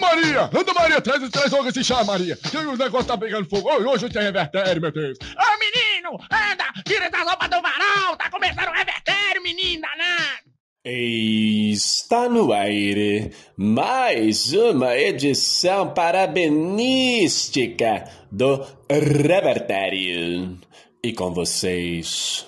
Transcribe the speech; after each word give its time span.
Maria! 0.00 0.50
Anda, 0.52 0.74
Maria, 0.74 1.00
traz, 1.00 1.28
traz 1.30 1.52
logo 1.52 1.68
esse 1.68 1.84
chá, 1.84 2.02
Maria. 2.02 2.36
O 2.54 2.76
negócio 2.76 3.06
tá 3.06 3.16
pegando 3.16 3.48
fogo. 3.48 3.70
Hoje 3.70 4.08
tem 4.08 4.22
revertério, 4.22 4.80
meu 4.80 4.90
Deus. 4.90 5.16
Ô, 5.20 5.58
menino, 5.58 6.18
anda, 6.30 6.64
tira 6.84 7.06
essa 7.06 7.22
roupa 7.22 7.48
do 7.48 7.62
varal. 7.62 8.16
Tá 8.16 8.28
começando 8.30 8.68
o 8.68 8.72
revertério, 8.72 9.42
menino 9.42 9.82
danado. 9.82 10.50
Está 10.82 12.26
no 12.26 12.54
aire 12.54 13.34
mais 13.54 14.54
uma 14.54 14.96
edição 14.96 15.92
parabenística 15.92 18.10
do 18.32 18.66
Revertério. 18.88 20.58
E 21.04 21.12
com 21.12 21.34
vocês. 21.34 22.46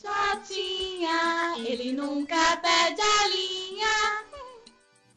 Sotinha, 0.00 1.56
ele 1.66 1.90
nunca 1.92 2.56
perde 2.58 3.00
a 3.00 3.28
linha. 3.28 3.53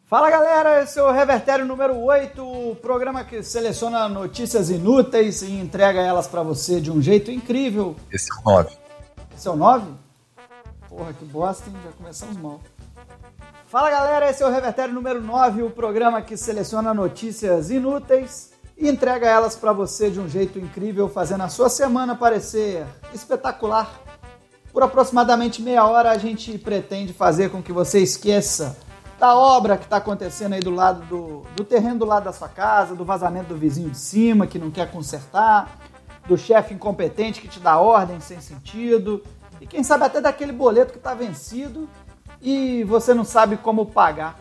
Fala 0.10 0.30
galera, 0.30 0.82
esse 0.82 0.98
é 0.98 1.04
o 1.04 1.12
Revertério 1.12 1.66
número 1.66 2.00
8, 2.00 2.42
o 2.42 2.78
programa 2.78 3.26
que 3.26 3.44
seleciona 3.44 4.08
notícias 4.08 4.70
inúteis 4.70 5.42
e 5.42 5.52
entrega 5.52 6.00
elas 6.00 6.26
pra 6.26 6.42
você 6.42 6.80
de 6.80 6.90
um 6.90 7.02
jeito 7.02 7.30
incrível. 7.30 7.94
Esse 8.10 8.30
é 8.32 8.40
o 8.40 8.54
9. 8.54 8.78
Esse 9.36 9.48
é 9.50 9.52
o 9.52 9.58
9? 9.58 9.86
Porra, 10.88 11.12
que 11.12 11.26
bosta, 11.26 11.70
hein? 11.70 11.76
Já 11.84 11.92
começamos 11.92 12.38
mal. 12.38 12.62
Fala 13.68 13.92
galera, 13.92 14.30
esse 14.30 14.42
é 14.42 14.48
o 14.48 14.50
Revertério 14.50 14.94
número 14.94 15.22
9, 15.22 15.64
o 15.64 15.70
programa 15.70 16.22
que 16.22 16.38
seleciona 16.38 16.94
notícias 16.94 17.70
inúteis 17.70 18.54
e 18.78 18.88
entrega 18.88 19.28
elas 19.28 19.58
pra 19.58 19.74
você 19.74 20.10
de 20.10 20.22
um 20.22 20.30
jeito 20.30 20.58
incrível, 20.58 21.10
fazendo 21.10 21.44
a 21.44 21.50
sua 21.50 21.68
semana 21.68 22.16
parecer 22.16 22.86
espetacular. 23.14 23.92
Por 24.72 24.84
aproximadamente 24.84 25.62
meia 25.62 25.86
hora 25.86 26.12
a 26.12 26.18
gente 26.18 26.58
pretende 26.58 27.12
fazer 27.12 27.50
com 27.50 27.62
que 27.62 27.74
você 27.74 28.00
esqueça 28.00 28.87
da 29.20 29.36
obra 29.36 29.78
que 29.78 29.86
está 29.86 29.98
acontecendo 29.98 30.54
aí 30.54 30.60
do 30.60 30.70
lado 30.70 31.04
do, 31.06 31.42
do 31.56 31.64
terreno 31.64 32.00
do 32.00 32.06
lado 32.06 32.26
da 32.26 32.34
sua 32.34 32.48
casa, 32.48 32.96
do 32.96 33.04
vazamento 33.04 33.50
do 33.50 33.58
vizinho 33.58 33.90
de 33.90 33.98
cima 33.98 34.46
que 34.46 34.60
não 34.60 34.70
quer 34.70 34.92
consertar, 34.92 35.78
do 36.28 36.38
chefe 36.38 36.74
incompetente 36.74 37.42
que 37.42 37.48
te 37.48 37.60
dá 37.60 37.78
ordem 37.80 38.20
sem 38.20 38.40
sentido, 38.40 39.24
e 39.60 39.66
quem 39.66 39.84
sabe 39.84 40.06
até 40.06 40.22
daquele 40.22 40.52
boleto 40.52 40.92
que 40.92 41.00
está 41.00 41.14
vencido 41.14 41.90
e 42.42 42.84
você 42.84 43.14
não 43.14 43.24
sabe 43.24 43.58
como 43.58 43.88
pagar. 43.88 44.40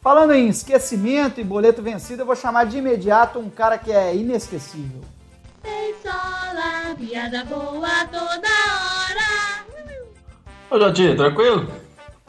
Falando 0.00 0.32
em 0.32 0.48
esquecimento 0.48 1.40
e 1.40 1.44
boleto 1.44 1.82
vencido, 1.82 2.22
eu 2.22 2.26
vou 2.26 2.34
chamar 2.34 2.64
de 2.64 2.78
imediato 2.78 3.38
um 3.38 3.50
cara 3.50 3.78
que 3.78 3.92
é 3.92 4.16
inesquecível. 4.16 5.02
Beisola, 5.62 6.96
piada 6.96 7.44
boa 7.44 8.06
toda 8.06 8.48
hora. 8.48 9.20
Ô, 10.70 10.80
Jotinho, 10.80 11.16
tranquilo? 11.16 11.70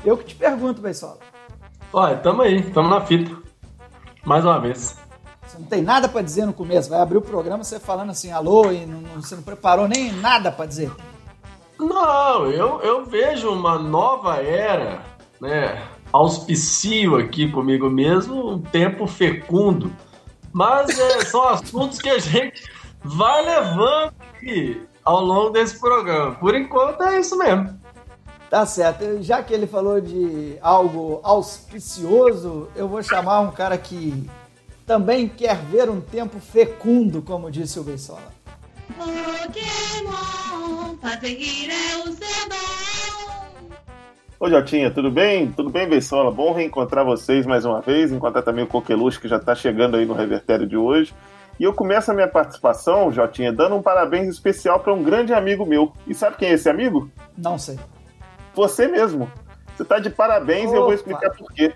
Eu 0.03 0.17
que 0.17 0.25
te 0.25 0.35
pergunto, 0.35 0.81
Beisola. 0.81 1.30
Olha, 1.93 2.17
tamo 2.17 2.41
aí, 2.41 2.61
tamo 2.71 2.89
na 2.89 3.01
fita. 3.01 3.35
Mais 4.25 4.45
uma 4.45 4.59
vez. 4.59 4.97
Você 5.45 5.57
não 5.57 5.65
tem 5.65 5.81
nada 5.81 6.07
para 6.07 6.21
dizer 6.21 6.45
no 6.45 6.53
começo, 6.53 6.89
vai 6.89 7.01
abrir 7.01 7.17
o 7.17 7.21
programa 7.21 7.63
você 7.63 7.79
falando 7.79 8.11
assim, 8.11 8.31
alô, 8.31 8.71
e 8.71 8.85
não, 8.85 9.01
não- 9.01 9.21
você 9.21 9.35
não 9.35 9.43
preparou 9.43 9.87
nem 9.87 10.11
nada 10.13 10.51
para 10.51 10.65
dizer. 10.65 10.91
Não, 11.77 12.45
eu, 12.45 12.79
eu 12.81 13.05
vejo 13.05 13.49
uma 13.51 13.77
nova 13.77 14.35
era, 14.37 15.01
né? 15.41 15.83
Auspicio 16.13 17.17
aqui 17.17 17.49
comigo 17.51 17.89
mesmo, 17.89 18.51
um 18.51 18.61
tempo 18.61 19.07
fecundo. 19.07 19.91
Mas 20.53 20.97
é, 20.97 21.21
são 21.25 21.47
assuntos 21.49 21.99
que 21.99 22.09
a 22.09 22.19
gente 22.19 22.63
vai 23.03 23.43
levando 23.43 24.13
aqui 24.33 24.85
ao 25.03 25.21
longo 25.21 25.49
desse 25.49 25.79
programa. 25.79 26.35
Por 26.35 26.55
enquanto 26.55 27.01
é 27.03 27.19
isso 27.19 27.37
mesmo. 27.37 27.80
Tá 28.51 28.65
certo, 28.65 29.23
já 29.23 29.41
que 29.41 29.53
ele 29.53 29.65
falou 29.65 30.01
de 30.01 30.57
algo 30.61 31.21
auspicioso, 31.23 32.67
eu 32.75 32.85
vou 32.85 33.01
chamar 33.01 33.39
um 33.39 33.49
cara 33.49 33.77
que 33.77 34.29
também 34.85 35.25
quer 35.25 35.55
ver 35.55 35.89
um 35.89 36.01
tempo 36.01 36.37
fecundo, 36.37 37.21
como 37.21 37.49
disse 37.49 37.79
o 37.79 37.83
Beisola. 37.83 38.19
Pokémon, 38.97 40.11
é 41.01 41.97
o 41.99 42.11
seu 42.11 42.49
dom. 42.49 43.77
Ô 44.37 44.49
Jotinha, 44.49 44.91
tudo 44.91 45.09
bem? 45.09 45.49
Tudo 45.53 45.69
bem, 45.69 45.87
Beisola? 45.87 46.29
Bom 46.29 46.51
reencontrar 46.51 47.05
vocês 47.05 47.45
mais 47.45 47.63
uma 47.63 47.79
vez, 47.79 48.11
encontrar 48.11 48.41
também 48.41 48.65
o 48.65 48.67
Coqueluche 48.67 49.21
que 49.21 49.29
já 49.29 49.37
está 49.37 49.55
chegando 49.55 49.95
aí 49.95 50.05
no 50.05 50.13
Revertério 50.13 50.67
de 50.67 50.75
hoje. 50.75 51.13
E 51.57 51.63
eu 51.63 51.73
começo 51.73 52.11
a 52.11 52.13
minha 52.13 52.27
participação, 52.27 53.13
Jotinha, 53.13 53.53
dando 53.53 53.77
um 53.77 53.81
parabéns 53.81 54.27
especial 54.27 54.81
para 54.81 54.93
um 54.93 55.01
grande 55.01 55.33
amigo 55.33 55.65
meu. 55.65 55.93
E 56.05 56.13
sabe 56.13 56.35
quem 56.35 56.49
é 56.49 56.53
esse 56.55 56.69
amigo? 56.69 57.09
Não 57.37 57.57
sei. 57.57 57.79
Você 58.53 58.87
mesmo. 58.87 59.31
Você 59.75 59.83
está 59.83 59.99
de 59.99 60.09
parabéns 60.09 60.65
e 60.71 60.75
eu 60.75 60.81
vou 60.81 60.85
Opa. 60.85 60.93
explicar 60.95 61.29
por 61.31 61.51
quê. 61.53 61.73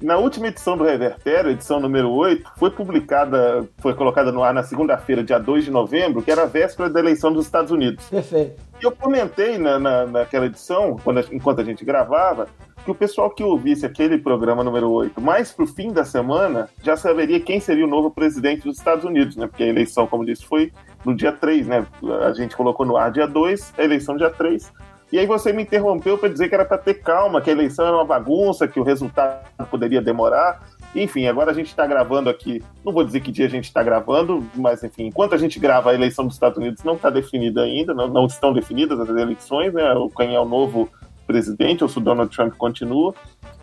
Na 0.00 0.16
última 0.16 0.46
edição 0.46 0.76
do 0.76 0.84
Revertério, 0.84 1.50
edição 1.50 1.80
número 1.80 2.08
8, 2.12 2.52
foi 2.56 2.70
publicada, 2.70 3.68
foi 3.78 3.94
colocada 3.94 4.30
no 4.30 4.44
ar 4.44 4.54
na 4.54 4.62
segunda-feira, 4.62 5.24
dia 5.24 5.40
2 5.40 5.64
de 5.64 5.72
novembro, 5.72 6.22
que 6.22 6.30
era 6.30 6.42
a 6.42 6.46
véspera 6.46 6.88
da 6.88 7.00
eleição 7.00 7.32
dos 7.32 7.46
Estados 7.46 7.72
Unidos. 7.72 8.04
Perfeito. 8.08 8.62
E 8.80 8.84
eu 8.84 8.92
comentei 8.92 9.58
na, 9.58 9.76
na- 9.80 10.06
naquela 10.06 10.46
edição, 10.46 10.96
quando 11.02 11.18
enquanto 11.32 11.60
a 11.60 11.64
gente 11.64 11.84
gravava, 11.84 12.46
que 12.84 12.90
o 12.92 12.94
pessoal 12.94 13.28
que 13.28 13.42
ouvisse 13.42 13.84
aquele 13.84 14.18
programa 14.18 14.62
número 14.62 14.88
8 14.88 15.20
mais 15.20 15.50
pro 15.50 15.66
fim 15.66 15.92
da 15.92 16.04
semana 16.04 16.68
já 16.80 16.96
saberia 16.96 17.40
quem 17.40 17.58
seria 17.58 17.84
o 17.84 17.88
novo 17.88 18.08
presidente 18.08 18.62
dos 18.62 18.78
Estados 18.78 19.04
Unidos, 19.04 19.34
né? 19.36 19.48
Porque 19.48 19.64
a 19.64 19.66
eleição, 19.66 20.06
como 20.06 20.24
disse, 20.24 20.46
foi 20.46 20.72
no 21.04 21.12
dia 21.12 21.32
3, 21.32 21.66
né? 21.66 21.84
A 22.24 22.32
gente 22.32 22.56
colocou 22.56 22.86
no 22.86 22.96
ar 22.96 23.10
dia 23.10 23.26
2, 23.26 23.74
a 23.76 23.82
eleição 23.82 24.16
dia 24.16 24.30
3. 24.30 24.72
E 25.10 25.18
aí 25.18 25.26
você 25.26 25.52
me 25.52 25.62
interrompeu 25.62 26.18
para 26.18 26.28
dizer 26.28 26.48
que 26.48 26.54
era 26.54 26.64
para 26.64 26.76
ter 26.76 26.94
calma, 26.94 27.40
que 27.40 27.48
a 27.48 27.52
eleição 27.52 27.86
era 27.86 27.96
uma 27.96 28.04
bagunça, 28.04 28.68
que 28.68 28.78
o 28.78 28.82
resultado 28.82 29.66
poderia 29.70 30.02
demorar. 30.02 30.62
Enfim, 30.94 31.26
agora 31.26 31.50
a 31.50 31.54
gente 31.54 31.68
está 31.68 31.86
gravando 31.86 32.28
aqui. 32.28 32.62
Não 32.84 32.92
vou 32.92 33.04
dizer 33.04 33.20
que 33.20 33.32
dia 33.32 33.46
a 33.46 33.50
gente 33.50 33.64
está 33.64 33.82
gravando, 33.82 34.46
mas 34.54 34.82
enfim, 34.84 35.06
enquanto 35.06 35.34
a 35.34 35.38
gente 35.38 35.58
grava, 35.58 35.90
a 35.90 35.94
eleição 35.94 36.26
dos 36.26 36.34
Estados 36.34 36.58
Unidos 36.58 36.84
não 36.84 36.94
está 36.94 37.08
definida 37.08 37.62
ainda, 37.62 37.94
não, 37.94 38.06
não 38.08 38.26
estão 38.26 38.52
definidas 38.52 39.00
as 39.00 39.08
eleições, 39.08 39.72
né? 39.72 39.82
Quem 40.16 40.34
é 40.34 40.40
o 40.40 40.44
novo 40.44 40.90
presidente, 41.26 41.82
ou 41.82 41.88
se 41.88 41.98
o 41.98 42.00
Donald 42.00 42.34
Trump 42.34 42.54
continua. 42.56 43.14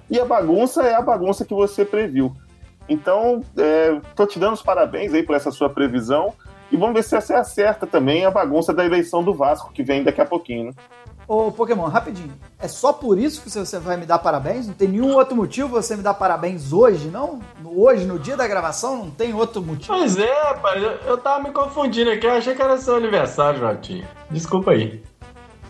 E 0.09 0.19
a 0.19 0.25
bagunça 0.25 0.83
é 0.83 0.93
a 0.95 1.01
bagunça 1.01 1.45
que 1.45 1.53
você 1.53 1.83
previu. 1.83 2.35
Então, 2.87 3.41
é, 3.57 3.99
tô 4.15 4.25
te 4.25 4.37
dando 4.39 4.53
os 4.53 4.61
parabéns 4.61 5.13
aí 5.13 5.23
por 5.23 5.35
essa 5.35 5.51
sua 5.51 5.69
previsão. 5.69 6.33
E 6.71 6.77
vamos 6.77 6.95
ver 6.95 7.03
se 7.03 7.19
você 7.19 7.33
acerta 7.33 7.85
também 7.85 8.25
a 8.25 8.31
bagunça 8.31 8.73
da 8.73 8.85
eleição 8.85 9.23
do 9.23 9.33
Vasco, 9.33 9.71
que 9.71 9.83
vem 9.83 10.03
daqui 10.03 10.21
a 10.21 10.25
pouquinho. 10.25 10.65
Né? 10.65 10.71
Ô, 11.27 11.51
Pokémon, 11.51 11.87
rapidinho. 11.87 12.33
É 12.59 12.67
só 12.67 12.93
por 12.93 13.17
isso 13.17 13.41
que 13.41 13.49
você 13.49 13.79
vai 13.79 13.97
me 13.97 14.05
dar 14.05 14.19
parabéns? 14.19 14.67
Não 14.67 14.73
tem 14.75 14.87
nenhum 14.87 15.15
outro 15.15 15.35
motivo 15.35 15.69
você 15.69 15.95
me 15.95 16.03
dar 16.03 16.13
parabéns 16.13 16.71
hoje, 16.71 17.07
não? 17.07 17.39
Hoje, 17.63 18.05
no 18.05 18.19
dia 18.19 18.37
da 18.37 18.47
gravação, 18.47 18.97
não 18.97 19.11
tem 19.11 19.33
outro 19.33 19.61
motivo? 19.61 19.97
Pois 19.97 20.17
é, 20.17 20.43
rapaz, 20.43 20.81
eu, 20.81 20.91
eu 20.91 21.17
tava 21.17 21.43
me 21.43 21.51
confundindo 21.51 22.11
aqui, 22.11 22.27
eu 22.27 22.33
achei 22.33 22.53
que 22.53 22.61
era 22.61 22.77
seu 22.77 22.95
aniversário, 22.95 23.59
Jotinho. 23.59 24.07
Desculpa 24.29 24.71
aí. 24.71 25.03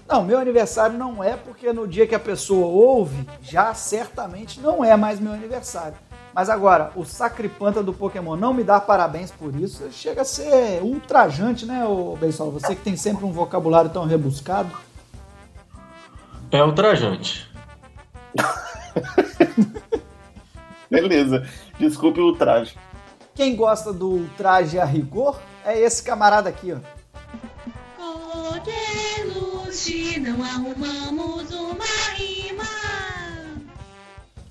Não, 0.07 0.23
meu 0.23 0.37
aniversário 0.37 0.97
não 0.97 1.23
é 1.23 1.35
porque 1.35 1.71
no 1.73 1.87
dia 1.87 2.05
que 2.05 2.13
a 2.13 2.19
pessoa 2.19 2.67
ouve, 2.67 3.27
já 3.41 3.73
certamente 3.73 4.59
não 4.59 4.83
é 4.83 4.95
mais 4.95 5.19
meu 5.19 5.31
aniversário. 5.31 5.95
Mas 6.33 6.49
agora, 6.49 6.91
o 6.97 7.05
sacripanta 7.05 7.81
do 7.81 7.93
Pokémon 7.93 8.35
não 8.35 8.53
me 8.53 8.61
dar 8.61 8.81
parabéns 8.81 9.31
por 9.31 9.55
isso, 9.55 9.89
chega 9.89 10.21
a 10.21 10.25
ser 10.25 10.83
ultrajante, 10.83 11.65
né, 11.65 11.85
ô 11.85 12.17
Beisol? 12.17 12.51
Você 12.51 12.75
que 12.75 12.81
tem 12.81 12.97
sempre 12.97 13.25
um 13.25 13.31
vocabulário 13.31 13.89
tão 13.89 14.05
rebuscado. 14.05 14.69
É 16.51 16.63
ultrajante. 16.63 17.49
Beleza. 20.89 21.47
Desculpe 21.79 22.19
o 22.19 22.35
traje. 22.35 22.75
Quem 23.33 23.55
gosta 23.55 23.91
do 23.91 24.09
ultraje 24.09 24.79
a 24.79 24.85
rigor 24.85 25.39
é 25.65 25.79
esse 25.79 26.03
camarada 26.03 26.49
aqui, 26.49 26.71
ó. 26.71 26.77
Coqueluche, 28.55 30.19
não 30.19 30.43
arrumamos 30.43 31.51
uma 31.51 31.85
rima. 32.15 32.63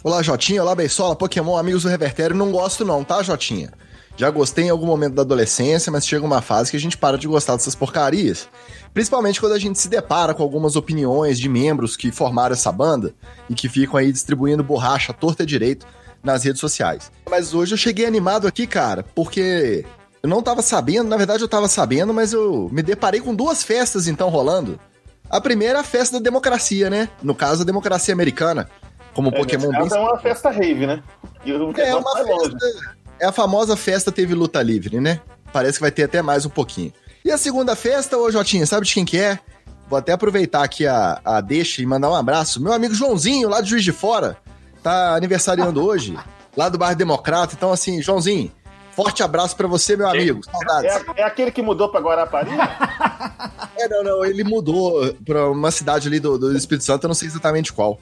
Olá, 0.02 0.22
Jotinha. 0.22 0.62
Olá, 0.62 0.74
Beisola, 0.74 1.16
Pokémon, 1.16 1.56
amigos 1.56 1.84
do 1.84 1.88
Revertério. 1.88 2.36
Não 2.36 2.52
gosto 2.52 2.84
não, 2.84 3.02
tá, 3.02 3.22
Jotinha? 3.22 3.72
Já 4.16 4.30
gostei 4.30 4.66
em 4.66 4.70
algum 4.70 4.86
momento 4.86 5.14
da 5.14 5.22
adolescência, 5.22 5.90
mas 5.90 6.06
chega 6.06 6.24
uma 6.24 6.40
fase 6.40 6.70
que 6.70 6.76
a 6.76 6.80
gente 6.80 6.96
para 6.96 7.18
de 7.18 7.26
gostar 7.26 7.56
dessas 7.56 7.74
porcarias. 7.74 8.48
Principalmente 8.92 9.40
quando 9.40 9.54
a 9.54 9.58
gente 9.58 9.78
se 9.78 9.88
depara 9.88 10.32
com 10.32 10.42
algumas 10.42 10.76
opiniões 10.76 11.38
de 11.38 11.48
membros 11.48 11.96
que 11.96 12.12
formaram 12.12 12.52
essa 12.52 12.70
banda 12.70 13.12
e 13.50 13.54
que 13.54 13.68
ficam 13.68 13.96
aí 13.96 14.12
distribuindo 14.12 14.62
borracha 14.62 15.12
torta 15.12 15.42
e 15.42 15.46
direito 15.46 15.84
nas 16.22 16.44
redes 16.44 16.60
sociais. 16.60 17.10
Mas 17.28 17.52
hoje 17.52 17.74
eu 17.74 17.78
cheguei 17.78 18.06
animado 18.06 18.46
aqui, 18.46 18.66
cara, 18.66 19.04
porque 19.14 19.84
eu 20.22 20.28
não 20.28 20.42
tava 20.42 20.62
sabendo, 20.62 21.08
na 21.08 21.16
verdade 21.16 21.42
eu 21.42 21.48
tava 21.48 21.68
sabendo, 21.68 22.14
mas 22.14 22.32
eu 22.32 22.68
me 22.72 22.82
deparei 22.82 23.20
com 23.20 23.34
duas 23.34 23.64
festas 23.64 24.06
então 24.06 24.28
rolando. 24.28 24.78
A 25.28 25.40
primeira 25.40 25.78
é 25.78 25.80
a 25.80 25.84
festa 25.84 26.18
da 26.18 26.22
democracia, 26.22 26.88
né? 26.88 27.08
No 27.22 27.34
caso, 27.34 27.62
a 27.62 27.64
democracia 27.64 28.14
americana. 28.14 28.68
Como 29.14 29.30
o 29.30 29.32
Pokémon 29.32 29.70
bem 29.70 29.88
é 29.90 29.98
uma 29.98 30.18
festa 30.18 30.50
rave, 30.50 30.86
né? 30.86 31.02
E 31.44 31.52
é 31.52 31.94
uma 31.94 32.16
festa. 32.16 32.94
É 33.20 33.26
a 33.26 33.32
famosa 33.32 33.76
festa 33.76 34.10
teve 34.12 34.34
luta 34.34 34.62
livre, 34.62 35.00
né? 35.00 35.20
Parece 35.52 35.78
que 35.78 35.82
vai 35.82 35.90
ter 35.90 36.04
até 36.04 36.20
mais 36.20 36.44
um 36.44 36.50
pouquinho. 36.50 36.92
E 37.24 37.30
a 37.30 37.38
segunda 37.38 37.74
festa, 37.76 38.18
ô 38.18 38.30
Jotinha, 38.30 38.66
sabe 38.66 38.86
de 38.86 38.92
quem 38.92 39.04
que 39.04 39.18
é? 39.18 39.38
Vou 39.88 39.98
até 39.98 40.12
aproveitar 40.12 40.62
aqui 40.64 40.86
a, 40.86 41.20
a 41.24 41.40
deixa 41.40 41.80
e 41.82 41.86
mandar 41.86 42.10
um 42.10 42.14
abraço. 42.14 42.60
Meu 42.62 42.72
amigo 42.72 42.94
Joãozinho, 42.94 43.48
lá 43.48 43.60
de 43.60 43.70
Juiz 43.70 43.84
de 43.84 43.92
Fora, 43.92 44.36
tá 44.82 45.14
aniversariando 45.14 45.82
hoje. 45.84 46.18
lá 46.56 46.68
do 46.68 46.76
bairro 46.78 46.96
Democrata. 46.96 47.54
Então, 47.56 47.70
assim, 47.72 48.02
Joãozinho, 48.02 48.50
forte 48.92 49.22
abraço 49.22 49.54
pra 49.56 49.68
você, 49.68 49.96
meu 49.96 50.08
amigo. 50.08 50.40
Saudades. 50.44 50.90
É, 51.16 51.20
é 51.20 51.24
aquele 51.24 51.50
que 51.50 51.62
mudou 51.62 51.88
pra 51.90 52.00
Guarapari? 52.00 52.50
É, 53.76 53.88
não, 53.88 54.04
não, 54.04 54.24
ele 54.24 54.44
mudou 54.44 55.12
pra 55.26 55.50
uma 55.50 55.70
cidade 55.72 56.06
ali 56.06 56.20
do, 56.20 56.38
do 56.38 56.56
Espírito 56.56 56.84
Santo, 56.84 57.04
eu 57.04 57.08
não 57.08 57.14
sei 57.14 57.26
exatamente 57.26 57.72
qual. 57.72 57.98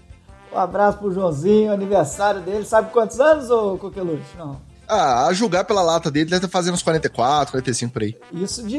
Um 0.53 0.59
abraço 0.59 0.99
pro 0.99 1.11
Joãozinho, 1.11 1.73
aniversário 1.73 2.43
dele. 2.43 2.65
Sabe 2.67 2.93
quantos 2.93 3.19
anos, 3.19 3.51
ô 3.51 3.79
Coqueluche? 3.79 4.23
Não. 4.37 4.61
Ah, 4.95 5.27
a 5.27 5.33
julgar 5.33 5.65
pela 5.65 5.81
lata 5.81 6.11
dele, 6.11 6.27
deve 6.27 6.45
estar 6.45 6.49
fazendo 6.49 6.75
uns 6.75 6.83
44, 6.83 7.53
45 7.53 7.93
por 7.93 8.03
aí. 8.03 8.15
Isso 8.31 8.63
de, 8.63 8.79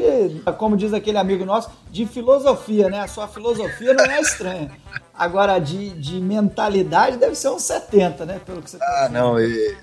como 0.56 0.76
diz 0.76 0.94
aquele 0.94 1.18
amigo 1.18 1.44
nosso, 1.44 1.68
de 1.90 2.06
filosofia, 2.06 2.88
né? 2.88 3.00
A 3.00 3.08
sua 3.08 3.26
filosofia 3.26 3.92
não 3.94 4.04
é 4.04 4.20
estranha. 4.20 4.70
Agora, 5.12 5.58
de, 5.58 5.90
de 5.90 6.20
mentalidade 6.20 7.16
deve 7.16 7.34
ser 7.34 7.48
uns 7.48 7.62
70, 7.62 8.24
né? 8.26 8.40
Pelo 8.46 8.62
que 8.62 8.70
você 8.70 8.78
tá 8.78 8.86
Ah, 8.86 9.08
não, 9.08 9.34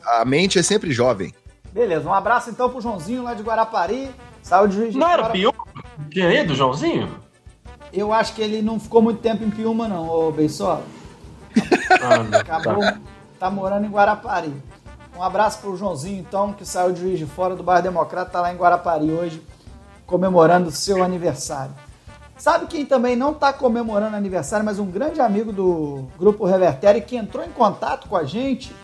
a 0.05 0.23
mente 0.23 0.57
é 0.57 0.63
sempre 0.63 0.93
jovem. 0.93 1.33
Beleza, 1.73 2.07
um 2.07 2.13
abraço 2.13 2.49
então 2.49 2.69
pro 2.69 2.79
Joãozinho 2.79 3.23
lá 3.23 3.33
de 3.33 3.43
Guarapari. 3.43 4.09
Saúde, 4.41 4.75
juiz 4.75 4.93
de 4.93 4.99
Não 4.99 5.09
era 5.09 5.29
aí 5.29 6.45
do 6.45 6.55
Joãozinho? 6.55 7.13
Eu 7.91 8.13
acho 8.13 8.33
que 8.33 8.41
ele 8.41 8.61
não 8.61 8.79
ficou 8.79 9.01
muito 9.01 9.19
tempo 9.19 9.43
em 9.43 9.49
Piúma, 9.49 9.85
não, 9.89 10.07
ô 10.07 10.31
Beisola. 10.31 10.85
Ah. 11.91 12.37
Acabou, 12.39 12.81
tá 13.37 13.51
morando 13.51 13.85
em 13.85 13.89
Guarapari. 13.89 14.53
Um 15.21 15.23
abraço 15.23 15.59
pro 15.59 15.77
Joãozinho, 15.77 16.19
então, 16.19 16.51
que 16.51 16.65
saiu 16.65 16.91
de 16.91 16.99
Juiz 16.99 17.19
de 17.19 17.27
Fora 17.27 17.55
do 17.55 17.61
Bairro 17.61 17.83
Democrata, 17.83 18.31
tá 18.31 18.41
lá 18.41 18.51
em 18.51 18.57
Guarapari 18.57 19.11
hoje, 19.11 19.39
comemorando 20.03 20.69
o 20.69 20.71
seu 20.71 21.03
aniversário. 21.03 21.75
Sabe 22.35 22.65
quem 22.65 22.87
também 22.87 23.15
não 23.15 23.31
tá 23.31 23.53
comemorando 23.53 24.15
aniversário, 24.15 24.65
mas 24.65 24.79
um 24.79 24.87
grande 24.87 25.21
amigo 25.21 25.53
do 25.53 26.07
Grupo 26.17 26.43
Revertério 26.43 27.03
que 27.03 27.15
entrou 27.15 27.45
em 27.45 27.51
contato 27.51 28.09
com 28.09 28.17
a 28.17 28.23
gente 28.23 28.75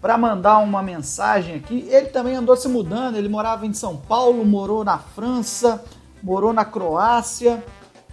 para 0.00 0.18
mandar 0.18 0.58
uma 0.58 0.82
mensagem 0.82 1.54
aqui. 1.54 1.86
Ele 1.88 2.08
também 2.08 2.34
andou 2.34 2.56
se 2.56 2.66
mudando, 2.66 3.14
ele 3.14 3.28
morava 3.28 3.64
em 3.64 3.72
São 3.72 3.96
Paulo, 3.96 4.44
morou 4.44 4.82
na 4.82 4.98
França, 4.98 5.84
morou 6.20 6.52
na 6.52 6.64
Croácia 6.64 7.62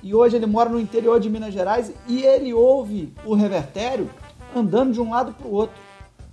e 0.03 0.13
hoje 0.13 0.35
ele 0.35 0.45
mora 0.45 0.69
no 0.69 0.79
interior 0.79 1.19
de 1.19 1.31
Minas 1.31 1.51
Gerais 1.51 1.91
e 2.07 2.21
ele 2.21 2.53
ouve 2.53 3.12
o 3.25 3.33
Revertério 3.33 4.07
andando 4.56 4.94
de 4.94 5.01
um 5.01 5.09
lado 5.09 5.33
para 5.33 5.47
o 5.47 5.51
outro. 5.51 5.85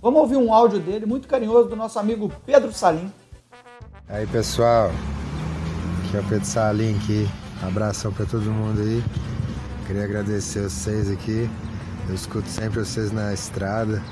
Vamos 0.03 0.19
ouvir 0.19 0.35
um 0.35 0.53
áudio 0.53 0.81
dele 0.81 1.05
muito 1.05 1.29
carinhoso 1.29 1.69
do 1.69 1.77
nosso 1.77 1.97
amigo 1.97 2.29
Pedro 2.45 2.73
Salim. 2.73 3.09
Aí 4.09 4.27
pessoal, 4.27 4.91
aqui 6.05 6.17
é 6.17 6.19
o 6.19 6.23
Pedro 6.25 6.45
Salim 6.45 6.97
aqui. 6.97 7.25
Abração 7.65 8.11
pra 8.11 8.25
todo 8.25 8.43
mundo 8.43 8.81
aí. 8.81 9.01
Queria 9.87 10.03
agradecer 10.03 10.63
vocês 10.63 11.09
aqui. 11.09 11.49
Eu 12.09 12.15
escuto 12.15 12.49
sempre 12.49 12.81
vocês 12.81 13.13
na 13.13 13.33
estrada. 13.33 14.03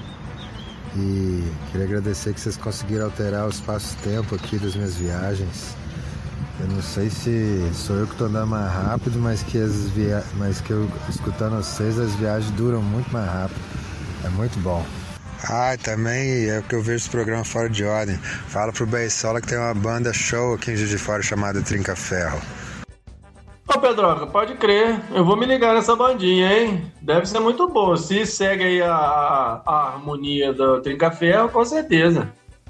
E 0.95 1.43
queria 1.69 1.87
agradecer 1.87 2.33
que 2.33 2.39
vocês 2.39 2.55
conseguiram 2.55 3.07
alterar 3.07 3.45
o 3.45 3.49
espaço-tempo 3.49 4.33
aqui 4.35 4.57
das 4.59 4.73
minhas 4.73 4.95
viagens. 4.95 5.75
Eu 6.61 6.67
não 6.67 6.81
sei 6.81 7.09
se 7.09 7.69
sou 7.73 7.97
eu 7.97 8.07
que 8.07 8.15
tô 8.15 8.25
andando 8.25 8.47
mais 8.47 8.71
rápido, 8.71 9.19
mas 9.19 9.43
que 9.43 9.57
as 9.57 9.89
via... 9.89 10.23
mas 10.37 10.61
que 10.61 10.71
eu 10.71 10.89
escutando 11.09 11.57
vocês 11.57 11.99
as 11.99 12.15
viagens 12.15 12.49
duram 12.51 12.81
muito 12.81 13.11
mais 13.11 13.29
rápido. 13.29 13.59
É 14.23 14.29
muito 14.29 14.57
bom. 14.61 14.85
Ah, 15.49 15.75
também 15.81 16.49
é 16.49 16.61
que 16.61 16.75
eu 16.75 16.81
vejo 16.81 16.97
esse 16.97 17.09
programa 17.09 17.43
fora 17.43 17.69
de 17.69 17.83
ordem. 17.83 18.15
Fala 18.47 18.71
pro 18.71 18.85
Beisola 18.85 19.41
que 19.41 19.47
tem 19.47 19.57
uma 19.57 19.73
banda 19.73 20.13
show 20.13 20.53
aqui 20.53 20.71
em 20.71 20.75
Juiz 20.75 20.89
de 20.89 20.97
Fora 20.97 21.21
chamada 21.21 21.61
Trinca 21.61 21.95
Ferro. 21.95 22.39
Ô, 23.67 23.79
Pedroca, 23.79 24.27
pode 24.27 24.55
crer. 24.55 24.99
Eu 25.13 25.23
vou 25.25 25.37
me 25.37 25.45
ligar 25.45 25.73
nessa 25.73 25.95
bandinha, 25.95 26.51
hein? 26.51 26.91
Deve 27.01 27.25
ser 27.25 27.39
muito 27.39 27.67
boa. 27.69 27.95
Se 27.97 28.25
segue 28.25 28.63
aí 28.63 28.81
a, 28.81 28.93
a- 28.93 29.61
a 29.65 29.87
harmonia 29.93 30.51
do 30.53 30.81
Trinca-Ferro, 30.81 31.49
com 31.49 31.63
certeza. 31.63 32.29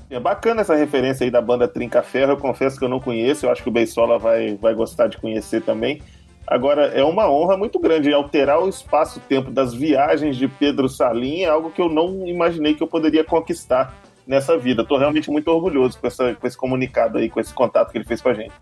É 0.09 0.19
bacana 0.19 0.61
essa 0.61 0.75
referência 0.75 1.23
aí 1.23 1.31
da 1.31 1.41
banda 1.41 1.67
Trinca 1.67 2.03
Ferro. 2.03 2.33
Eu 2.33 2.37
confesso 2.37 2.77
que 2.77 2.85
eu 2.85 2.89
não 2.89 2.99
conheço. 2.99 3.45
Eu 3.45 3.51
acho 3.51 3.63
que 3.63 3.69
o 3.69 3.71
Beisola 3.71 4.19
vai, 4.19 4.55
vai 4.61 4.73
gostar 4.75 5.07
de 5.07 5.17
conhecer 5.17 5.61
também. 5.61 6.01
Agora, 6.45 6.87
é 6.87 7.03
uma 7.03 7.29
honra 7.29 7.55
muito 7.55 7.79
grande 7.79 8.13
alterar 8.13 8.59
o 8.59 8.67
espaço-tempo 8.67 9.51
das 9.51 9.73
viagens 9.73 10.35
de 10.35 10.47
Pedro 10.47 10.89
Salim. 10.89 11.41
É 11.41 11.49
algo 11.49 11.71
que 11.71 11.81
eu 11.81 11.87
não 11.87 12.27
imaginei 12.27 12.73
que 12.73 12.83
eu 12.83 12.87
poderia 12.87 13.23
conquistar 13.23 13.95
nessa 14.25 14.57
vida. 14.57 14.81
Estou 14.81 14.97
realmente 14.97 15.29
muito 15.31 15.47
orgulhoso 15.49 15.99
com, 15.99 16.07
essa, 16.07 16.33
com 16.35 16.47
esse 16.47 16.57
comunicado 16.57 17.17
aí, 17.17 17.29
com 17.29 17.39
esse 17.39 17.53
contato 17.53 17.91
que 17.91 17.97
ele 17.97 18.05
fez 18.05 18.21
com 18.21 18.29
a 18.29 18.33
gente. 18.33 18.53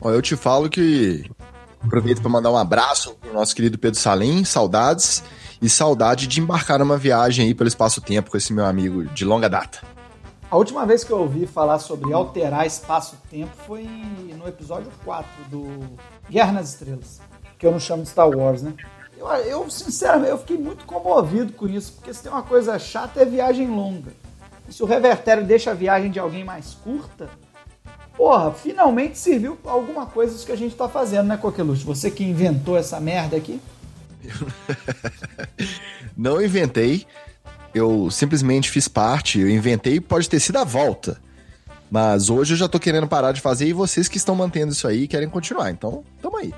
Ó, 0.00 0.10
eu 0.10 0.22
te 0.22 0.36
falo 0.36 0.68
que 0.68 1.24
aproveito 1.82 2.20
para 2.20 2.30
mandar 2.30 2.50
um 2.50 2.56
abraço 2.56 3.14
pro 3.20 3.32
nosso 3.32 3.54
querido 3.54 3.78
Pedro 3.78 3.98
Salim, 3.98 4.44
saudades 4.44 5.22
e 5.60 5.68
saudade 5.68 6.26
de 6.26 6.40
embarcar 6.40 6.78
numa 6.78 6.96
viagem 6.96 7.46
aí 7.46 7.54
pelo 7.54 7.68
espaço-tempo 7.68 8.30
com 8.30 8.36
esse 8.36 8.52
meu 8.52 8.64
amigo 8.64 9.04
de 9.04 9.24
longa 9.24 9.48
data. 9.48 9.93
A 10.50 10.56
última 10.56 10.86
vez 10.86 11.02
que 11.02 11.10
eu 11.10 11.18
ouvi 11.18 11.46
falar 11.46 11.78
sobre 11.78 12.12
alterar 12.12 12.66
espaço-tempo 12.66 13.50
foi 13.66 13.84
no 14.36 14.46
episódio 14.46 14.90
4 15.04 15.28
do 15.50 15.66
Guerra 16.28 16.52
nas 16.52 16.70
Estrelas, 16.70 17.20
que 17.58 17.66
eu 17.66 17.72
não 17.72 17.80
chamo 17.80 18.02
de 18.02 18.10
Star 18.10 18.28
Wars, 18.28 18.62
né? 18.62 18.74
Eu, 19.16 19.26
eu, 19.28 19.70
sinceramente, 19.70 20.30
eu 20.30 20.38
fiquei 20.38 20.58
muito 20.58 20.84
comovido 20.84 21.52
com 21.52 21.66
isso, 21.66 21.92
porque 21.94 22.12
se 22.12 22.22
tem 22.22 22.30
uma 22.30 22.42
coisa 22.42 22.78
chata 22.78 23.22
é 23.22 23.24
viagem 23.24 23.68
longa. 23.68 24.12
E 24.68 24.72
se 24.72 24.82
o 24.82 24.86
revertério 24.86 25.44
deixa 25.44 25.70
a 25.70 25.74
viagem 25.74 26.10
de 26.10 26.18
alguém 26.18 26.44
mais 26.44 26.74
curta, 26.74 27.28
porra, 28.16 28.52
finalmente 28.52 29.18
serviu 29.18 29.58
alguma 29.64 30.06
coisa 30.06 30.34
isso 30.34 30.46
que 30.46 30.52
a 30.52 30.56
gente 30.56 30.74
tá 30.74 30.88
fazendo, 30.88 31.26
né, 31.26 31.36
Coqueluche? 31.36 31.84
Você 31.84 32.10
que 32.10 32.24
inventou 32.24 32.76
essa 32.76 33.00
merda 33.00 33.36
aqui. 33.36 33.60
Não 36.16 36.40
inventei, 36.40 37.06
eu 37.74 38.10
simplesmente 38.10 38.70
fiz 38.70 38.86
parte, 38.86 39.40
eu 39.40 39.50
inventei 39.50 40.00
pode 40.00 40.28
ter 40.28 40.40
sido 40.40 40.58
a 40.58 40.64
volta. 40.64 41.20
Mas 41.90 42.30
hoje 42.30 42.54
eu 42.54 42.58
já 42.58 42.68
tô 42.68 42.80
querendo 42.80 43.06
parar 43.06 43.32
de 43.32 43.40
fazer 43.40 43.68
e 43.68 43.72
vocês 43.72 44.08
que 44.08 44.16
estão 44.16 44.34
mantendo 44.34 44.72
isso 44.72 44.88
aí 44.88 45.06
querem 45.06 45.28
continuar. 45.28 45.70
Então, 45.70 46.04
tamo 46.20 46.36
aí. 46.36 46.52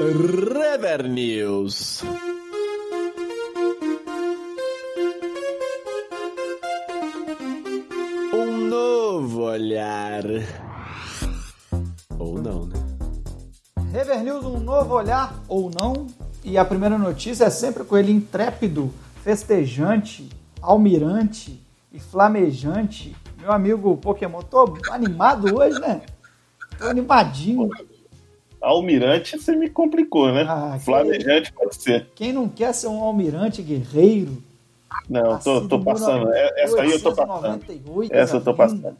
Rever 0.00 1.08
News. 1.08 2.02
Um 8.32 8.68
novo 8.68 9.42
olhar. 9.42 10.24
Não, 12.40 12.66
né? 12.66 12.76
Rever 13.92 14.22
News, 14.22 14.44
um 14.44 14.60
novo 14.60 14.94
olhar 14.94 15.34
ou 15.48 15.70
não. 15.70 16.06
E 16.42 16.56
a 16.56 16.64
primeira 16.64 16.96
notícia 16.96 17.44
é 17.44 17.50
sempre 17.50 17.84
com 17.84 17.96
ele 17.98 18.12
intrépido, 18.12 18.90
festejante, 19.22 20.28
almirante 20.62 21.60
e 21.92 22.00
flamejante. 22.00 23.14
Meu 23.38 23.52
amigo 23.52 23.96
Pokémon, 23.96 24.40
tô 24.42 24.76
animado 24.90 25.54
hoje, 25.58 25.78
né? 25.78 26.02
Tô 26.78 26.86
animadinho. 26.86 27.68
Almirante, 28.60 29.38
você 29.38 29.56
me 29.56 29.68
complicou, 29.70 30.32
né? 30.32 30.44
Ah, 30.48 30.78
Flamejante 30.78 31.52
pode 31.52 31.74
ser. 31.82 32.10
Quem 32.14 32.32
não 32.32 32.48
quer 32.48 32.74
ser 32.74 32.88
um 32.88 33.02
almirante 33.02 33.62
guerreiro? 33.62 34.42
Não, 35.08 35.38
tô, 35.38 35.66
tô 35.66 35.80
passando. 35.82 36.32
É- 36.32 36.62
Essa 36.64 36.82
aí 36.82 36.90
eu 36.90 37.02
tô 37.02 37.14
passando. 37.14 37.54
898, 37.54 38.14
Essa 38.14 38.36
eu 38.36 38.44
tô 38.44 38.54
passando. 38.54 38.96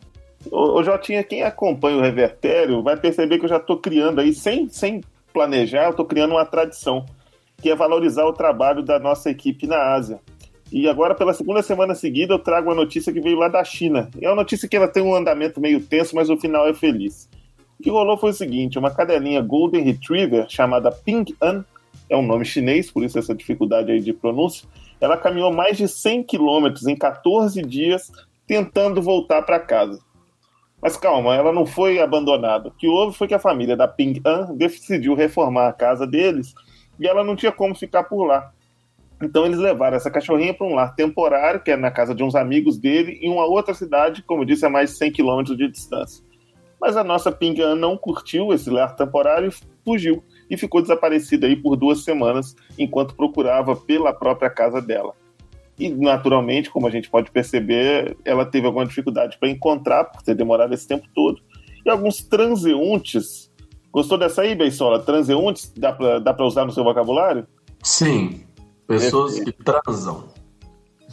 Ô, 0.50 0.82
Jotinha, 0.82 1.22
quem 1.22 1.42
acompanha 1.42 1.98
o 1.98 2.00
Revertério 2.00 2.82
vai 2.82 2.96
perceber 2.96 3.38
que 3.38 3.44
eu 3.44 3.48
já 3.48 3.60
tô 3.60 3.76
criando 3.76 4.20
aí, 4.20 4.32
sem, 4.32 4.68
sem 4.68 5.02
planejar, 5.32 5.86
eu 5.86 5.94
tô 5.94 6.04
criando 6.04 6.32
uma 6.32 6.46
tradição, 6.46 7.04
que 7.60 7.68
é 7.68 7.74
valorizar 7.74 8.24
o 8.24 8.32
trabalho 8.32 8.82
da 8.82 8.98
nossa 8.98 9.28
equipe 9.30 9.66
na 9.66 9.94
Ásia. 9.94 10.18
E 10.72 10.88
agora, 10.88 11.14
pela 11.14 11.34
segunda 11.34 11.62
semana 11.62 11.94
seguida, 11.94 12.32
eu 12.32 12.38
trago 12.38 12.68
uma 12.68 12.74
notícia 12.76 13.12
que 13.12 13.20
veio 13.20 13.36
lá 13.36 13.48
da 13.48 13.62
China. 13.64 14.08
É 14.20 14.28
uma 14.28 14.36
notícia 14.36 14.68
que 14.68 14.76
ela 14.76 14.88
tem 14.88 15.02
um 15.02 15.14
andamento 15.14 15.60
meio 15.60 15.80
tenso, 15.80 16.14
mas 16.14 16.30
o 16.30 16.36
final 16.36 16.66
é 16.68 16.72
feliz. 16.72 17.28
O 17.78 17.82
que 17.82 17.90
rolou 17.90 18.16
foi 18.16 18.30
o 18.30 18.34
seguinte: 18.34 18.78
uma 18.78 18.90
cadelinha 18.90 19.42
Golden 19.42 19.82
Retriever 19.82 20.46
chamada 20.48 20.92
Ping 20.92 21.24
An, 21.42 21.64
é 22.08 22.16
um 22.16 22.22
nome 22.22 22.44
chinês, 22.44 22.90
por 22.90 23.02
isso 23.02 23.18
essa 23.18 23.34
dificuldade 23.34 23.90
aí 23.90 24.00
de 24.00 24.12
pronúncia. 24.12 24.68
Ela 25.00 25.16
caminhou 25.16 25.52
mais 25.52 25.76
de 25.76 25.88
100 25.88 26.22
quilômetros 26.22 26.86
em 26.86 26.96
14 26.96 27.60
dias 27.62 28.10
tentando 28.46 29.02
voltar 29.02 29.42
para 29.42 29.58
casa. 29.58 30.00
Mas 30.82 30.96
calma, 30.96 31.34
ela 31.34 31.52
não 31.52 31.66
foi 31.66 32.00
abandonada. 32.00 32.68
O 32.68 32.72
que 32.72 32.88
houve 32.88 33.16
foi 33.16 33.28
que 33.28 33.34
a 33.34 33.38
família 33.38 33.76
da 33.76 33.86
Ping 33.86 34.20
An 34.24 34.54
decidiu 34.54 35.14
reformar 35.14 35.68
a 35.68 35.72
casa 35.72 36.06
deles 36.06 36.54
e 36.98 37.06
ela 37.06 37.22
não 37.22 37.36
tinha 37.36 37.52
como 37.52 37.74
ficar 37.74 38.04
por 38.04 38.24
lá. 38.24 38.52
Então 39.22 39.44
eles 39.44 39.58
levaram 39.58 39.96
essa 39.96 40.10
cachorrinha 40.10 40.54
para 40.54 40.66
um 40.66 40.74
lar 40.74 40.94
temporário, 40.94 41.60
que 41.62 41.70
é 41.70 41.76
na 41.76 41.90
casa 41.90 42.14
de 42.14 42.24
uns 42.24 42.34
amigos 42.34 42.78
dele, 42.78 43.18
em 43.20 43.30
uma 43.30 43.44
outra 43.44 43.74
cidade, 43.74 44.22
como 44.22 44.46
disse, 44.46 44.64
a 44.64 44.70
mais 44.70 44.90
de 44.90 44.96
100 44.96 45.12
quilômetros 45.12 45.58
de 45.58 45.68
distância. 45.68 46.24
Mas 46.80 46.96
a 46.96 47.04
nossa 47.04 47.30
Ping 47.30 47.60
An 47.60 47.74
não 47.74 47.98
curtiu 47.98 48.54
esse 48.54 48.70
lar 48.70 48.96
temporário 48.96 49.50
e 49.50 49.84
fugiu. 49.84 50.24
E 50.48 50.56
ficou 50.56 50.80
desaparecida 50.80 51.46
aí 51.46 51.54
por 51.54 51.76
duas 51.76 52.02
semanas, 52.02 52.56
enquanto 52.78 53.14
procurava 53.14 53.76
pela 53.76 54.14
própria 54.14 54.48
casa 54.48 54.80
dela. 54.80 55.14
E, 55.80 55.88
naturalmente, 55.88 56.70
como 56.70 56.86
a 56.86 56.90
gente 56.90 57.10
pode 57.10 57.30
perceber, 57.30 58.16
ela 58.24 58.44
teve 58.44 58.66
alguma 58.66 58.86
dificuldade 58.86 59.38
para 59.38 59.48
encontrar, 59.48 60.04
por 60.04 60.22
ter 60.22 60.34
demorado 60.34 60.72
esse 60.74 60.86
tempo 60.86 61.08
todo. 61.14 61.40
E 61.84 61.90
alguns 61.90 62.22
transeuntes 62.22 63.50
Gostou 63.92 64.16
dessa 64.16 64.42
aí, 64.42 64.54
Beisola? 64.54 65.00
Transeuntes? 65.00 65.72
Dá 65.76 65.92
pra 66.32 66.46
usar 66.46 66.64
no 66.64 66.72
seu 66.72 66.84
vocabulário? 66.84 67.46
Sim. 67.82 68.44
Pessoas 68.86 69.40
que 69.40 69.52
transam. 69.52 70.28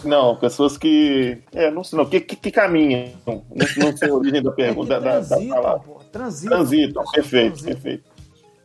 Não, 0.03 0.35
pessoas 0.35 0.77
que. 0.77 1.39
É, 1.53 1.71
não 1.71 1.83
sei 1.83 1.97
não, 1.97 2.05
que, 2.05 2.19
que, 2.19 2.35
que 2.35 2.51
caminham. 2.51 3.13
Não, 3.25 3.43
não 3.77 3.97
sei 3.97 4.09
a 4.09 4.13
origem 4.13 4.43
da 4.43 4.51
pergunta. 4.51 4.99
da, 4.99 4.99
da, 4.99 5.19
da 5.19 5.25
Transitam, 5.25 5.55
palavra. 5.55 5.93
Transitam. 6.11 6.57
Transitam, 6.57 7.03
perfeito, 7.11 7.53
Transitam. 7.53 7.73
perfeito. 7.73 8.16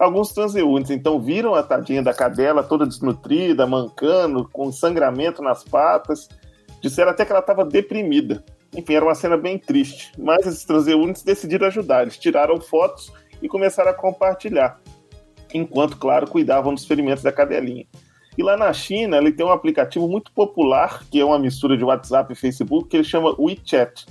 Alguns 0.03 0.33
transeuntes, 0.33 0.91
então, 0.91 1.21
viram 1.21 1.55
a 1.55 1.63
tadinha 1.63 2.03
da 2.03 2.13
cadela 2.13 2.65
toda 2.65 2.85
desnutrida, 2.85 3.69
mancando, 3.69 4.49
com 4.53 4.73
sangramento 4.73 5.41
nas 5.41 5.63
patas. 5.63 6.29
Disseram 6.81 7.13
até 7.13 7.25
que 7.25 7.31
ela 7.31 7.39
estava 7.39 7.65
deprimida. 7.65 8.45
Enfim, 8.77 8.95
era 8.95 9.05
uma 9.05 9.15
cena 9.15 9.37
bem 9.37 9.57
triste. 9.57 10.11
Mas 10.19 10.45
esses 10.45 10.65
transeuntes 10.65 11.23
decidiram 11.23 11.69
ajudar. 11.69 12.03
Eles 12.03 12.19
tiraram 12.19 12.61
fotos 12.61 13.13
e 13.41 13.47
começaram 13.47 13.93
a 13.93 13.95
compartilhar. 13.95 14.81
Enquanto, 15.55 15.97
claro, 15.97 16.29
cuidavam 16.29 16.75
dos 16.75 16.85
ferimentos 16.85 17.23
da 17.23 17.31
cadelinha. 17.31 17.87
E 18.37 18.43
lá 18.43 18.57
na 18.57 18.73
China, 18.73 19.19
ele 19.19 19.31
tem 19.31 19.47
um 19.47 19.53
aplicativo 19.53 20.09
muito 20.09 20.33
popular, 20.33 21.05
que 21.13 21.21
é 21.21 21.25
uma 21.25 21.39
mistura 21.39 21.77
de 21.77 21.85
WhatsApp 21.85 22.33
e 22.33 22.35
Facebook, 22.35 22.89
que 22.89 22.97
ele 22.97 23.05
chama 23.05 23.37
WeChat. 23.39 24.05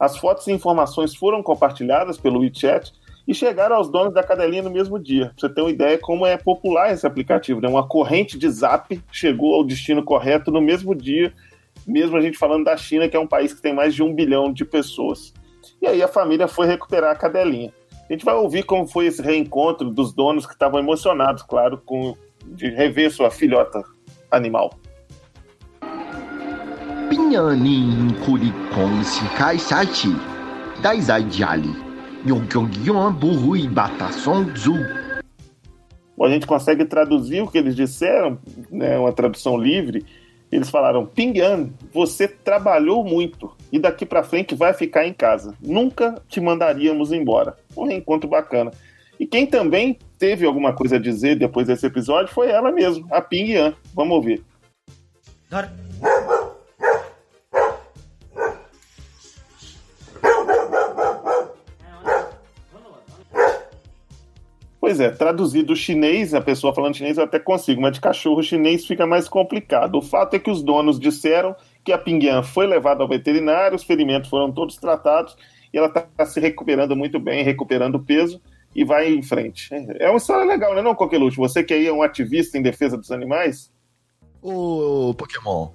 As 0.00 0.16
fotos 0.16 0.46
e 0.46 0.52
informações 0.52 1.14
foram 1.14 1.42
compartilhadas 1.42 2.16
pelo 2.16 2.40
WeChat 2.40 2.94
e 3.26 3.34
chegaram 3.34 3.76
aos 3.76 3.90
donos 3.90 4.12
da 4.12 4.22
cadelinha 4.22 4.62
no 4.62 4.70
mesmo 4.70 4.98
dia. 4.98 5.26
Pra 5.26 5.48
você 5.48 5.54
ter 5.54 5.60
uma 5.60 5.70
ideia 5.70 5.98
como 5.98 6.26
é 6.26 6.36
popular 6.36 6.92
esse 6.92 7.06
aplicativo, 7.06 7.60
né? 7.60 7.68
Uma 7.68 7.86
corrente 7.86 8.38
de 8.38 8.48
zap 8.48 9.00
chegou 9.10 9.54
ao 9.54 9.64
destino 9.64 10.02
correto 10.02 10.50
no 10.50 10.60
mesmo 10.60 10.94
dia, 10.94 11.32
mesmo 11.86 12.16
a 12.16 12.20
gente 12.20 12.36
falando 12.36 12.64
da 12.64 12.76
China, 12.76 13.08
que 13.08 13.16
é 13.16 13.20
um 13.20 13.26
país 13.26 13.54
que 13.54 13.62
tem 13.62 13.74
mais 13.74 13.94
de 13.94 14.02
um 14.02 14.14
bilhão 14.14 14.52
de 14.52 14.64
pessoas. 14.64 15.32
E 15.80 15.86
aí 15.86 16.02
a 16.02 16.08
família 16.08 16.46
foi 16.46 16.66
recuperar 16.66 17.12
a 17.12 17.16
cadelinha. 17.16 17.72
A 18.08 18.12
gente 18.12 18.24
vai 18.24 18.34
ouvir 18.34 18.64
como 18.64 18.86
foi 18.86 19.06
esse 19.06 19.22
reencontro 19.22 19.90
dos 19.90 20.12
donos 20.12 20.44
que 20.46 20.52
estavam 20.52 20.78
emocionados, 20.78 21.42
claro, 21.42 21.78
com 21.78 22.14
de 22.44 22.68
rever 22.68 23.10
sua 23.10 23.30
filhota 23.30 23.82
animal. 24.30 24.74
Pinhani 27.08 28.14
Kurikon 28.24 29.02
Sinkai 29.02 29.58
Sati 29.58 30.08
Daizai 30.82 31.30
Jali 31.30 31.83
Yonkyongyon, 32.26 33.12
Burru 33.12 33.56
e 33.56 33.68
Batassonzu. 33.68 34.74
Bom, 36.16 36.24
a 36.24 36.30
gente 36.30 36.46
consegue 36.46 36.84
traduzir 36.84 37.42
o 37.42 37.48
que 37.48 37.58
eles 37.58 37.76
disseram, 37.76 38.38
né, 38.70 38.98
uma 38.98 39.12
tradução 39.12 39.58
livre. 39.58 40.06
Eles 40.50 40.70
falaram: 40.70 41.04
Pingyan, 41.04 41.70
você 41.92 42.26
trabalhou 42.26 43.04
muito 43.04 43.52
e 43.70 43.78
daqui 43.78 44.06
para 44.06 44.22
frente 44.22 44.54
vai 44.54 44.72
ficar 44.72 45.06
em 45.06 45.12
casa. 45.12 45.54
Nunca 45.60 46.22
te 46.28 46.40
mandaríamos 46.40 47.12
embora. 47.12 47.56
Um 47.76 47.86
reencontro 47.86 48.28
bacana. 48.28 48.70
E 49.18 49.26
quem 49.26 49.46
também 49.46 49.98
teve 50.18 50.46
alguma 50.46 50.72
coisa 50.72 50.96
a 50.96 51.00
dizer 51.00 51.36
depois 51.36 51.66
desse 51.66 51.86
episódio 51.86 52.32
foi 52.32 52.50
ela 52.50 52.72
mesma, 52.72 53.06
a 53.10 53.20
Ping 53.20 53.52
Yan. 53.52 53.74
Vamos 53.94 54.16
ouvir. 54.16 54.42
Pois 64.84 65.00
é, 65.00 65.08
traduzido 65.08 65.68
do 65.68 65.76
chinês, 65.76 66.34
a 66.34 66.42
pessoa 66.42 66.74
falando 66.74 66.94
chinês 66.94 67.16
eu 67.16 67.24
até 67.24 67.38
consigo, 67.38 67.80
mas 67.80 67.94
de 67.94 68.02
cachorro 68.02 68.42
chinês 68.42 68.84
fica 68.84 69.06
mais 69.06 69.26
complicado. 69.26 69.94
O 69.94 70.02
fato 70.02 70.34
é 70.34 70.38
que 70.38 70.50
os 70.50 70.62
donos 70.62 71.00
disseram 71.00 71.56
que 71.82 71.90
a 71.90 71.96
Pinguian 71.96 72.42
foi 72.42 72.66
levada 72.66 73.02
ao 73.02 73.08
veterinário, 73.08 73.76
os 73.76 73.82
ferimentos 73.82 74.28
foram 74.28 74.52
todos 74.52 74.76
tratados 74.76 75.38
e 75.72 75.78
ela 75.78 75.86
está 75.86 76.26
se 76.26 76.38
recuperando 76.38 76.94
muito 76.94 77.18
bem, 77.18 77.42
recuperando 77.42 77.98
peso 77.98 78.42
e 78.76 78.84
vai 78.84 79.10
em 79.10 79.22
frente. 79.22 79.70
É 79.98 80.10
uma 80.10 80.18
história 80.18 80.44
legal, 80.44 80.74
né, 80.74 80.82
não, 80.82 80.94
Coqueluche? 80.94 81.38
Você 81.38 81.64
que 81.64 81.72
aí 81.72 81.86
é 81.86 81.92
um 81.92 82.02
ativista 82.02 82.58
em 82.58 82.62
defesa 82.62 82.98
dos 82.98 83.10
animais? 83.10 83.72
Ô, 84.42 85.14
Pokémon, 85.16 85.70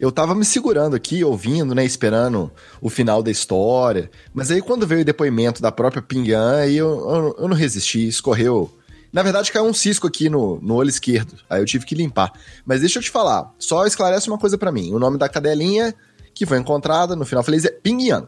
eu 0.00 0.10
tava 0.10 0.34
me 0.34 0.46
segurando 0.46 0.96
aqui, 0.96 1.22
ouvindo, 1.22 1.74
né, 1.74 1.84
esperando 1.84 2.50
o 2.80 2.88
final 2.88 3.22
da 3.22 3.30
história. 3.30 4.10
Mas 4.32 4.50
aí 4.50 4.62
quando 4.62 4.86
veio 4.86 5.02
o 5.02 5.04
depoimento 5.04 5.60
da 5.60 5.70
própria 5.70 6.00
Pingan, 6.00 6.56
aí 6.56 6.74
eu, 6.74 6.88
eu, 6.88 7.36
eu 7.40 7.48
não 7.48 7.54
resisti, 7.54 8.08
escorreu. 8.08 8.74
Na 9.12 9.22
verdade, 9.22 9.52
caiu 9.52 9.66
um 9.66 9.74
cisco 9.74 10.06
aqui 10.06 10.30
no, 10.30 10.58
no 10.62 10.76
olho 10.76 10.88
esquerdo. 10.88 11.34
Aí 11.50 11.60
eu 11.60 11.66
tive 11.66 11.84
que 11.84 11.94
limpar. 11.94 12.32
Mas 12.64 12.80
deixa 12.80 12.98
eu 12.98 13.02
te 13.02 13.10
falar, 13.10 13.52
só 13.58 13.84
esclarece 13.84 14.28
uma 14.28 14.38
coisa 14.38 14.56
pra 14.56 14.72
mim. 14.72 14.94
O 14.94 14.98
nome 14.98 15.18
da 15.18 15.28
cadelinha 15.28 15.94
que 16.32 16.46
foi 16.46 16.58
encontrada, 16.58 17.14
no 17.14 17.26
final 17.26 17.44
feliz, 17.44 17.66
é 17.66 17.70
Pingyang. 17.70 18.26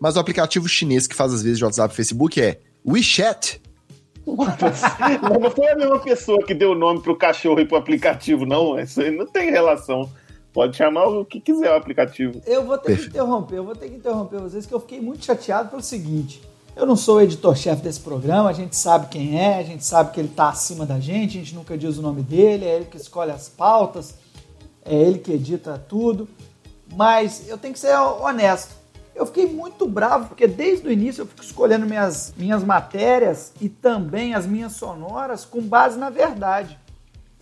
Mas 0.00 0.14
o 0.14 0.20
aplicativo 0.20 0.68
chinês 0.68 1.08
que 1.08 1.14
faz 1.14 1.32
às 1.32 1.42
vezes 1.42 1.58
de 1.58 1.64
WhatsApp 1.64 1.92
e 1.92 1.96
Facebook 1.96 2.40
é 2.40 2.60
WeChat. 2.86 3.60
Não 4.24 5.50
foi 5.50 5.68
a 5.68 5.76
mesma 5.76 5.98
pessoa 5.98 6.44
que 6.44 6.54
deu 6.54 6.70
o 6.70 6.74
nome 6.74 7.00
pro 7.00 7.16
cachorro 7.16 7.60
e 7.60 7.66
pro 7.66 7.76
aplicativo, 7.76 8.46
não. 8.46 8.78
Isso 8.78 9.00
aí 9.00 9.10
não 9.10 9.26
tem 9.26 9.50
relação. 9.50 10.08
Pode 10.54 10.76
chamar 10.76 11.08
o 11.08 11.24
que 11.24 11.40
quiser 11.40 11.72
o 11.72 11.76
aplicativo. 11.76 12.40
Eu 12.46 12.64
vou 12.64 12.78
ter 12.78 12.96
que 12.96 13.06
interromper, 13.06 13.56
eu 13.56 13.64
vou 13.64 13.74
ter 13.74 13.88
que 13.88 13.96
interromper 13.96 14.38
vocês, 14.38 14.64
que 14.64 14.72
eu 14.72 14.78
fiquei 14.78 15.00
muito 15.00 15.24
chateado 15.24 15.68
pelo 15.68 15.82
seguinte. 15.82 16.40
Eu 16.76 16.86
não 16.86 16.94
sou 16.94 17.16
o 17.16 17.20
editor-chefe 17.20 17.82
desse 17.82 17.98
programa, 17.98 18.50
a 18.50 18.52
gente 18.52 18.76
sabe 18.76 19.08
quem 19.08 19.36
é, 19.36 19.58
a 19.58 19.64
gente 19.64 19.84
sabe 19.84 20.12
que 20.12 20.20
ele 20.20 20.28
tá 20.28 20.50
acima 20.50 20.86
da 20.86 21.00
gente, 21.00 21.36
a 21.36 21.40
gente 21.40 21.56
nunca 21.56 21.76
diz 21.76 21.98
o 21.98 22.02
nome 22.02 22.22
dele, 22.22 22.64
é 22.66 22.76
ele 22.76 22.84
que 22.84 22.96
escolhe 22.96 23.32
as 23.32 23.48
pautas, 23.48 24.14
é 24.84 24.94
ele 24.94 25.18
que 25.18 25.32
edita 25.32 25.76
tudo. 25.88 26.28
Mas 26.94 27.48
eu 27.48 27.58
tenho 27.58 27.74
que 27.74 27.80
ser 27.80 27.96
honesto. 27.98 28.76
Eu 29.12 29.26
fiquei 29.26 29.46
muito 29.52 29.88
bravo, 29.88 30.28
porque 30.28 30.46
desde 30.46 30.86
o 30.86 30.92
início 30.92 31.22
eu 31.22 31.26
fico 31.26 31.42
escolhendo 31.42 31.84
minhas, 31.84 32.32
minhas 32.36 32.62
matérias 32.62 33.52
e 33.60 33.68
também 33.68 34.34
as 34.34 34.46
minhas 34.46 34.72
sonoras 34.72 35.44
com 35.44 35.60
base 35.60 35.98
na 35.98 36.10
verdade. 36.10 36.78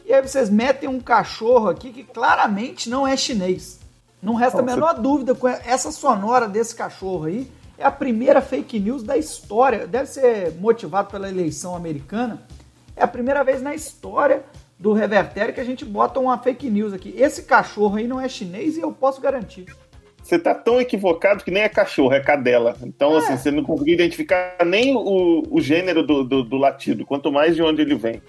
E 0.05 0.13
aí 0.13 0.21
vocês 0.21 0.51
metem 0.51 0.89
um 0.89 1.01
cachorro 1.01 1.69
aqui 1.69 1.91
que 1.91 2.03
claramente 2.05 2.91
não 2.91 3.07
é 3.07 3.17
chinês. 3.17 3.81
Não 4.23 4.35
resta 4.35 4.61
a 4.61 4.63
menor 4.63 4.95
dúvida 4.95 5.35
com 5.35 5.49
essa 5.49 5.91
sonora 5.91 6.47
desse 6.49 6.75
cachorro 6.75 7.25
aí. 7.25 7.47
É 7.77 7.85
a 7.85 7.91
primeira 7.91 8.41
fake 8.41 8.79
news 8.79 9.03
da 9.03 9.17
história. 9.17 9.87
Deve 9.87 10.07
ser 10.07 10.53
motivado 10.61 11.11
pela 11.11 11.29
eleição 11.29 11.75
americana. 11.75 12.43
É 12.95 13.03
a 13.03 13.09
primeira 13.09 13.43
vez 13.43 13.61
na 13.61 13.75
história 13.75 14.45
do 14.79 14.93
Revertério 14.93 15.55
que 15.55 15.61
a 15.61 15.65
gente 15.65 15.85
bota 15.85 16.21
uma 16.21 16.39
fake 16.39 16.69
news 16.71 16.93
aqui. 16.93 17.15
Esse 17.17 17.45
cachorro 17.45 17.97
aí 17.97 18.07
não 18.07 18.21
é 18.21 18.29
chinês 18.29 18.77
e 18.77 18.81
eu 18.81 18.93
posso 18.93 19.21
garantir. 19.21 19.67
Você 20.23 20.39
tá 20.39 20.55
tão 20.55 20.81
equivocado 20.81 21.43
que 21.43 21.51
nem 21.51 21.65
é 21.65 21.69
cachorro, 21.69 22.13
é 22.13 22.21
cadela. 22.21 22.77
Então, 22.83 23.15
É. 23.15 23.19
assim, 23.19 23.37
você 23.37 23.51
não 23.51 23.65
conseguiu 23.65 23.95
identificar 23.95 24.57
nem 24.65 24.95
o, 24.95 25.43
o 25.51 25.61
gênero 25.61 26.07
do, 26.07 26.23
do, 26.23 26.45
do 26.45 26.57
latido, 26.57 27.05
quanto 27.05 27.33
mais 27.33 27.57
de 27.57 27.63
onde 27.63 27.83
ele 27.83 27.97
vem. 27.97 28.23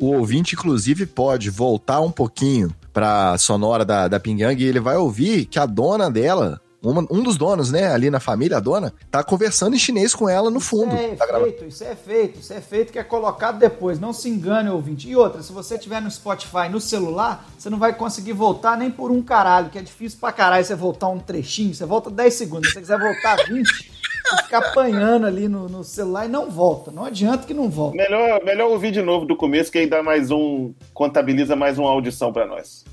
O 0.00 0.06
ouvinte, 0.16 0.54
inclusive, 0.54 1.06
pode 1.06 1.50
voltar 1.50 2.00
um 2.00 2.10
pouquinho 2.10 2.74
pra 2.92 3.36
sonora 3.38 3.84
da, 3.84 4.08
da 4.08 4.20
Pingyang 4.20 4.62
e 4.62 4.66
ele 4.66 4.80
vai 4.80 4.96
ouvir 4.96 5.46
que 5.46 5.58
a 5.58 5.64
dona 5.66 6.10
dela, 6.10 6.60
uma- 6.82 7.06
um 7.10 7.22
dos 7.22 7.36
donos, 7.36 7.70
né, 7.70 7.86
ali 7.92 8.10
na 8.10 8.18
família, 8.20 8.56
a 8.56 8.60
dona, 8.60 8.92
tá 9.10 9.22
conversando 9.22 9.74
em 9.76 9.78
chinês 9.78 10.14
com 10.14 10.28
ela 10.28 10.50
no 10.50 10.60
fundo. 10.60 10.94
Isso 10.94 11.02
é 11.04 11.16
Tá 11.16 11.40
feito, 11.40 11.64
isso 11.64 11.84
é 11.84 11.94
feito, 11.94 12.40
isso 12.40 12.52
é 12.52 12.60
feito 12.60 12.92
que 12.92 12.98
é 12.98 13.04
colocado 13.04 13.58
depois. 13.58 13.98
Não 14.00 14.12
se 14.12 14.28
engane, 14.28 14.68
ouvinte. 14.68 15.08
E 15.08 15.14
outra, 15.16 15.42
se 15.42 15.52
você 15.52 15.78
tiver 15.78 16.02
no 16.02 16.10
Spotify 16.10 16.68
no 16.70 16.80
celular, 16.80 17.46
você 17.56 17.70
não 17.70 17.78
vai 17.78 17.94
conseguir 17.94 18.32
voltar 18.32 18.76
nem 18.76 18.90
por 18.90 19.10
um 19.10 19.22
caralho, 19.22 19.70
que 19.70 19.78
é 19.78 19.82
difícil 19.82 20.18
pra 20.20 20.32
caralho 20.32 20.64
você 20.64 20.74
voltar 20.74 21.08
um 21.08 21.18
trechinho. 21.18 21.74
Você 21.74 21.86
volta 21.86 22.10
10 22.10 22.34
segundos. 22.34 22.68
Se 22.68 22.74
você 22.74 22.80
quiser 22.80 22.98
voltar 22.98 23.36
20, 23.48 23.92
você 24.22 24.42
fica 24.44 24.58
apanhando 24.58 25.26
ali 25.26 25.48
no, 25.48 25.68
no 25.68 25.84
celular 25.84 26.26
e 26.26 26.28
não 26.28 26.50
volta. 26.50 26.90
Não 26.90 27.04
adianta 27.04 27.46
que 27.46 27.54
não 27.54 27.68
volta. 27.68 27.96
Melhor, 27.96 28.42
melhor 28.44 28.70
ouvir 28.70 28.90
de 28.90 29.02
novo 29.02 29.26
do 29.26 29.36
começo, 29.36 29.70
que 29.70 29.78
aí 29.78 29.86
dá 29.86 30.02
mais 30.02 30.30
um. 30.30 30.72
contabiliza 30.94 31.56
mais 31.56 31.78
uma 31.78 31.90
audição 31.90 32.32
pra 32.32 32.46
nós. 32.46 32.84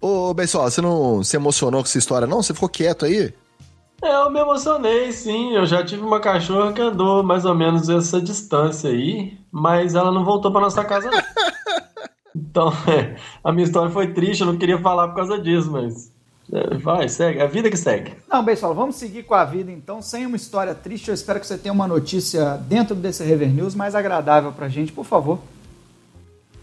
Ô, 0.00 0.32
Bessola, 0.34 0.70
você 0.70 0.80
não 0.80 1.22
se 1.24 1.36
emocionou 1.36 1.80
com 1.80 1.86
essa 1.86 1.98
história, 1.98 2.26
não? 2.26 2.42
Você 2.42 2.54
ficou 2.54 2.68
quieto 2.68 3.04
aí? 3.04 3.32
É, 4.02 4.14
eu 4.14 4.30
me 4.30 4.40
emocionei, 4.40 5.10
sim. 5.12 5.54
Eu 5.54 5.66
já 5.66 5.84
tive 5.84 6.02
uma 6.02 6.20
cachorra 6.20 6.72
que 6.72 6.80
andou 6.80 7.22
mais 7.22 7.44
ou 7.44 7.54
menos 7.54 7.88
essa 7.88 8.20
distância 8.20 8.90
aí, 8.90 9.38
mas 9.50 9.94
ela 9.94 10.12
não 10.12 10.24
voltou 10.24 10.52
pra 10.52 10.60
nossa 10.60 10.84
casa, 10.84 11.10
não. 11.10 11.18
Então, 12.36 12.70
é, 12.86 13.16
a 13.42 13.50
minha 13.50 13.64
história 13.64 13.90
foi 13.90 14.12
triste, 14.12 14.42
eu 14.42 14.46
não 14.46 14.58
queria 14.58 14.78
falar 14.78 15.08
por 15.08 15.16
causa 15.16 15.38
disso, 15.38 15.70
mas. 15.70 16.14
É, 16.52 16.76
vai, 16.76 17.08
segue. 17.08 17.38
É 17.38 17.42
a 17.42 17.46
vida 17.46 17.70
que 17.70 17.76
segue. 17.76 18.14
Não, 18.28 18.44
pessoal, 18.44 18.74
vamos 18.74 18.96
seguir 18.96 19.24
com 19.24 19.34
a 19.34 19.44
vida 19.44 19.70
então, 19.70 20.00
sem 20.00 20.26
uma 20.26 20.36
história 20.36 20.74
triste. 20.74 21.08
Eu 21.08 21.14
espero 21.14 21.40
que 21.40 21.46
você 21.46 21.58
tenha 21.58 21.72
uma 21.72 21.88
notícia 21.88 22.56
dentro 22.68 22.94
desse 22.94 23.24
Rever 23.24 23.50
News 23.50 23.74
mais 23.74 23.94
agradável 23.94 24.52
pra 24.52 24.68
gente, 24.68 24.92
por 24.92 25.04
favor. 25.04 25.38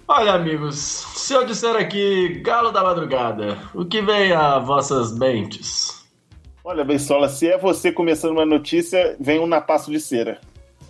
Olha, 0.07 0.33
amigos, 0.33 0.77
se 1.15 1.33
eu 1.33 1.45
disser 1.45 1.75
aqui 1.75 2.41
Galo 2.43 2.71
da 2.71 2.83
Madrugada, 2.83 3.57
o 3.73 3.85
que 3.85 4.01
vem 4.01 4.31
a 4.31 4.59
vossas 4.59 5.17
mentes? 5.17 6.03
Olha, 6.63 6.83
Beisola, 6.83 7.27
se 7.27 7.47
é 7.47 7.57
você 7.57 7.91
começando 7.91 8.31
uma 8.31 8.45
notícia, 8.45 9.17
vem 9.19 9.39
um 9.39 9.47
napaço 9.47 9.91
de 9.91 9.99
cera. 9.99 10.39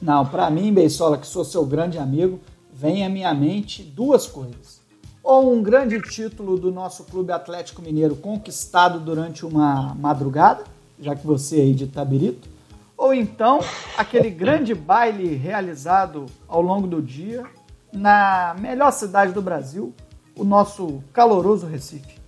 Não, 0.02 0.26
pra 0.26 0.50
mim, 0.50 0.74
Beisola, 0.74 1.18
que 1.18 1.26
sou 1.26 1.46
seu 1.46 1.66
grande 1.66 1.98
amigo, 1.98 2.40
vem 2.72 3.06
à 3.06 3.10
minha 3.10 3.34
mente 3.34 3.82
duas 3.82 4.28
coisas. 4.28 4.83
Ou 5.24 5.54
um 5.54 5.64
grande 5.64 6.02
título 6.02 6.60
do 6.60 6.70
nosso 6.70 7.06
Clube 7.06 7.32
Atlético 7.32 7.82
Mineiro 7.82 8.14
conquistado 8.14 9.00
durante 9.00 9.46
uma 9.46 9.96
madrugada, 9.96 10.66
já 11.00 11.16
que 11.16 11.26
você 11.26 11.60
é 11.60 11.62
aí 11.62 11.74
de 11.74 11.88
Tabirito, 11.88 12.50
ou 12.98 13.14
então 13.14 13.62
aquele 13.98 14.30
grande 14.30 14.76
baile 14.76 15.34
realizado 15.36 16.26
ao 16.46 16.62
longo 16.62 16.88
do 16.88 17.02
dia 17.02 17.46
na 17.94 18.54
melhor 18.60 18.92
cidade 18.92 19.32
do 19.32 19.42
Brasil, 19.42 19.94
o 20.36 20.44
nosso 20.44 21.02
caloroso 21.14 21.68
Recife. 21.68 22.22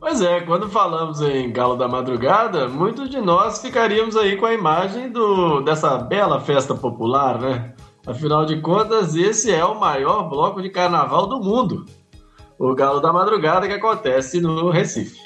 Pois 0.00 0.20
é, 0.20 0.40
quando 0.40 0.68
falamos 0.68 1.20
em 1.20 1.52
Galo 1.52 1.76
da 1.76 1.86
Madrugada, 1.86 2.68
muitos 2.68 3.08
de 3.08 3.20
nós 3.20 3.62
ficaríamos 3.62 4.16
aí 4.16 4.36
com 4.36 4.46
a 4.46 4.52
imagem 4.52 5.12
do, 5.12 5.60
dessa 5.60 5.96
bela 5.96 6.40
festa 6.40 6.74
popular, 6.74 7.40
né? 7.40 7.72
Afinal 8.04 8.44
de 8.44 8.60
contas, 8.60 9.14
esse 9.14 9.52
é 9.52 9.64
o 9.64 9.78
maior 9.78 10.28
bloco 10.28 10.60
de 10.60 10.70
carnaval 10.70 11.28
do 11.28 11.38
mundo. 11.38 11.86
O 12.58 12.74
Galo 12.74 13.00
da 13.00 13.12
Madrugada 13.12 13.66
que 13.66 13.74
acontece 13.74 14.40
no 14.40 14.70
Recife. 14.70 15.18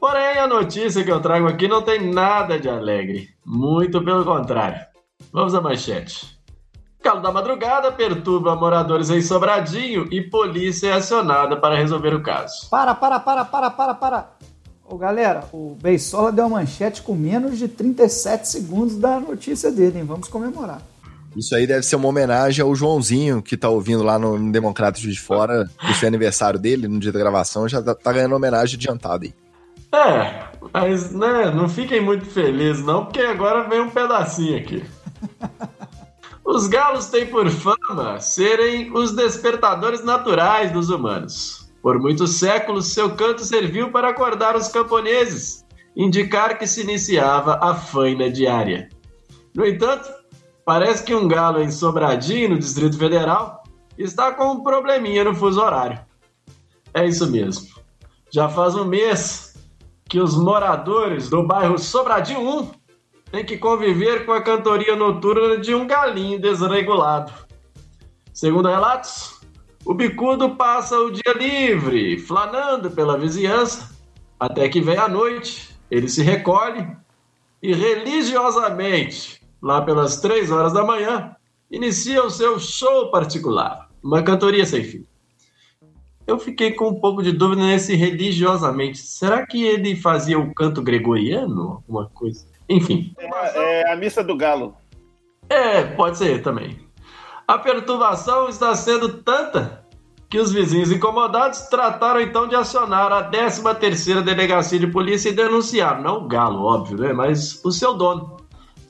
Porém, 0.00 0.38
a 0.38 0.46
notícia 0.46 1.02
que 1.02 1.10
eu 1.10 1.20
trago 1.20 1.46
aqui 1.46 1.66
não 1.66 1.82
tem 1.82 2.12
nada 2.12 2.58
de 2.58 2.68
alegre. 2.68 3.30
Muito 3.44 4.04
pelo 4.04 4.24
contrário. 4.24 4.80
Vamos 5.32 5.54
à 5.54 5.60
manchete. 5.60 6.38
Galo 7.02 7.20
da 7.20 7.30
Madrugada 7.30 7.92
perturba 7.92 8.56
moradores 8.56 9.10
em 9.10 9.20
Sobradinho 9.20 10.08
e 10.10 10.22
polícia 10.22 10.88
é 10.88 10.92
acionada 10.92 11.56
para 11.56 11.76
resolver 11.76 12.14
o 12.14 12.22
caso. 12.22 12.68
Para, 12.70 12.94
para, 12.94 13.20
para, 13.20 13.44
para, 13.44 13.70
para, 13.70 13.94
para. 13.94 14.30
Ô, 14.86 14.96
galera, 14.96 15.44
o 15.52 15.76
Beisola 15.80 16.30
deu 16.30 16.46
uma 16.46 16.60
manchete 16.60 17.02
com 17.02 17.14
menos 17.14 17.58
de 17.58 17.68
37 17.68 18.48
segundos 18.48 18.96
da 18.96 19.18
notícia 19.18 19.70
dele, 19.70 19.98
hein? 19.98 20.04
Vamos 20.04 20.28
comemorar. 20.28 20.80
Isso 21.36 21.54
aí 21.54 21.66
deve 21.66 21.82
ser 21.82 21.96
uma 21.96 22.08
homenagem 22.08 22.62
ao 22.62 22.74
Joãozinho, 22.74 23.42
que 23.42 23.56
tá 23.56 23.68
ouvindo 23.68 24.02
lá 24.02 24.18
no 24.18 24.52
Democrata 24.52 25.00
de 25.00 25.18
Fora, 25.18 25.68
esse 25.90 26.06
aniversário 26.06 26.58
dele, 26.58 26.86
no 26.86 27.00
dia 27.00 27.12
da 27.12 27.18
gravação, 27.18 27.68
já 27.68 27.82
tá, 27.82 27.94
tá 27.94 28.12
ganhando 28.12 28.34
homenagem 28.34 28.76
adiantada 28.76 29.24
aí. 29.24 29.34
É, 29.92 30.44
mas 30.72 31.12
né, 31.12 31.52
não 31.54 31.68
fiquem 31.68 32.00
muito 32.00 32.26
felizes 32.26 32.84
não, 32.84 33.04
porque 33.04 33.20
agora 33.20 33.68
vem 33.68 33.80
um 33.80 33.90
pedacinho 33.90 34.58
aqui. 34.58 34.84
Os 36.44 36.66
galos 36.66 37.06
têm 37.06 37.26
por 37.26 37.48
fama 37.48 38.20
serem 38.20 38.92
os 38.94 39.12
despertadores 39.12 40.04
naturais 40.04 40.70
dos 40.70 40.90
humanos. 40.90 41.72
Por 41.80 41.98
muitos 41.98 42.32
séculos, 42.38 42.88
seu 42.88 43.16
canto 43.16 43.42
serviu 43.42 43.90
para 43.90 44.10
acordar 44.10 44.54
os 44.54 44.68
camponeses, 44.68 45.64
indicar 45.96 46.58
que 46.58 46.66
se 46.66 46.82
iniciava 46.82 47.58
a 47.62 47.74
faina 47.74 48.30
diária. 48.30 48.90
No 49.54 49.64
entanto, 49.64 50.06
parece 50.64 51.04
que 51.04 51.14
um 51.14 51.28
galo 51.28 51.60
em 51.60 51.70
Sobradinho, 51.70 52.50
no 52.50 52.58
Distrito 52.58 52.98
Federal, 52.98 53.62
está 53.98 54.32
com 54.32 54.52
um 54.52 54.62
probleminha 54.62 55.24
no 55.24 55.34
fuso 55.34 55.60
horário. 55.60 56.00
É 56.92 57.06
isso 57.06 57.30
mesmo. 57.30 57.68
Já 58.30 58.48
faz 58.48 58.74
um 58.74 58.84
mês 58.84 59.54
que 60.08 60.20
os 60.20 60.36
moradores 60.36 61.28
do 61.28 61.46
bairro 61.46 61.78
Sobradinho 61.78 62.40
1 62.40 62.70
têm 63.30 63.44
que 63.44 63.56
conviver 63.56 64.24
com 64.24 64.32
a 64.32 64.42
cantoria 64.42 64.94
noturna 64.94 65.58
de 65.58 65.74
um 65.74 65.86
galinho 65.86 66.40
desregulado. 66.40 67.32
Segundo 68.32 68.68
relatos, 68.68 69.40
o 69.84 69.92
bicudo 69.92 70.56
passa 70.56 70.98
o 70.98 71.10
dia 71.10 71.32
livre, 71.36 72.18
flanando 72.18 72.90
pela 72.90 73.18
vizinhança, 73.18 73.94
até 74.38 74.68
que 74.68 74.80
vem 74.80 74.96
a 74.96 75.08
noite, 75.08 75.76
ele 75.90 76.08
se 76.08 76.22
recolhe 76.22 76.86
e 77.62 77.72
religiosamente, 77.74 79.40
lá 79.64 79.80
pelas 79.80 80.20
três 80.20 80.50
horas 80.50 80.74
da 80.74 80.84
manhã, 80.84 81.34
inicia 81.70 82.22
o 82.22 82.28
seu 82.28 82.58
show 82.58 83.10
particular, 83.10 83.88
uma 84.02 84.22
cantoria 84.22 84.66
sem 84.66 84.84
fim. 84.84 85.06
Eu 86.26 86.38
fiquei 86.38 86.72
com 86.72 86.88
um 86.88 87.00
pouco 87.00 87.22
de 87.22 87.32
dúvida 87.32 87.62
nesse 87.62 87.94
religiosamente. 87.94 88.98
Será 88.98 89.46
que 89.46 89.64
ele 89.64 89.96
fazia 89.96 90.38
o 90.38 90.54
canto 90.54 90.82
gregoriano? 90.82 91.82
Alguma 91.86 92.10
coisa? 92.10 92.46
Enfim. 92.68 93.14
É, 93.18 93.80
é 93.80 93.92
a 93.92 93.96
missa 93.96 94.22
do 94.22 94.36
galo. 94.36 94.74
É, 95.48 95.82
pode 95.82 96.18
ser 96.18 96.42
também. 96.42 96.78
A 97.48 97.58
perturbação 97.58 98.48
está 98.48 98.74
sendo 98.74 99.22
tanta 99.22 99.84
que 100.28 100.38
os 100.38 100.52
vizinhos 100.52 100.90
incomodados 100.90 101.60
trataram 101.68 102.20
então 102.20 102.48
de 102.48 102.54
acionar 102.54 103.12
a 103.12 103.30
13ª 103.30 104.22
Delegacia 104.22 104.78
de 104.78 104.86
Polícia 104.86 105.28
e 105.28 105.32
denunciar, 105.32 106.02
não 106.02 106.24
o 106.24 106.28
galo, 106.28 106.64
óbvio, 106.64 106.98
né, 106.98 107.12
mas 107.12 107.62
o 107.64 107.70
seu 107.70 107.94
dono, 107.94 108.36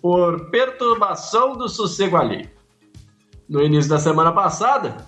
por 0.05 0.51
perturbação 0.51 1.57
do 1.57 1.67
sossego 1.67 2.19
alheio. 2.19 2.51
No 3.49 3.63
início 3.63 3.89
da 3.89 3.99
semana 3.99 4.31
passada, 4.33 4.99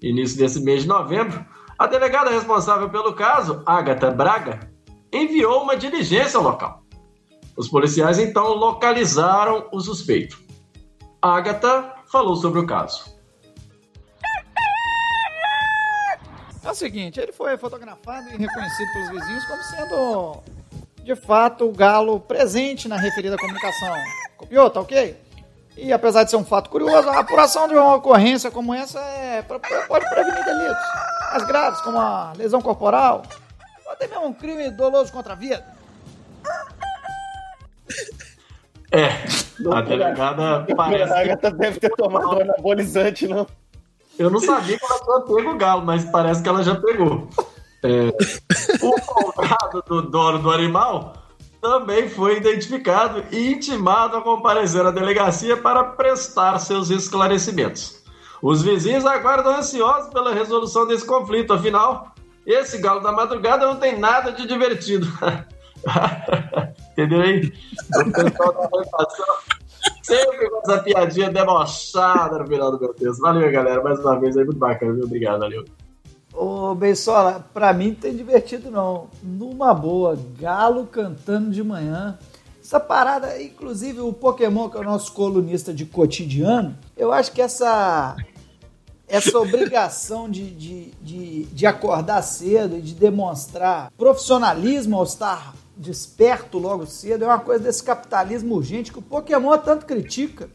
início 0.00 0.38
desse 0.38 0.60
mês 0.60 0.82
de 0.82 0.88
novembro, 0.88 1.44
a 1.76 1.88
delegada 1.88 2.30
responsável 2.30 2.88
pelo 2.88 3.12
caso, 3.12 3.60
Agatha 3.66 4.08
Braga, 4.08 4.70
enviou 5.12 5.64
uma 5.64 5.76
diligência 5.76 6.38
ao 6.38 6.44
local. 6.44 6.84
Os 7.56 7.68
policiais 7.68 8.20
então 8.20 8.54
localizaram 8.54 9.66
o 9.72 9.80
suspeito. 9.80 10.40
Agatha 11.20 11.96
falou 12.06 12.36
sobre 12.36 12.60
o 12.60 12.66
caso. 12.66 13.12
É 16.62 16.70
o 16.70 16.74
seguinte, 16.74 17.18
ele 17.18 17.32
foi 17.32 17.58
fotografado 17.58 18.28
e 18.28 18.36
reconhecido 18.36 18.92
pelos 18.92 19.10
vizinhos 19.10 19.44
como 19.46 19.62
sendo, 19.64 20.42
de 21.02 21.16
fato, 21.16 21.68
o 21.68 21.72
galo 21.72 22.20
presente 22.20 22.86
na 22.86 22.96
referida 22.96 23.36
comunicação. 23.36 24.19
Copiou, 24.40 24.70
tá 24.70 24.80
ok? 24.80 25.14
E 25.76 25.92
apesar 25.92 26.24
de 26.24 26.30
ser 26.30 26.36
um 26.36 26.44
fato 26.44 26.70
curioso, 26.70 27.10
a 27.10 27.20
apuração 27.20 27.68
de 27.68 27.74
uma 27.74 27.96
ocorrência 27.96 28.50
como 28.50 28.72
essa 28.72 28.98
é, 28.98 29.42
pode 29.42 30.08
prevenir 30.08 30.44
delitos 30.44 30.82
mais 31.30 31.46
graves, 31.46 31.80
como 31.82 31.98
a 31.98 32.32
lesão 32.34 32.62
corporal, 32.62 33.22
ou 33.84 33.92
até 33.92 34.06
mesmo 34.06 34.26
um 34.26 34.32
crime 34.32 34.70
doloso 34.70 35.12
contra 35.12 35.34
a 35.34 35.36
vida. 35.36 35.62
É, 38.90 39.08
a 39.70 39.82
delegada 39.82 40.66
parece. 40.74 41.12
A 41.12 41.20
Agatha 41.20 41.50
deve 41.50 41.78
ter 41.78 41.90
tomado 41.90 42.36
um 42.36 42.40
anabolizante, 42.40 43.28
não. 43.28 43.46
Eu 44.18 44.30
não 44.30 44.40
sabia 44.40 44.78
que 44.78 44.84
ela 44.84 44.98
tinha 44.98 45.36
pego 45.36 45.50
o 45.50 45.56
galo, 45.56 45.82
mas 45.82 46.04
parece 46.06 46.42
que 46.42 46.48
ela 46.48 46.62
já 46.62 46.74
pegou. 46.74 47.28
É, 47.84 48.08
o 48.82 49.00
folgado 49.02 49.82
do 49.86 50.02
dono 50.02 50.38
do 50.38 50.50
animal 50.50 51.19
também 51.60 52.08
foi 52.08 52.36
identificado 52.36 53.24
e 53.30 53.52
intimado 53.52 54.16
a 54.16 54.22
comparecer 54.22 54.84
à 54.84 54.90
delegacia 54.90 55.56
para 55.56 55.84
prestar 55.84 56.58
seus 56.58 56.90
esclarecimentos. 56.90 58.02
Os 58.42 58.62
vizinhos 58.62 59.04
aguardam 59.04 59.56
ansiosos 59.56 60.10
pela 60.10 60.32
resolução 60.32 60.86
desse 60.86 61.04
conflito, 61.04 61.52
afinal, 61.52 62.14
esse 62.46 62.78
galo 62.78 63.00
da 63.00 63.12
madrugada 63.12 63.66
não 63.66 63.76
tem 63.76 63.98
nada 63.98 64.32
de 64.32 64.46
divertido. 64.46 65.06
Entendeu 66.92 67.20
aí? 67.20 67.52
O 67.94 68.12
pessoal 68.12 68.52
da 68.52 68.78
reputação 68.78 69.26
sempre 70.02 70.50
com 70.50 70.58
essa 70.58 70.82
piadinha 70.82 71.30
debochada 71.30 72.38
no 72.38 72.46
final 72.46 72.72
do 72.72 72.80
meu 72.80 72.94
texto. 72.94 73.20
Valeu, 73.20 73.50
galera, 73.52 73.82
mais 73.82 74.00
uma 74.00 74.18
vez 74.18 74.36
aí, 74.36 74.44
muito 74.44 74.58
bacana, 74.58 74.94
viu? 74.94 75.04
Obrigado, 75.04 75.40
valeu. 75.40 75.64
Ô, 76.40 76.74
Beisola, 76.74 77.46
pra 77.52 77.70
mim 77.74 77.88
não 77.88 77.96
tem 77.96 78.16
divertido 78.16 78.70
não. 78.70 79.08
Numa 79.22 79.74
boa, 79.74 80.18
galo 80.38 80.86
cantando 80.86 81.50
de 81.50 81.62
manhã. 81.62 82.18
Essa 82.64 82.80
parada, 82.80 83.42
inclusive 83.42 84.00
o 84.00 84.10
Pokémon, 84.10 84.70
que 84.70 84.78
é 84.78 84.80
o 84.80 84.84
nosso 84.84 85.12
colunista 85.12 85.70
de 85.74 85.84
cotidiano, 85.84 86.78
eu 86.96 87.12
acho 87.12 87.30
que 87.32 87.42
essa 87.42 88.16
essa 89.06 89.38
obrigação 89.38 90.30
de, 90.30 90.50
de, 90.52 90.90
de, 91.02 91.44
de 91.44 91.66
acordar 91.66 92.22
cedo 92.22 92.78
e 92.78 92.80
de 92.80 92.94
demonstrar 92.94 93.92
profissionalismo 93.98 94.96
ao 94.96 95.04
estar 95.04 95.54
desperto 95.76 96.56
logo 96.56 96.86
cedo 96.86 97.24
é 97.24 97.26
uma 97.26 97.40
coisa 97.40 97.64
desse 97.64 97.82
capitalismo 97.82 98.54
urgente 98.54 98.92
que 98.92 98.98
o 98.98 99.02
Pokémon 99.02 99.58
tanto 99.58 99.84
critica. 99.84 100.48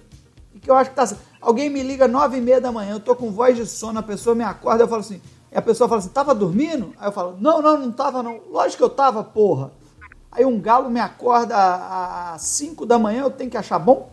E 0.51 0.59
que 0.59 0.71
eu 0.71 0.73
acho 0.73 0.89
que 0.89 0.95
tá. 0.95 1.15
Alguém 1.39 1.69
me 1.69 1.83
liga 1.83 2.07
nove 2.07 2.37
e 2.37 2.41
meia 2.41 2.59
da 2.59 2.71
manhã, 2.71 2.93
eu 2.93 2.99
tô 2.99 3.15
com 3.15 3.29
voz 3.29 3.55
de 3.55 3.67
sono, 3.67 3.99
a 3.99 4.03
pessoa 4.03 4.35
me 4.35 4.43
acorda, 4.43 4.83
eu 4.83 4.87
falo 4.87 5.01
assim. 5.01 5.21
E 5.55 5.57
a 5.57 5.61
pessoa 5.61 5.87
fala 5.87 5.99
assim: 5.99 6.09
tava 6.09 6.35
dormindo? 6.35 6.91
Aí 6.99 7.07
eu 7.07 7.13
falo: 7.13 7.37
não, 7.39 7.61
não, 7.61 7.79
não 7.79 7.91
tava 7.91 8.21
não. 8.21 8.41
Lógico 8.51 8.77
que 8.79 8.83
eu 8.83 8.89
tava, 8.89 9.23
porra. 9.23 9.71
Aí 10.29 10.43
um 10.43 10.59
galo 10.59 10.89
me 10.89 10.99
acorda 10.99 11.55
às 12.33 12.41
5 12.41 12.85
da 12.85 12.99
manhã, 12.99 13.21
eu 13.23 13.31
tenho 13.31 13.49
que 13.49 13.55
achar 13.57 13.79
bom? 13.79 14.09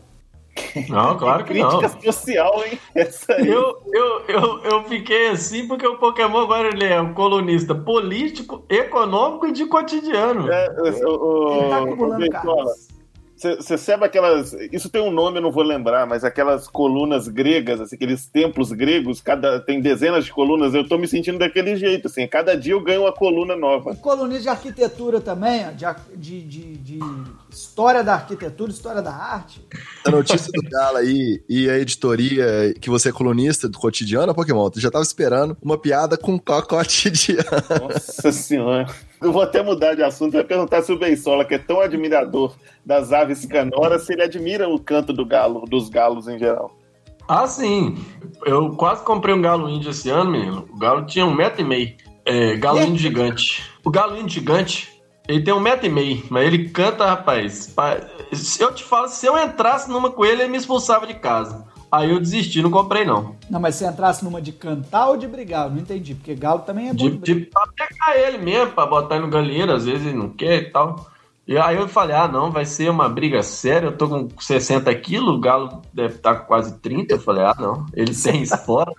Não, 0.89 1.17
claro 1.19 1.45
que 1.45 1.53
Crítica 1.55 1.89
não. 1.89 2.13
social, 2.13 2.63
hein? 2.65 2.79
Essa 2.95 3.33
aí. 3.33 3.49
Eu, 3.49 3.83
eu, 3.93 4.21
eu, 4.29 4.63
eu 4.65 4.85
fiquei 4.85 5.31
assim 5.31 5.67
porque 5.67 5.85
o 5.87 5.99
Pokémon 5.99 6.39
agora 6.43 6.69
ele 6.69 6.85
é 6.85 7.01
um 7.01 7.13
colunista 7.13 7.75
político, 7.75 8.63
econômico 8.69 9.47
e 9.49 9.53
de 9.53 9.67
cotidiano. 9.67 10.49
É, 10.53 10.69
o- 10.79 11.09
o- 11.09 11.53
Ele 11.55 11.69
tá 11.71 11.81
o- 11.81 11.85
acumulando 11.85 12.31
cartas. 12.31 12.89
Você 13.43 13.77
sabe 13.77 14.05
aquelas. 14.05 14.53
Isso 14.71 14.89
tem 14.89 15.03
um 15.03 15.11
nome, 15.11 15.39
eu 15.39 15.43
não 15.43 15.51
vou 15.51 15.65
lembrar, 15.65 16.07
mas 16.07 16.23
aquelas 16.23 16.69
colunas 16.69 17.27
gregas, 17.27 17.81
assim, 17.81 17.97
aqueles 17.97 18.27
templos 18.27 18.71
gregos, 18.71 19.21
cada 19.21 19.59
tem 19.61 19.81
dezenas 19.81 20.25
de 20.25 20.33
colunas. 20.33 20.75
Eu 20.75 20.87
tô 20.87 20.97
me 20.97 21.09
sentindo 21.09 21.39
daquele 21.39 21.77
jeito, 21.77 22.07
assim. 22.07 22.27
Cada 22.27 22.57
dia 22.57 22.73
eu 22.73 22.81
ganho 22.81 23.03
uma 23.03 23.13
coluna 23.13 23.57
nova. 23.57 23.97
Colunista 23.97 24.43
de 24.43 24.49
arquitetura 24.49 25.21
também, 25.21 25.67
ó, 25.67 25.71
de, 25.71 25.87
de, 26.17 26.43
de, 26.43 26.77
de 26.77 26.99
história 27.51 28.05
da 28.05 28.15
arquitetura, 28.15 28.71
história 28.71 29.03
da 29.03 29.13
arte. 29.13 29.67
A 30.07 30.11
notícia 30.11 30.53
do 30.53 30.63
Galo 30.71 30.99
aí 30.99 31.43
e 31.49 31.69
a 31.69 31.79
editoria 31.79 32.75
que 32.81 32.89
você 32.89 33.09
é 33.09 33.13
colunista 33.13 33.69
do 33.69 33.79
cotidiano, 33.79 34.35
Pokémon, 34.35 34.71
tu 34.71 34.81
já 34.81 34.91
tava 34.91 35.05
esperando 35.05 35.57
uma 35.61 35.77
piada 35.77 36.17
com 36.17 36.39
cotidiano. 36.39 37.43
Nossa 37.81 38.31
senhora. 38.31 38.87
Eu 39.23 39.33
vou 39.33 39.43
até 39.43 39.63
mudar 39.63 39.95
de 39.95 40.03
assunto 40.03 40.37
e 40.37 40.45
perguntar 40.45 40.83
se 40.83 40.93
o 40.93 40.99
Beisola, 40.99 41.45
que 41.45 41.55
é 41.55 41.59
tão 41.59 41.81
admirador 41.81 42.55
das 42.85 43.13
aves 43.13 43.47
canoras, 43.47 44.03
se 44.03 44.13
ele 44.13 44.23
admira 44.23 44.69
o 44.69 44.79
canto 44.79 45.13
do 45.13 45.25
galo, 45.25 45.65
dos 45.67 45.89
galos 45.89 46.27
em 46.27 46.39
geral. 46.39 46.77
Ah, 47.29 47.47
sim. 47.47 47.97
Eu 48.45 48.71
quase 48.77 49.05
comprei 49.05 49.35
um 49.35 49.41
galo 49.41 49.69
índio 49.69 49.91
esse 49.91 50.11
ano, 50.11 50.31
menino. 50.31 50.69
O 50.73 50.77
galo 50.77 51.07
tinha 51.07 51.25
um 51.25 51.35
metro 51.35 51.61
e 51.61 51.65
meio. 51.65 51.95
É, 52.25 52.57
galo 52.57 52.81
índio 52.81 52.99
gigante. 52.99 53.71
O 53.85 53.91
galo 53.91 54.17
índio 54.17 54.41
gigante, 54.41 54.93
ele 55.29 55.43
tem 55.43 55.55
um 55.55 55.61
metro 55.61 55.87
e 55.87 55.91
meio, 55.91 56.23
mas 56.29 56.47
ele 56.47 56.69
canta, 56.69 57.07
rapaz. 57.07 57.75
eu 58.59 58.75
te 58.75 58.83
falo, 58.83 59.09
se 59.09 59.27
eu 59.27 59.39
entrasse 59.39 59.89
numa 59.89 60.11
com 60.11 60.25
ele, 60.25 60.43
ele 60.43 60.51
me 60.51 60.59
expulsava 60.59 61.07
de 61.07 61.15
casa. 61.15 61.65
Aí 61.93 62.11
eu 62.11 62.19
desisti, 62.19 62.63
não 62.63 62.71
comprei 62.71 63.05
não. 63.05 63.37
Não, 63.51 63.61
mas 63.61 63.75
se 63.75 63.85
entrasse 63.85 64.25
numa 64.25 64.41
de 64.41 64.51
cantar 64.51 65.11
ou 65.11 65.17
de 65.19 65.29
brigar? 65.29 65.67
Eu 65.67 65.73
não 65.73 65.79
entendi, 65.81 66.15
porque 66.15 66.35
galo 66.35 66.61
também 66.61 66.89
é 66.89 66.95
bom. 66.95 66.97
De, 66.97 67.11
de 67.11 67.35
brigar. 67.35 67.45
de 67.45 67.51
pra 67.51 67.87
pegar 67.87 68.17
ele 68.19 68.39
mesmo, 68.39 68.73
pra 68.73 68.87
botar 68.87 69.17
ele 69.17 69.27
no 69.27 69.31
galinheiro, 69.31 69.73
às 69.73 69.85
vezes 69.85 70.07
ele 70.07 70.17
não 70.17 70.31
quer 70.31 70.57
e 70.57 70.71
tal. 70.71 71.13
E 71.47 71.59
aí 71.59 71.77
eu 71.77 71.87
falei, 71.87 72.17
ah, 72.17 72.27
não, 72.27 72.51
vai 72.51 72.65
ser 72.65 72.89
uma 72.89 73.11
briga 73.11 73.43
séria, 73.43 73.89
eu 73.89 73.97
tô 73.97 74.09
com 74.09 74.27
60 74.41 74.95
quilos, 74.95 75.37
o 75.37 75.41
galo 75.41 75.83
deve 75.93 76.15
estar 76.15 76.37
com 76.37 76.47
quase 76.47 76.79
30. 76.79 77.15
Eu 77.15 77.21
falei, 77.21 77.45
ah, 77.45 77.57
não, 77.59 77.85
ele 77.93 78.15
tem 78.15 78.41
espora. 78.43 78.91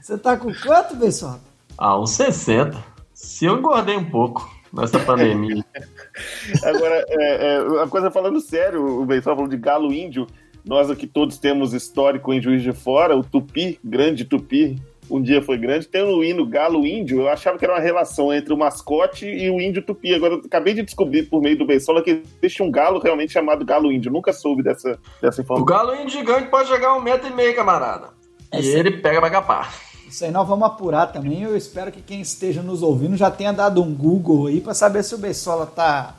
Você 0.00 0.18
tá 0.18 0.36
com 0.36 0.52
quanto, 0.52 0.96
pessoal? 0.96 1.38
Ah, 1.78 1.96
uns 1.96 2.10
60. 2.10 2.76
Se 3.14 3.44
eu 3.44 3.56
engordei 3.56 3.96
um 3.96 4.10
pouco 4.10 4.50
nessa 4.72 4.98
pandemia. 4.98 5.64
Agora, 6.64 7.04
é, 7.08 7.54
é, 7.54 7.62
uma 7.62 7.88
coisa 7.88 8.10
falando 8.10 8.40
sério, 8.40 9.00
o 9.00 9.06
Beisola 9.06 9.36
falou 9.36 9.48
de 9.48 9.56
galo 9.56 9.92
índio. 9.92 10.26
Nós 10.64 10.90
aqui 10.90 11.06
todos 11.06 11.38
temos 11.38 11.72
histórico 11.72 12.32
em 12.32 12.40
Juiz 12.40 12.62
de 12.62 12.72
Fora, 12.72 13.16
o 13.16 13.24
Tupi, 13.24 13.78
grande 13.84 14.24
Tupi, 14.24 14.80
um 15.10 15.20
dia 15.20 15.42
foi 15.42 15.58
grande. 15.58 15.88
Tem 15.88 16.02
o 16.02 16.22
hino 16.22 16.46
galo 16.46 16.86
índio, 16.86 17.22
eu 17.22 17.28
achava 17.28 17.58
que 17.58 17.64
era 17.64 17.74
uma 17.74 17.80
relação 17.80 18.32
entre 18.32 18.52
o 18.54 18.56
mascote 18.56 19.26
e 19.26 19.50
o 19.50 19.60
índio 19.60 19.82
Tupi. 19.82 20.14
Agora, 20.14 20.34
eu 20.34 20.38
acabei 20.44 20.72
de 20.72 20.82
descobrir 20.82 21.24
por 21.24 21.42
meio 21.42 21.58
do 21.58 21.66
Beisola 21.66 22.02
que 22.02 22.22
existe 22.40 22.62
um 22.62 22.70
galo 22.70 23.00
realmente 23.00 23.32
chamado 23.32 23.64
galo 23.64 23.90
índio. 23.92 24.12
Nunca 24.12 24.32
soube 24.32 24.62
dessa, 24.62 24.98
dessa 25.20 25.40
O 25.40 25.44
informação. 25.44 25.64
galo 25.66 25.94
índio 25.96 26.10
gigante 26.10 26.48
pode 26.48 26.68
chegar 26.68 26.90
a 26.90 26.96
um 26.96 27.02
metro 27.02 27.28
e 27.28 27.34
meio, 27.34 27.54
camarada. 27.56 28.08
E 28.52 28.58
Esse- 28.58 28.78
ele 28.78 28.92
pega 28.98 29.18
pra 29.20 29.30
capar. 29.30 29.74
Isso 30.08 30.24
aí 30.24 30.30
nós 30.30 30.46
vamos 30.46 30.66
apurar 30.66 31.06
também. 31.06 31.42
Eu 31.42 31.56
espero 31.56 31.90
que 31.90 32.00
quem 32.02 32.20
esteja 32.20 32.62
nos 32.62 32.82
ouvindo 32.82 33.16
já 33.16 33.30
tenha 33.30 33.50
dado 33.52 33.82
um 33.82 33.92
Google 33.94 34.46
aí 34.46 34.60
para 34.60 34.74
saber 34.74 35.02
se 35.02 35.14
o 35.14 35.18
Beisola 35.18 35.66
tá 35.66 36.14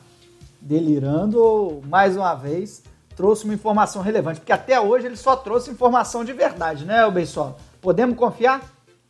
delirando 0.60 1.40
ou, 1.42 1.82
mais 1.88 2.18
uma 2.18 2.34
vez, 2.34 2.84
trouxe 3.16 3.46
uma 3.46 3.54
informação 3.54 4.02
relevante. 4.02 4.40
Porque 4.40 4.52
até 4.52 4.80
hoje 4.80 5.06
ele 5.06 5.16
só 5.16 5.36
trouxe 5.36 5.72
informação 5.72 6.24
de 6.24 6.34
verdade, 6.34 6.86
né, 6.86 7.06
o 7.06 7.12
Beisola? 7.12 7.56
Podemos 7.82 8.18
confiar? 8.18 8.62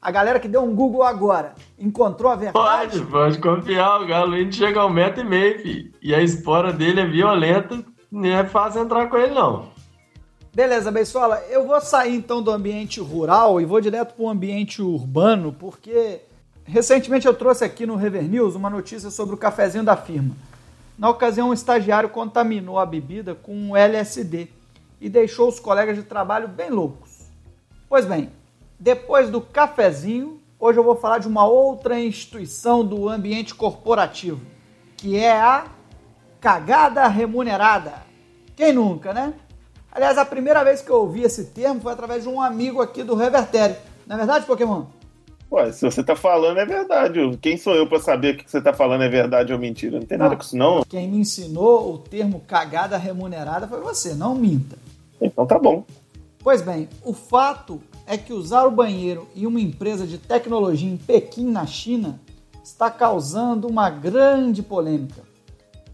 A 0.02 0.12
galera 0.12 0.40
que 0.40 0.50
deu 0.50 0.62
um 0.62 0.76
Google 0.76 1.04
agora 1.04 1.54
encontrou 1.80 2.30
a 2.30 2.36
verdade? 2.36 3.00
Pode, 3.00 3.12
pode 3.12 3.38
confiar. 3.40 4.02
O 4.02 4.06
galo 4.06 4.38
índio 4.38 4.54
chega 4.54 4.82
a 4.82 4.86
um 4.86 4.90
metro 4.90 5.22
e 5.22 5.24
meio, 5.24 5.60
filho. 5.62 5.94
E 6.02 6.14
a 6.14 6.22
espora 6.22 6.74
dele 6.74 7.00
é 7.00 7.06
violenta. 7.06 7.82
Não 8.12 8.30
é 8.30 8.44
fácil 8.44 8.82
entrar 8.82 9.08
com 9.08 9.18
ele, 9.18 9.34
não. 9.34 9.72
Beleza, 10.54 10.92
Beisola, 10.92 11.42
eu 11.50 11.66
vou 11.66 11.80
sair 11.82 12.16
então 12.16 12.42
do 12.42 12.52
ambiente 12.52 13.00
rural 13.00 13.60
e 13.60 13.66
vou 13.66 13.82
direto 13.82 14.14
para 14.14 14.24
o 14.24 14.30
ambiente 14.30 14.84
urbano, 14.84 15.52
porque 15.52 16.22
recentemente 16.64 17.26
eu 17.26 17.34
trouxe 17.34 17.64
aqui 17.64 17.88
no 17.88 17.96
Rever 17.96 18.24
News 18.24 18.54
uma 18.54 18.70
notícia 18.70 19.10
sobre 19.10 19.34
o 19.34 19.38
cafezinho 19.38 19.84
da 19.84 19.96
firma. 19.96 20.36
Na 20.98 21.10
ocasião, 21.10 21.50
um 21.50 21.54
estagiário 21.54 22.10
contaminou 22.10 22.78
a 22.78 22.86
bebida 22.86 23.34
com 23.34 23.56
um 23.56 23.76
LSD 23.76 24.48
e 25.02 25.10
deixou 25.10 25.50
os 25.50 25.60
colegas 25.60 25.96
de 25.96 26.04
trabalho 26.04 26.48
bem 26.48 26.70
loucos. 26.70 27.28
Pois 27.90 28.06
bem, 28.06 28.32
depois 28.80 29.30
do 29.30 29.42
cafezinho, 29.42 30.42
hoje 30.60 30.80
eu 30.80 30.84
vou 30.84 30.96
falar 30.96 31.18
de 31.18 31.28
uma 31.28 31.46
outra 31.46 32.00
instituição 32.00 32.86
do 32.86 33.10
ambiente 33.10 33.56
corporativo, 33.56 34.42
que 34.96 35.18
é 35.18 35.32
a 35.32 35.66
cagada 36.40 37.08
remunerada. 37.08 37.94
Quem 38.56 38.72
nunca, 38.72 39.14
né? 39.14 39.34
Aliás, 39.92 40.18
a 40.18 40.26
primeira 40.26 40.64
vez 40.64 40.82
que 40.82 40.90
eu 40.90 40.98
ouvi 40.98 41.24
esse 41.24 41.46
termo 41.46 41.82
foi 41.82 41.94
através 41.94 42.24
de 42.24 42.30
um 42.30 42.42
amigo 42.42 42.82
aqui 42.82 43.04
do 43.04 43.16
Revertério. 43.16 43.76
Não 44.06 44.16
é 44.16 44.18
verdade, 44.18 44.46
Pokémon? 44.46 44.86
Ué, 45.54 45.72
se 45.72 45.86
você 45.86 46.04
tá 46.04 46.16
falando 46.16 46.58
é 46.58 46.66
verdade. 46.66 47.20
Quem 47.40 47.58
sou 47.58 47.76
eu 47.76 47.88
pra 47.88 48.00
saber 48.00 48.38
que 48.38 48.50
você 48.50 48.60
tá 48.60 48.74
falando 48.74 49.04
é 49.04 49.08
verdade 49.08 49.54
ou 49.54 49.60
mentira? 49.60 50.00
Não 50.00 50.06
tem 50.06 50.18
nada 50.18 50.36
com 50.36 50.42
isso, 50.42 50.58
não. 50.58 50.84
Quem 50.84 51.08
me 51.08 51.20
ensinou 51.20 51.94
o 51.94 52.00
termo 52.00 52.40
cagada 52.40 52.98
remunerada 52.98 53.68
foi 53.68 53.80
você, 53.80 54.16
não 54.16 54.34
minta. 54.34 54.76
Então 55.22 55.46
tá 55.46 55.60
bom. 55.60 55.86
Pois 56.40 56.64
bem, 56.64 56.90
o 57.06 57.14
fato 57.14 57.80
é 58.08 58.18
que 58.18 58.34
usar 58.34 58.64
o 58.66 58.72
banheiro 58.72 59.28
em 59.36 59.46
uma 59.46 59.62
empresa 59.62 60.08
de 60.08 60.18
tecnologia 60.18 60.90
em 60.90 60.98
Pequim, 60.98 61.52
na 61.52 61.68
China, 61.68 62.20
está 62.64 62.90
causando 62.90 63.68
uma 63.68 63.92
grande 63.92 64.64
polêmica. 64.64 65.22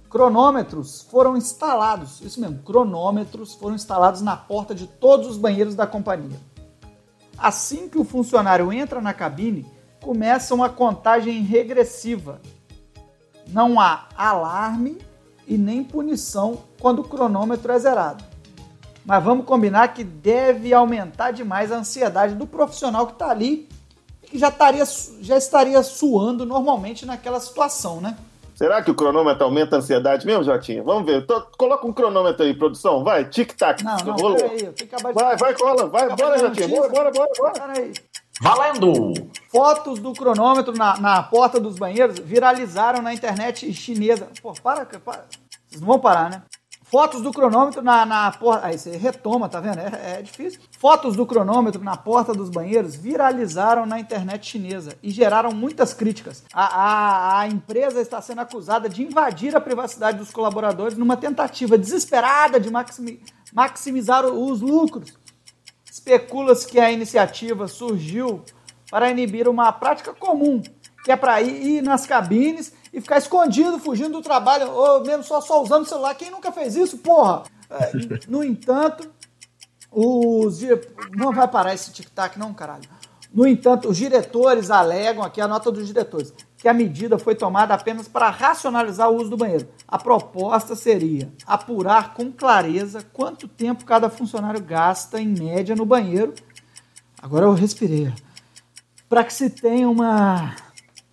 Cronômetros 0.10 1.02
foram 1.02 1.36
instalados, 1.36 2.22
isso 2.22 2.40
mesmo, 2.40 2.60
cronômetros 2.60 3.56
foram 3.56 3.76
instalados 3.76 4.22
na 4.22 4.38
porta 4.38 4.74
de 4.74 4.88
todos 4.88 5.28
os 5.28 5.38
banheiros 5.38 5.76
da 5.76 5.86
companhia. 5.86 6.40
Assim 7.42 7.88
que 7.88 7.98
o 7.98 8.04
funcionário 8.04 8.72
entra 8.72 9.00
na 9.00 9.14
cabine, 9.14 9.66
começa 10.02 10.54
uma 10.54 10.70
contagem 10.70 11.42
regressiva. 11.42 12.42
Não 13.48 13.80
há 13.80 14.08
alarme 14.16 14.98
e 15.48 15.58
nem 15.58 15.84
punição 15.84 16.64
quando 16.80 17.00
o 17.00 17.08
cronômetro 17.08 17.72
é 17.72 17.80
zerado. 17.80 18.24
Mas 19.06 19.24
vamos 19.24 19.46
combinar 19.46 19.94
que 19.94 20.04
deve 20.04 20.74
aumentar 20.74 21.32
demais 21.32 21.72
a 21.72 21.78
ansiedade 21.78 22.36
do 22.36 22.46
profissional 22.46 23.08
que 23.08 23.14
está 23.14 23.30
ali 23.30 23.70
e 24.22 24.28
que 24.28 24.38
já 24.38 24.50
estaria, 24.50 24.84
já 25.22 25.38
estaria 25.38 25.82
suando 25.82 26.46
normalmente 26.46 27.06
naquela 27.06 27.40
situação, 27.40 28.02
né? 28.02 28.18
Será 28.60 28.82
que 28.84 28.92
o 28.92 28.94
cronômetro 28.94 29.46
aumenta 29.46 29.78
a 29.78 29.80
ansiedade 29.80 30.26
mesmo, 30.28 30.44
Jotinha? 30.44 30.84
Vamos 30.84 31.06
ver. 31.06 31.26
Tô- 31.26 31.40
coloca 31.58 31.88
um 31.88 31.94
cronômetro 31.94 32.44
aí, 32.44 32.54
produção. 32.54 33.06
Vai, 33.06 33.24
tic-tac. 33.24 33.82
Não, 33.86 33.96
não, 34.00 34.16
Rolou. 34.18 34.36
peraí, 34.36 34.66
eu 34.66 34.74
tenho 34.74 34.90
que 34.90 34.96
acabar 34.96 35.14
de... 35.14 35.16
Vai, 35.24 35.38
vai, 35.38 35.54
cola. 35.54 35.88
Vai, 35.88 36.14
bora, 36.14 36.38
Jotinha. 36.38 36.68
Bora, 36.68 36.90
bora, 36.90 37.10
bora, 37.10 37.30
bora. 37.38 37.54
Peraí. 37.54 37.94
Valendo! 38.42 39.14
Fotos 39.50 40.00
do 40.00 40.12
cronômetro 40.12 40.74
na, 40.74 41.00
na 41.00 41.24
porta 41.24 41.58
dos 41.58 41.78
banheiros 41.80 42.20
viralizaram 42.20 43.02
na 43.02 43.14
internet 43.14 43.72
chinesa. 43.74 44.28
Pô, 44.42 44.52
para, 44.62 44.84
para. 44.86 45.24
Vocês 45.70 45.80
não 45.80 45.88
vão 45.88 46.00
parar, 46.00 46.30
né? 46.30 46.44
Fotos 46.90 47.22
do 47.22 47.32
cronômetro 47.32 47.84
na, 47.84 48.04
na 48.04 48.32
porta. 48.32 48.66
Aí 48.66 48.78
você 48.78 48.98
retoma, 48.98 49.48
tá 49.48 49.60
vendo? 49.60 49.78
É, 49.80 50.18
é 50.18 50.22
difícil. 50.24 50.60
Fotos 50.80 51.16
do 51.16 51.24
cronômetro 51.24 51.84
na 51.84 51.96
porta 51.96 52.34
dos 52.34 52.50
banheiros 52.50 52.96
viralizaram 52.96 53.86
na 53.86 54.00
internet 54.00 54.48
chinesa 54.48 54.96
e 55.04 55.12
geraram 55.12 55.52
muitas 55.52 55.94
críticas. 55.94 56.44
A, 56.52 56.64
a, 56.64 57.40
a 57.42 57.48
empresa 57.48 58.02
está 58.02 58.20
sendo 58.22 58.42
acusada 58.42 58.90
de 58.90 59.04
invadir 59.04 59.56
a 59.56 59.62
privacidade 59.62 60.18
dos 60.18 60.32
colaboradores 60.32 60.98
numa 60.98 61.16
tentativa 61.16 61.78
desesperada 61.78 62.60
de 62.60 62.72
maximi- 62.72 63.22
maximizar 63.54 64.26
os 64.26 64.62
lucros. 64.62 65.14
Especula-se 65.92 66.68
que 66.68 66.80
a 66.80 66.92
iniciativa 66.92 67.68
surgiu 67.68 68.44
para 68.90 69.12
inibir 69.12 69.48
uma 69.48 69.72
prática 69.72 70.12
comum, 70.12 70.60
que 71.04 71.12
é 71.12 71.16
para 71.16 71.40
ir, 71.42 71.78
ir 71.78 71.82
nas 71.84 72.08
cabines 72.08 72.74
e 72.94 73.00
ficar 73.02 73.18
escondido, 73.18 73.80
fugindo 73.80 74.14
do 74.14 74.22
trabalho, 74.22 74.70
ou 74.72 75.04
mesmo 75.04 75.24
só, 75.24 75.42
só 75.42 75.62
usando 75.62 75.84
o 75.84 75.88
celular. 75.88 76.16
Quem 76.16 76.32
nunca 76.32 76.52
fez 76.52 76.76
isso, 76.76 76.98
porra? 76.98 77.44
É, 77.70 77.92
no 78.28 78.44
entanto, 78.44 79.10
os. 79.92 80.60
Não 81.16 81.32
vai 81.32 81.48
parar 81.48 81.74
esse 81.74 81.92
tic-tac, 81.92 82.38
não, 82.38 82.54
caralho. 82.54 82.90
No 83.32 83.48
entanto, 83.48 83.90
os 83.90 83.98
diretores 83.98 84.72
alegam, 84.72 85.24
aqui 85.24 85.40
a 85.40 85.48
nota 85.48 85.72
dos 85.72 85.86
diretores, 85.86 86.34
que 86.58 86.68
a 86.68 86.74
medida 86.74 87.20
foi 87.20 87.36
tomada 87.36 87.76
apenas 87.76 88.08
para 88.08 88.30
racionalizar 88.32 89.10
o 89.10 89.18
uso 89.18 89.30
do 89.30 89.38
banheiro. 89.38 89.68
A 89.88 90.00
proposta 90.00 90.76
seria 90.76 91.32
apurar 91.46 92.16
com 92.16 92.32
clareza 92.32 93.06
quanto 93.14 93.48
tempo 93.48 93.86
cada 93.86 94.10
funcionário 94.10 94.60
gasta, 94.62 95.22
em 95.22 95.28
média, 95.28 95.76
no 95.76 95.86
banheiro. 95.86 96.34
Agora 97.22 97.46
eu 97.46 97.54
respirei. 97.54 98.12
Para 99.08 99.24
que 99.24 99.34
se 99.34 99.50
tenha 99.50 99.88
uma 99.88 100.56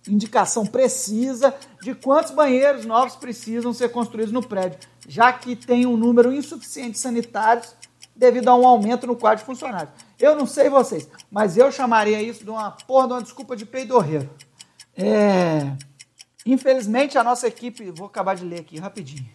indicação 0.09 0.65
precisa 0.65 1.53
de 1.81 1.93
quantos 1.93 2.31
banheiros 2.31 2.85
novos 2.85 3.15
precisam 3.15 3.73
ser 3.73 3.89
construídos 3.89 4.31
no 4.31 4.45
prédio, 4.45 4.79
já 5.07 5.31
que 5.31 5.55
tem 5.55 5.85
um 5.85 5.97
número 5.97 6.33
insuficiente 6.33 6.91
de 6.91 6.99
sanitários 6.99 7.75
devido 8.15 8.49
a 8.49 8.55
um 8.55 8.67
aumento 8.67 9.05
no 9.05 9.15
quadro 9.15 9.39
de 9.39 9.45
funcionários. 9.45 9.93
Eu 10.19 10.35
não 10.35 10.47
sei 10.47 10.69
vocês, 10.69 11.07
mas 11.31 11.57
eu 11.57 11.71
chamaria 11.71 12.21
isso 12.21 12.43
de 12.43 12.49
uma 12.49 12.71
porra 12.71 13.07
de 13.07 13.13
uma 13.13 13.21
desculpa 13.21 13.55
de 13.55 13.65
peidorreiro. 13.65 14.29
É... 14.95 15.71
Infelizmente 16.45 17.17
a 17.17 17.23
nossa 17.23 17.47
equipe, 17.47 17.91
vou 17.91 18.07
acabar 18.07 18.35
de 18.35 18.43
ler 18.43 18.61
aqui 18.61 18.79
rapidinho. 18.79 19.29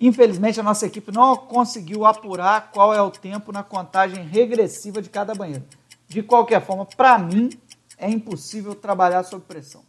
Infelizmente 0.00 0.58
a 0.58 0.62
nossa 0.62 0.86
equipe 0.86 1.12
não 1.12 1.36
conseguiu 1.36 2.04
apurar 2.04 2.72
qual 2.72 2.92
é 2.92 3.00
o 3.00 3.10
tempo 3.10 3.52
na 3.52 3.62
contagem 3.62 4.24
regressiva 4.24 5.00
de 5.00 5.08
cada 5.08 5.34
banheiro. 5.34 5.64
De 6.08 6.22
qualquer 6.22 6.64
forma, 6.64 6.84
para 6.84 7.18
mim 7.18 7.50
é 7.96 8.10
impossível 8.10 8.74
trabalhar 8.74 9.22
sob 9.22 9.44
pressão. 9.46 9.82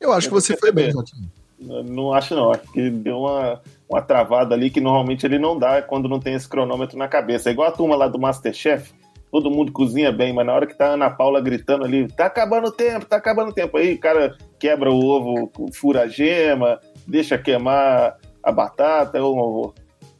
Eu 0.00 0.12
acho 0.12 0.28
que 0.28 0.34
você 0.34 0.56
foi 0.56 0.72
bem, 0.72 0.90
Jotinho. 0.90 1.30
Não, 1.58 1.82
não 1.82 2.12
acho 2.12 2.34
não, 2.34 2.50
acho 2.50 2.62
que 2.72 2.88
deu 2.88 3.18
uma, 3.18 3.60
uma 3.88 4.00
travada 4.00 4.54
ali 4.54 4.70
que 4.70 4.80
normalmente 4.80 5.26
ele 5.26 5.38
não 5.38 5.58
dá 5.58 5.82
quando 5.82 6.08
não 6.08 6.18
tem 6.18 6.34
esse 6.34 6.48
cronômetro 6.48 6.96
na 6.96 7.06
cabeça. 7.06 7.50
É 7.50 7.52
igual 7.52 7.68
a 7.68 7.72
turma 7.72 7.94
lá 7.96 8.08
do 8.08 8.18
Masterchef, 8.18 8.92
todo 9.30 9.50
mundo 9.50 9.70
cozinha 9.70 10.10
bem, 10.10 10.32
mas 10.32 10.46
na 10.46 10.54
hora 10.54 10.66
que 10.66 10.76
tá 10.76 10.86
a 10.86 10.94
Ana 10.94 11.10
Paula 11.10 11.40
gritando 11.40 11.84
ali, 11.84 12.08
tá 12.08 12.26
acabando 12.26 12.68
o 12.68 12.72
tempo, 12.72 13.04
tá 13.04 13.16
acabando 13.16 13.50
o 13.50 13.54
tempo, 13.54 13.76
aí 13.76 13.94
o 13.94 14.00
cara 14.00 14.38
quebra 14.58 14.90
o 14.90 15.04
ovo, 15.04 15.52
fura 15.72 16.02
a 16.02 16.08
gema, 16.08 16.80
deixa 17.06 17.36
queimar 17.36 18.16
a 18.42 18.50
batata, 18.50 19.18
é 19.18 19.20
horror. 19.20 19.74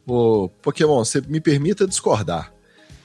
Ô, 0.07 0.49
Pokémon, 0.61 1.03
você 1.03 1.21
me 1.21 1.41
permita 1.41 1.87
discordar. 1.87 2.53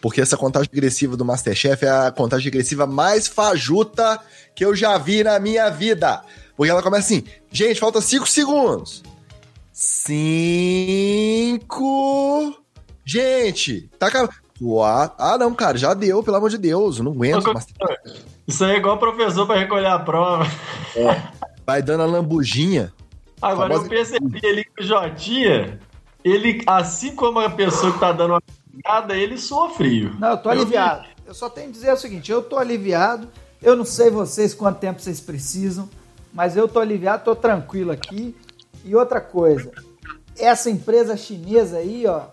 Porque 0.00 0.20
essa 0.20 0.36
contagem 0.36 0.70
regressiva 0.72 1.16
do 1.16 1.24
Masterchef 1.24 1.84
é 1.84 1.90
a 1.90 2.12
contagem 2.12 2.44
regressiva 2.44 2.86
mais 2.86 3.26
fajuta 3.26 4.20
que 4.54 4.64
eu 4.64 4.74
já 4.74 4.96
vi 4.98 5.24
na 5.24 5.38
minha 5.40 5.68
vida. 5.70 6.22
Porque 6.56 6.70
ela 6.70 6.82
começa 6.82 7.06
assim, 7.06 7.22
gente, 7.50 7.78
falta 7.78 8.00
5 8.00 8.26
segundos. 8.26 9.02
5. 9.72 12.54
Gente, 13.04 13.90
tá 13.98 14.06
acabando. 14.06 14.32
Ah, 15.18 15.36
não, 15.38 15.54
cara, 15.54 15.76
já 15.76 15.92
deu, 15.92 16.22
pelo 16.22 16.38
amor 16.38 16.48
de 16.48 16.56
Deus, 16.56 16.96
eu 16.96 17.04
não 17.04 17.12
aguento. 17.12 17.52
Masterchef. 17.52 18.24
Isso 18.46 18.64
aí 18.64 18.72
é 18.72 18.78
igual 18.78 18.98
professor 18.98 19.46
para 19.46 19.58
recolher 19.58 19.88
a 19.88 19.98
prova. 19.98 20.46
É, 20.94 21.20
vai 21.66 21.82
dando 21.82 22.04
a 22.04 22.06
lambujinha. 22.06 22.90
Agora 23.42 23.74
eu 23.74 23.86
percebi 23.86 24.40
ali 24.46 24.64
que 24.64 24.82
o 24.82 24.86
Jotinha, 24.86 25.78
ele, 26.24 26.62
assim 26.66 27.14
como 27.14 27.38
a 27.38 27.50
pessoa 27.50 27.92
que 27.92 27.98
tá 27.98 28.12
dando 28.12 28.30
uma 28.30 28.40
pegada, 28.72 29.14
ele 29.14 29.36
soa 29.36 29.68
frio. 29.70 30.16
Não, 30.18 30.30
eu 30.30 30.38
tô 30.38 30.48
aliviado. 30.48 31.06
Eu 31.26 31.34
só 31.34 31.50
tenho 31.50 31.66
que 31.66 31.74
dizer 31.74 31.92
o 31.92 31.98
seguinte, 31.98 32.32
eu 32.32 32.42
tô 32.42 32.56
aliviado. 32.56 33.28
Eu 33.60 33.76
não 33.76 33.84
sei 33.84 34.08
vocês 34.10 34.54
quanto 34.54 34.78
tempo 34.78 35.02
vocês 35.02 35.20
precisam, 35.20 35.86
mas 36.36 36.54
eu 36.54 36.68
tô 36.68 36.80
aliviado, 36.80 37.24
tô 37.24 37.34
tranquilo 37.34 37.90
aqui. 37.90 38.36
E 38.84 38.94
outra 38.94 39.22
coisa, 39.22 39.72
essa 40.38 40.68
empresa 40.68 41.16
chinesa 41.16 41.78
aí, 41.78 42.06
ó, 42.06 42.26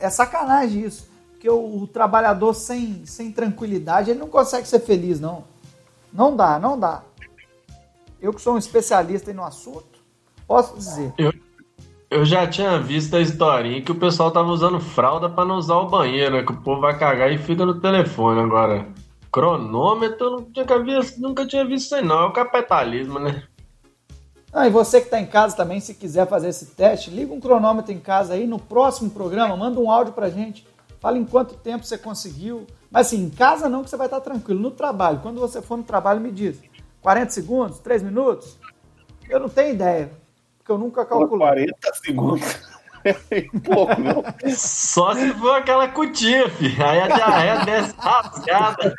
é 0.00 0.08
sacanagem 0.08 0.80
isso. 0.80 1.06
Porque 1.32 1.48
o, 1.48 1.82
o, 1.82 1.86
trabalhador 1.86 2.54
sem, 2.54 3.04
sem 3.04 3.30
tranquilidade, 3.30 4.10
ele 4.10 4.18
não 4.18 4.28
consegue 4.28 4.66
ser 4.66 4.80
feliz, 4.80 5.20
não. 5.20 5.44
Não 6.10 6.34
dá, 6.34 6.58
não 6.58 6.80
dá. 6.80 7.02
Eu 8.18 8.32
que 8.32 8.40
sou 8.40 8.54
um 8.54 8.58
especialista 8.58 9.30
no 9.34 9.44
assunto, 9.44 10.00
posso 10.46 10.74
dizer. 10.78 11.12
Eu, 11.18 11.34
eu 12.10 12.24
já 12.24 12.46
tinha 12.46 12.78
visto 12.78 13.14
a 13.14 13.20
historinha 13.20 13.82
que 13.82 13.92
o 13.92 14.00
pessoal 14.00 14.30
tava 14.30 14.48
usando 14.48 14.80
fralda 14.80 15.28
para 15.28 15.44
não 15.44 15.56
usar 15.56 15.76
o 15.76 15.90
banheiro, 15.90 16.36
né? 16.36 16.42
Que 16.42 16.52
o 16.52 16.62
povo 16.62 16.80
vai 16.80 16.98
cagar 16.98 17.30
e 17.30 17.36
fica 17.36 17.66
no 17.66 17.78
telefone 17.78 18.40
agora. 18.40 18.86
Cronômetro, 19.36 20.26
eu 20.26 20.30
nunca, 20.56 20.82
visto, 20.82 21.20
nunca 21.20 21.46
tinha 21.46 21.62
visto 21.62 21.84
isso 21.84 21.94
aí, 21.94 22.02
não. 22.02 22.20
É 22.20 22.24
o 22.24 22.32
capitalismo, 22.32 23.18
né? 23.18 23.42
Ah, 24.50 24.66
e 24.66 24.70
você 24.70 24.98
que 24.98 25.08
está 25.08 25.20
em 25.20 25.26
casa 25.26 25.54
também, 25.54 25.78
se 25.78 25.92
quiser 25.92 26.26
fazer 26.26 26.48
esse 26.48 26.68
teste, 26.74 27.10
liga 27.10 27.34
um 27.34 27.38
cronômetro 27.38 27.92
em 27.92 27.98
casa 28.00 28.32
aí. 28.32 28.46
No 28.46 28.58
próximo 28.58 29.10
programa, 29.10 29.54
manda 29.54 29.78
um 29.78 29.90
áudio 29.90 30.14
pra 30.14 30.30
gente. 30.30 30.66
Fala 30.98 31.18
em 31.18 31.24
quanto 31.26 31.54
tempo 31.54 31.84
você 31.84 31.98
conseguiu. 31.98 32.66
Mas 32.90 33.08
assim, 33.08 33.24
em 33.24 33.28
casa 33.28 33.68
não, 33.68 33.84
que 33.84 33.90
você 33.90 33.96
vai 33.98 34.06
estar 34.06 34.22
tranquilo. 34.22 34.58
No 34.58 34.70
trabalho, 34.70 35.20
quando 35.20 35.38
você 35.38 35.60
for 35.60 35.76
no 35.76 35.84
trabalho, 35.84 36.18
me 36.18 36.32
diz. 36.32 36.58
40 37.02 37.30
segundos? 37.30 37.78
3 37.80 38.02
minutos? 38.02 38.56
Eu 39.28 39.38
não 39.38 39.50
tenho 39.50 39.74
ideia, 39.74 40.12
porque 40.56 40.72
eu 40.72 40.78
nunca 40.78 41.04
calculei. 41.04 41.66
40 41.66 41.94
segundos. 42.02 42.75
Pouco, 43.64 44.00
não. 44.00 44.22
Só 44.50 45.14
se 45.14 45.32
for 45.34 45.56
aquela 45.56 45.88
cutia, 45.88 46.48
filho. 46.50 46.84
Aí 46.84 47.00
a 47.00 47.08
diarreia 47.08 47.64
desce 47.64 47.94
rasgada. 47.98 48.94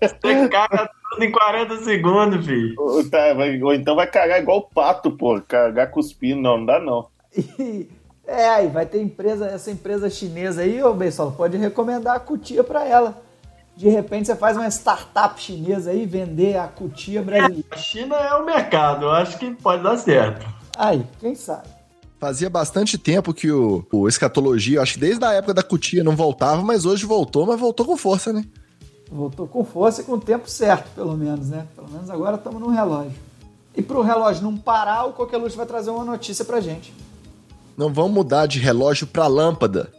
Você 0.00 0.48
caga 0.48 0.90
tudo 1.10 1.24
em 1.24 1.32
40 1.32 1.76
segundos, 1.78 2.46
filho. 2.46 2.74
Ou, 2.78 3.08
tá, 3.08 3.34
vai, 3.34 3.62
ou 3.62 3.74
então 3.74 3.96
vai 3.96 4.06
cagar 4.06 4.40
igual 4.40 4.58
o 4.58 4.62
pato, 4.62 5.10
pô. 5.10 5.40
Cagar 5.40 5.90
cuspindo, 5.90 6.40
não, 6.40 6.58
não 6.58 6.66
dá 6.66 6.80
não. 6.80 7.08
é, 8.26 8.48
aí 8.48 8.68
vai 8.68 8.86
ter 8.86 9.02
empresa, 9.02 9.46
essa 9.46 9.70
empresa 9.70 10.08
chinesa 10.08 10.62
aí, 10.62 10.82
ô 10.82 10.94
Beisola, 10.94 11.32
pode 11.32 11.56
recomendar 11.56 12.16
a 12.16 12.20
cutia 12.20 12.62
para 12.62 12.84
ela. 12.86 13.22
De 13.76 13.88
repente 13.88 14.26
você 14.26 14.36
faz 14.36 14.56
uma 14.56 14.70
startup 14.70 15.40
chinesa 15.40 15.90
aí, 15.90 16.06
vender 16.06 16.56
a 16.56 16.68
cutia 16.68 17.20
brasileira. 17.22 17.64
A 17.72 17.76
China 17.76 18.16
é 18.16 18.34
o 18.34 18.44
mercado, 18.44 19.06
eu 19.06 19.10
acho 19.10 19.36
que 19.36 19.50
pode 19.50 19.82
dar 19.82 19.96
certo. 19.96 20.46
Aí, 20.76 21.04
quem 21.20 21.34
sabe? 21.34 21.73
Fazia 22.18 22.48
bastante 22.48 22.96
tempo 22.96 23.34
que 23.34 23.50
o, 23.50 23.84
o 23.92 24.08
escatologia, 24.08 24.80
acho 24.80 24.94
que 24.94 25.00
desde 25.00 25.24
a 25.24 25.32
época 25.32 25.54
da 25.54 25.62
cutia 25.62 26.02
não 26.02 26.16
voltava, 26.16 26.62
mas 26.62 26.86
hoje 26.86 27.04
voltou, 27.04 27.46
mas 27.46 27.60
voltou 27.60 27.84
com 27.84 27.96
força, 27.96 28.32
né? 28.32 28.44
Voltou 29.10 29.46
com 29.46 29.64
força 29.64 30.00
e 30.00 30.04
com 30.04 30.12
o 30.12 30.20
tempo 30.20 30.48
certo, 30.48 30.88
pelo 30.94 31.16
menos, 31.16 31.48
né? 31.48 31.66
Pelo 31.74 31.90
menos 31.90 32.08
agora 32.08 32.36
estamos 32.36 32.60
no 32.60 32.68
relógio. 32.68 33.12
E 33.76 33.82
para 33.82 33.98
o 33.98 34.02
relógio 34.02 34.42
não 34.42 34.56
parar, 34.56 35.04
o 35.04 35.12
Coqueluche 35.12 35.56
vai 35.56 35.66
trazer 35.66 35.90
uma 35.90 36.04
notícia 36.04 36.44
pra 36.44 36.60
gente. 36.60 36.94
Não 37.76 37.92
vamos 37.92 38.12
mudar 38.12 38.46
de 38.46 38.58
relógio 38.58 39.06
para 39.06 39.26
lâmpada. 39.26 39.92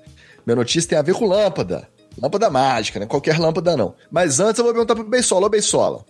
Minha 0.46 0.56
notícia 0.56 0.90
tem 0.90 0.98
a 0.98 1.02
ver 1.02 1.14
com 1.14 1.26
lâmpada. 1.26 1.88
Lâmpada 2.22 2.50
mágica, 2.50 3.00
né? 3.00 3.06
Qualquer 3.06 3.38
lâmpada 3.38 3.76
não. 3.76 3.94
Mas 4.10 4.40
antes 4.40 4.60
eu 4.60 4.64
vou 4.64 4.74
perguntar 4.74 4.96
pro 4.96 5.04
Beisola. 5.04 5.48
Ô 5.48 5.50
Beisola, 5.50 6.06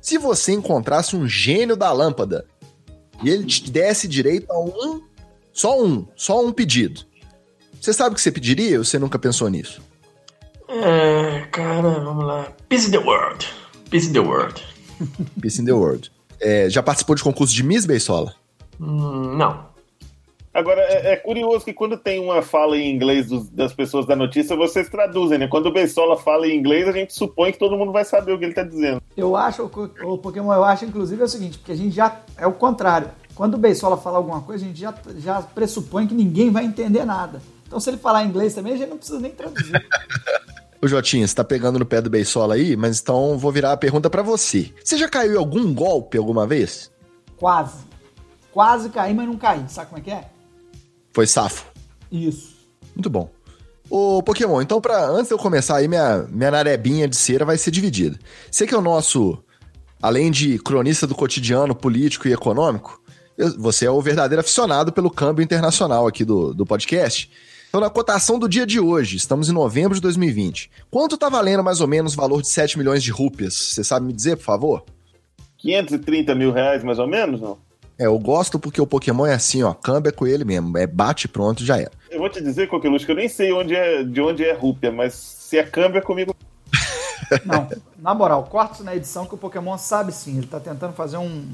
se 0.00 0.16
você 0.16 0.52
encontrasse 0.52 1.16
um 1.16 1.26
gênio 1.26 1.76
da 1.76 1.92
lâmpada 1.92 2.46
e 3.22 3.28
ele 3.28 3.44
te 3.44 3.70
desse 3.70 4.06
direito 4.06 4.50
a 4.50 4.60
um, 4.60 5.02
só 5.52 5.82
um, 5.82 6.06
só 6.16 6.44
um 6.44 6.52
pedido, 6.52 7.04
você 7.80 7.94
sabe 7.94 8.12
o 8.12 8.14
que 8.14 8.20
você 8.20 8.30
pediria 8.30 8.78
ou 8.78 8.84
você 8.84 8.98
nunca 8.98 9.18
pensou 9.18 9.48
nisso? 9.48 9.80
É, 10.68 11.46
cara, 11.50 12.00
vamos 12.00 12.24
lá. 12.24 12.46
Peace 12.68 12.88
in 12.88 12.90
the 12.90 12.98
world. 12.98 13.48
Peace 13.90 14.08
in 14.08 14.12
the 14.12 14.20
world. 14.20 14.62
Peace 15.40 15.60
in 15.60 15.64
the 15.64 15.72
world. 15.72 16.12
É, 16.38 16.68
já 16.68 16.82
participou 16.82 17.16
de 17.16 17.22
concurso 17.22 17.54
de 17.54 17.62
Miss 17.62 17.86
Beisola? 17.86 18.34
Hum, 18.78 19.34
não. 19.36 19.70
Agora, 20.52 20.80
é, 20.82 21.12
é, 21.12 21.16
curioso 21.16 21.64
que 21.64 21.72
quando 21.72 21.96
tem 21.96 22.20
uma 22.20 22.42
fala 22.42 22.76
em 22.76 22.90
inglês 22.90 23.28
dos, 23.28 23.48
das 23.48 23.72
pessoas 23.72 24.04
da 24.04 24.16
notícia, 24.16 24.56
vocês 24.56 24.88
traduzem, 24.88 25.38
né? 25.38 25.46
Quando 25.46 25.66
o 25.66 25.72
Bensola 25.72 26.16
fala 26.18 26.46
em 26.46 26.58
inglês, 26.58 26.88
a 26.88 26.92
gente 26.92 27.14
supõe 27.14 27.52
que 27.52 27.58
todo 27.58 27.76
mundo 27.76 27.92
vai 27.92 28.04
saber 28.04 28.32
o 28.32 28.38
que 28.38 28.44
ele 28.44 28.54
tá 28.54 28.64
dizendo. 28.64 29.00
Eu 29.16 29.36
acho, 29.36 29.64
o 29.64 30.18
Pokémon, 30.18 30.52
eu 30.52 30.64
acho, 30.64 30.84
inclusive, 30.84 31.22
é 31.22 31.24
o 31.24 31.28
seguinte, 31.28 31.58
porque 31.58 31.72
a 31.72 31.76
gente 31.76 31.94
já. 31.94 32.20
É 32.36 32.46
o 32.46 32.52
contrário. 32.52 33.10
Quando 33.34 33.54
o 33.54 33.58
Bensola 33.58 33.96
fala 33.96 34.18
alguma 34.18 34.40
coisa, 34.42 34.64
a 34.64 34.68
gente 34.68 34.80
já, 34.80 34.94
já 35.18 35.42
pressupõe 35.42 36.06
que 36.06 36.14
ninguém 36.14 36.50
vai 36.50 36.64
entender 36.64 37.04
nada. 37.04 37.40
Então, 37.66 37.78
se 37.78 37.88
ele 37.88 37.96
falar 37.96 38.24
inglês 38.24 38.54
também, 38.54 38.74
a 38.74 38.76
gente 38.76 38.90
não 38.90 38.96
precisa 38.96 39.20
nem 39.20 39.30
traduzir. 39.30 39.72
Ô 40.82 40.88
Jotinha, 40.88 41.28
você 41.28 41.34
tá 41.34 41.44
pegando 41.44 41.78
no 41.78 41.84
pé 41.84 42.00
do 42.00 42.08
Beisola 42.08 42.54
aí, 42.54 42.74
mas 42.74 43.00
então 43.00 43.36
vou 43.36 43.52
virar 43.52 43.72
a 43.72 43.76
pergunta 43.76 44.08
para 44.08 44.22
você. 44.22 44.72
Você 44.82 44.96
já 44.96 45.08
caiu 45.08 45.34
em 45.34 45.36
algum 45.36 45.74
golpe 45.74 46.16
alguma 46.16 46.46
vez? 46.46 46.90
Quase. 47.36 47.84
Quase 48.50 48.88
caí, 48.88 49.12
mas 49.12 49.26
não 49.26 49.36
caí. 49.36 49.62
Sabe 49.68 49.88
como 49.88 50.00
é 50.00 50.02
que 50.02 50.10
é? 50.10 50.30
Foi 51.12 51.26
safo. 51.26 51.66
Isso. 52.10 52.54
Muito 52.94 53.10
bom. 53.10 53.30
Ô, 53.90 54.22
Pokémon, 54.22 54.62
então 54.62 54.80
pra, 54.80 55.04
antes 55.06 55.28
de 55.28 55.34
eu 55.34 55.38
começar 55.38 55.76
aí, 55.76 55.88
minha, 55.88 56.24
minha 56.30 56.50
narebinha 56.50 57.08
de 57.08 57.16
cera 57.16 57.44
vai 57.44 57.58
ser 57.58 57.70
dividida. 57.70 58.18
Você 58.50 58.66
que 58.66 58.74
é 58.74 58.78
o 58.78 58.80
nosso, 58.80 59.36
além 60.00 60.30
de 60.30 60.58
cronista 60.60 61.06
do 61.06 61.14
cotidiano 61.14 61.74
político 61.74 62.28
e 62.28 62.32
econômico, 62.32 62.99
você 63.58 63.86
é 63.86 63.90
o 63.90 64.00
verdadeiro 64.00 64.40
aficionado 64.40 64.92
pelo 64.92 65.10
câmbio 65.10 65.42
internacional 65.42 66.06
aqui 66.06 66.24
do, 66.24 66.54
do 66.54 66.66
podcast. 66.66 67.30
Então, 67.68 67.80
na 67.80 67.88
cotação 67.88 68.38
do 68.38 68.48
dia 68.48 68.66
de 68.66 68.80
hoje, 68.80 69.16
estamos 69.16 69.48
em 69.48 69.52
novembro 69.52 69.94
de 69.94 70.00
2020. 70.00 70.70
Quanto 70.90 71.16
tá 71.16 71.28
valendo 71.28 71.62
mais 71.62 71.80
ou 71.80 71.86
menos 71.86 72.14
o 72.14 72.16
valor 72.16 72.42
de 72.42 72.48
7 72.48 72.76
milhões 72.76 73.02
de 73.02 73.12
rúpias? 73.12 73.54
Você 73.54 73.84
sabe 73.84 74.06
me 74.06 74.12
dizer, 74.12 74.36
por 74.36 74.44
favor? 74.44 74.84
530 75.58 76.34
mil 76.34 76.50
reais, 76.52 76.82
mais 76.82 76.98
ou 76.98 77.06
menos, 77.06 77.40
não? 77.40 77.58
É, 78.00 78.06
eu 78.06 78.18
gosto 78.18 78.58
porque 78.58 78.80
o 78.80 78.86
Pokémon 78.86 79.26
é 79.26 79.34
assim, 79.34 79.62
ó, 79.62 79.74
câmbio 79.74 80.08
é 80.08 80.12
com 80.12 80.26
ele 80.26 80.42
mesmo, 80.42 80.76
é 80.78 80.86
bate 80.86 81.28
pronto 81.28 81.62
já 81.62 81.76
era. 81.76 81.92
Eu 82.10 82.18
vou 82.18 82.30
te 82.30 82.42
dizer, 82.42 82.66
Coqueluche, 82.66 83.04
que 83.04 83.12
eu 83.12 83.16
nem 83.16 83.28
sei 83.28 83.52
onde 83.52 83.76
é, 83.76 84.02
de 84.02 84.20
onde 84.22 84.42
é 84.42 84.54
rúpia, 84.54 84.90
mas 84.90 85.12
se 85.12 85.58
é 85.58 85.62
câmbio 85.62 85.98
é 85.98 86.00
comigo. 86.00 86.34
Não, 87.44 87.68
na 87.98 88.14
moral, 88.14 88.44
corta 88.44 88.82
na 88.82 88.96
edição 88.96 89.26
que 89.26 89.34
o 89.34 89.38
Pokémon 89.38 89.76
sabe 89.76 90.12
sim, 90.12 90.38
ele 90.38 90.46
tá 90.46 90.58
tentando 90.58 90.94
fazer 90.94 91.18
um, 91.18 91.44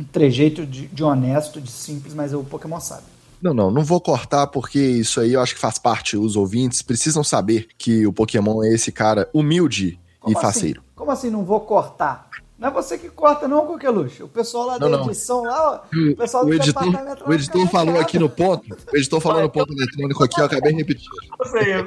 um 0.00 0.04
trejeito 0.04 0.64
de, 0.66 0.86
de 0.86 1.04
honesto, 1.04 1.60
de 1.60 1.70
simples, 1.70 2.14
mas 2.14 2.32
o 2.32 2.42
Pokémon 2.42 2.80
sabe. 2.80 3.02
Não, 3.42 3.54
não, 3.54 3.70
não 3.70 3.82
vou 3.84 4.00
cortar 4.00 4.46
porque 4.48 4.78
isso 4.78 5.20
aí 5.20 5.32
eu 5.34 5.40
acho 5.40 5.54
que 5.54 5.60
faz 5.60 5.78
parte. 5.78 6.16
Os 6.16 6.36
ouvintes 6.36 6.82
precisam 6.82 7.22
saber 7.24 7.68
que 7.78 8.06
o 8.06 8.12
Pokémon 8.12 8.62
é 8.64 8.68
esse 8.72 8.90
cara 8.92 9.28
humilde 9.32 9.98
Como 10.18 10.34
e 10.34 10.36
assim? 10.36 10.46
faceiro. 10.46 10.82
Como 10.94 11.10
assim 11.10 11.30
não 11.30 11.44
vou 11.44 11.60
cortar? 11.60 12.28
Não 12.58 12.68
é 12.68 12.70
você 12.70 12.98
que 12.98 13.08
corta, 13.08 13.48
não, 13.48 13.64
Coqueluche. 13.66 14.22
O 14.22 14.28
pessoal 14.28 14.66
lá 14.66 14.78
Não, 14.78 14.90
da 14.90 14.98
não. 14.98 15.06
edição, 15.06 15.44
lá, 15.44 15.82
o 15.94 16.14
pessoal 16.14 16.44
do 16.44 16.50
O 16.50 16.54
editor, 16.54 16.84
o 17.26 17.32
editor 17.32 17.66
falou 17.68 17.98
aqui 17.98 18.18
no 18.18 18.28
ponto, 18.28 18.76
o 18.92 18.96
editor 18.98 19.18
falou 19.18 19.40
no 19.40 19.48
ponto 19.48 19.72
eletrônico 19.72 20.22
aqui, 20.22 20.38
eu 20.38 20.44
acabei 20.44 20.72
repetindo. 20.74 21.08
Não 21.38 21.46
sei, 21.50 21.74
eu- 21.76 21.84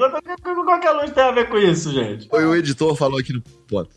qualquer 0.66 0.92
luz 0.94 1.12
tem 1.12 1.24
a 1.24 1.32
ver 1.32 1.48
com 1.48 1.58
isso, 1.60 1.92
gente. 1.92 2.28
Foi 2.28 2.44
o 2.44 2.56
editor 2.56 2.96
falou 2.96 3.20
aqui 3.20 3.32
no 3.34 3.42
ponto. 3.68 3.92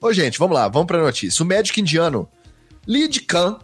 Ô, 0.00 0.12
gente, 0.12 0.36
vamos 0.36 0.56
lá, 0.56 0.66
vamos 0.66 0.88
pra 0.88 1.00
notícia. 1.00 1.44
O 1.44 1.46
médico 1.46 1.78
indiano 1.78 2.28
Lid 2.86 3.20
Khan, 3.22 3.58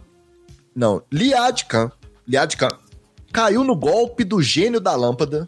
não, 0.75 1.01
Liad 1.11 1.65
Khan, 1.65 1.91
Liad 2.27 2.57
Khan, 2.57 2.77
caiu 3.31 3.63
no 3.63 3.75
golpe 3.75 4.23
do 4.23 4.41
gênio 4.41 4.81
da 4.81 4.95
lâmpada 4.95 5.47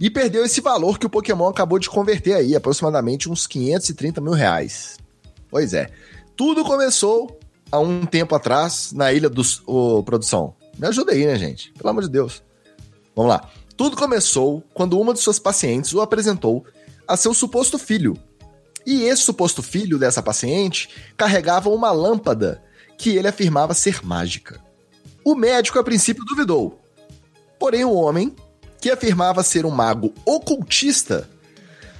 e 0.00 0.10
perdeu 0.10 0.44
esse 0.44 0.60
valor 0.60 0.98
que 0.98 1.06
o 1.06 1.10
Pokémon 1.10 1.48
acabou 1.48 1.78
de 1.78 1.90
converter 1.90 2.34
aí, 2.34 2.56
aproximadamente 2.56 3.30
uns 3.30 3.46
530 3.46 4.20
mil 4.20 4.32
reais. 4.32 4.98
Pois 5.50 5.74
é. 5.74 5.90
Tudo 6.34 6.64
começou 6.64 7.38
há 7.70 7.78
um 7.78 8.06
tempo 8.06 8.34
atrás 8.34 8.92
na 8.92 9.12
ilha 9.12 9.28
dos. 9.28 9.62
Ô, 9.66 10.02
produção, 10.02 10.54
me 10.78 10.88
ajuda 10.88 11.12
aí, 11.12 11.26
né, 11.26 11.36
gente? 11.36 11.70
Pelo 11.72 11.90
amor 11.90 12.02
de 12.02 12.08
Deus. 12.08 12.42
Vamos 13.14 13.30
lá. 13.30 13.48
Tudo 13.76 13.96
começou 13.96 14.62
quando 14.72 14.98
uma 14.98 15.12
de 15.12 15.20
suas 15.20 15.38
pacientes 15.38 15.92
o 15.92 16.00
apresentou 16.00 16.64
a 17.06 17.16
seu 17.16 17.34
suposto 17.34 17.78
filho. 17.78 18.16
E 18.86 19.02
esse 19.02 19.22
suposto 19.22 19.62
filho 19.62 19.98
dessa 19.98 20.22
paciente 20.22 20.88
carregava 21.16 21.68
uma 21.68 21.92
lâmpada 21.92 22.62
que 23.02 23.16
ele 23.16 23.26
afirmava 23.26 23.74
ser 23.74 24.06
mágica. 24.06 24.60
O 25.24 25.34
médico 25.34 25.76
a 25.76 25.82
princípio 25.82 26.24
duvidou. 26.24 26.80
Porém, 27.58 27.84
o 27.84 27.92
homem, 27.92 28.32
que 28.80 28.88
afirmava 28.88 29.42
ser 29.42 29.66
um 29.66 29.70
mago 29.70 30.14
ocultista, 30.24 31.28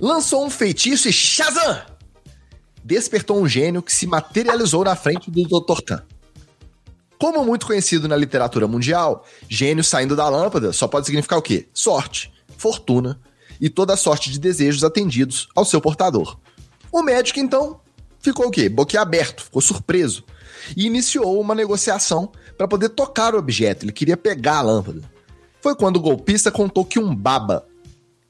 lançou 0.01 0.47
um 0.47 0.49
feitiço 0.49 1.09
e 1.09 1.13
Shazam! 1.13 1.83
Despertou 2.85 3.37
um 3.43 3.49
gênio 3.49 3.83
que 3.83 3.93
se 3.93 4.07
materializou 4.07 4.85
na 4.85 4.95
frente 4.95 5.29
do 5.29 5.43
Dr. 5.43 5.81
Tan. 5.81 6.03
Como 7.19 7.45
muito 7.45 7.67
conhecido 7.67 8.07
na 8.07 8.17
literatura 8.17 8.69
mundial, 8.69 9.27
gênio 9.49 9.83
saindo 9.83 10.15
da 10.15 10.29
lâmpada 10.29 10.73
só 10.73 10.87
pode 10.87 11.07
significar 11.07 11.37
o 11.37 11.43
quê? 11.43 11.69
Sorte, 11.75 12.33
fortuna 12.57 13.21
e 13.61 13.69
toda 13.69 13.97
sorte 13.97 14.31
de 14.31 14.39
desejos 14.39 14.85
atendidos 14.85 15.49
ao 15.53 15.65
seu 15.65 15.81
portador. 15.81 16.39
O 16.93 17.03
médico, 17.03 17.41
então, 17.41 17.81
ficou 18.21 18.47
o 18.47 18.51
quê? 18.53 18.69
Boquiaberto, 18.69 19.43
ficou 19.43 19.61
surpreso 19.61 20.25
e 20.77 20.87
iniciou 20.87 21.41
uma 21.41 21.55
negociação 21.55 22.31
para 22.57 22.69
poder 22.69 22.91
tocar 22.91 23.35
o 23.35 23.39
objeto. 23.39 23.85
Ele 23.85 23.93
queria 23.93 24.17
pegar 24.17 24.59
a 24.59 24.63
lâmpada. 24.63 25.03
Foi 25.61 25.75
quando 25.75 25.97
o 25.97 26.01
golpista 26.01 26.51
contou 26.51 26.85
que 26.85 26.99
um 26.99 27.15
baba, 27.15 27.67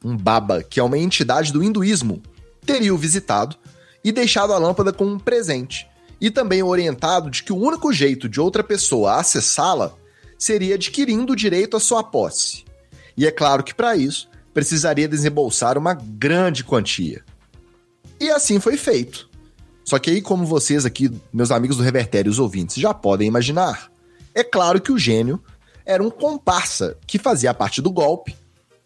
um 0.05 0.16
baba, 0.16 0.62
que 0.62 0.79
é 0.79 0.83
uma 0.83 0.99
entidade 0.99 1.53
do 1.53 1.62
hinduísmo, 1.62 2.23
teria 2.64 2.95
o 2.95 2.99
visitado 2.99 3.57
e 4.05 4.12
deixado 4.12 4.53
a 4.53 4.59
lâmpada 4.59 4.92
como 4.92 5.12
um 5.12 5.18
presente 5.18 5.87
e 6.21 6.31
também 6.31 6.62
orientado 6.62 7.31
de 7.31 7.42
que 7.42 7.53
o 7.53 7.57
único 7.57 7.92
jeito 7.92 8.29
de 8.29 8.40
outra 8.40 8.62
pessoa 8.62 9.16
acessá-la 9.16 9.92
seria 10.38 10.77
adquirindo 10.77 11.33
o 11.33 11.37
direito 11.37 11.77
à 11.77 11.81
sua 11.81 12.03
posse. 12.03 12.64
E 13.16 13.27
é 13.27 13.31
claro 13.31 13.62
que 13.64 13.75
para 13.75 13.97
isso 13.97 14.29
precisaria 14.55 15.09
desembolsar 15.09 15.79
uma 15.79 15.95
grande 15.95 16.62
quantia. 16.62 17.25
E 18.21 18.31
assim 18.31 18.61
foi 18.61 18.77
feito. 18.77 19.29
Só 19.85 19.99
que 19.99 20.11
aí, 20.11 20.23
como 20.23 20.47
vocês 20.47 20.87
aqui, 20.87 21.11
meus 21.33 21.51
amigos 21.51 21.77
do 21.77 21.83
Revertério 21.83 22.31
e 22.31 22.33
os 22.33 22.38
ouvintes, 22.38 22.77
já 22.77 22.95
podem 22.95 23.29
imaginar, 23.29 23.90
é 24.35 24.45
claro 24.45 24.81
que 24.81 24.92
o 24.92 24.99
gênio 24.99 25.42
era 25.85 26.03
um 26.03 26.11
comparsa 26.11 26.97
que 27.07 27.18
fazia 27.18 27.53
parte 27.53 27.83
do 27.83 27.90
golpe 27.90 28.37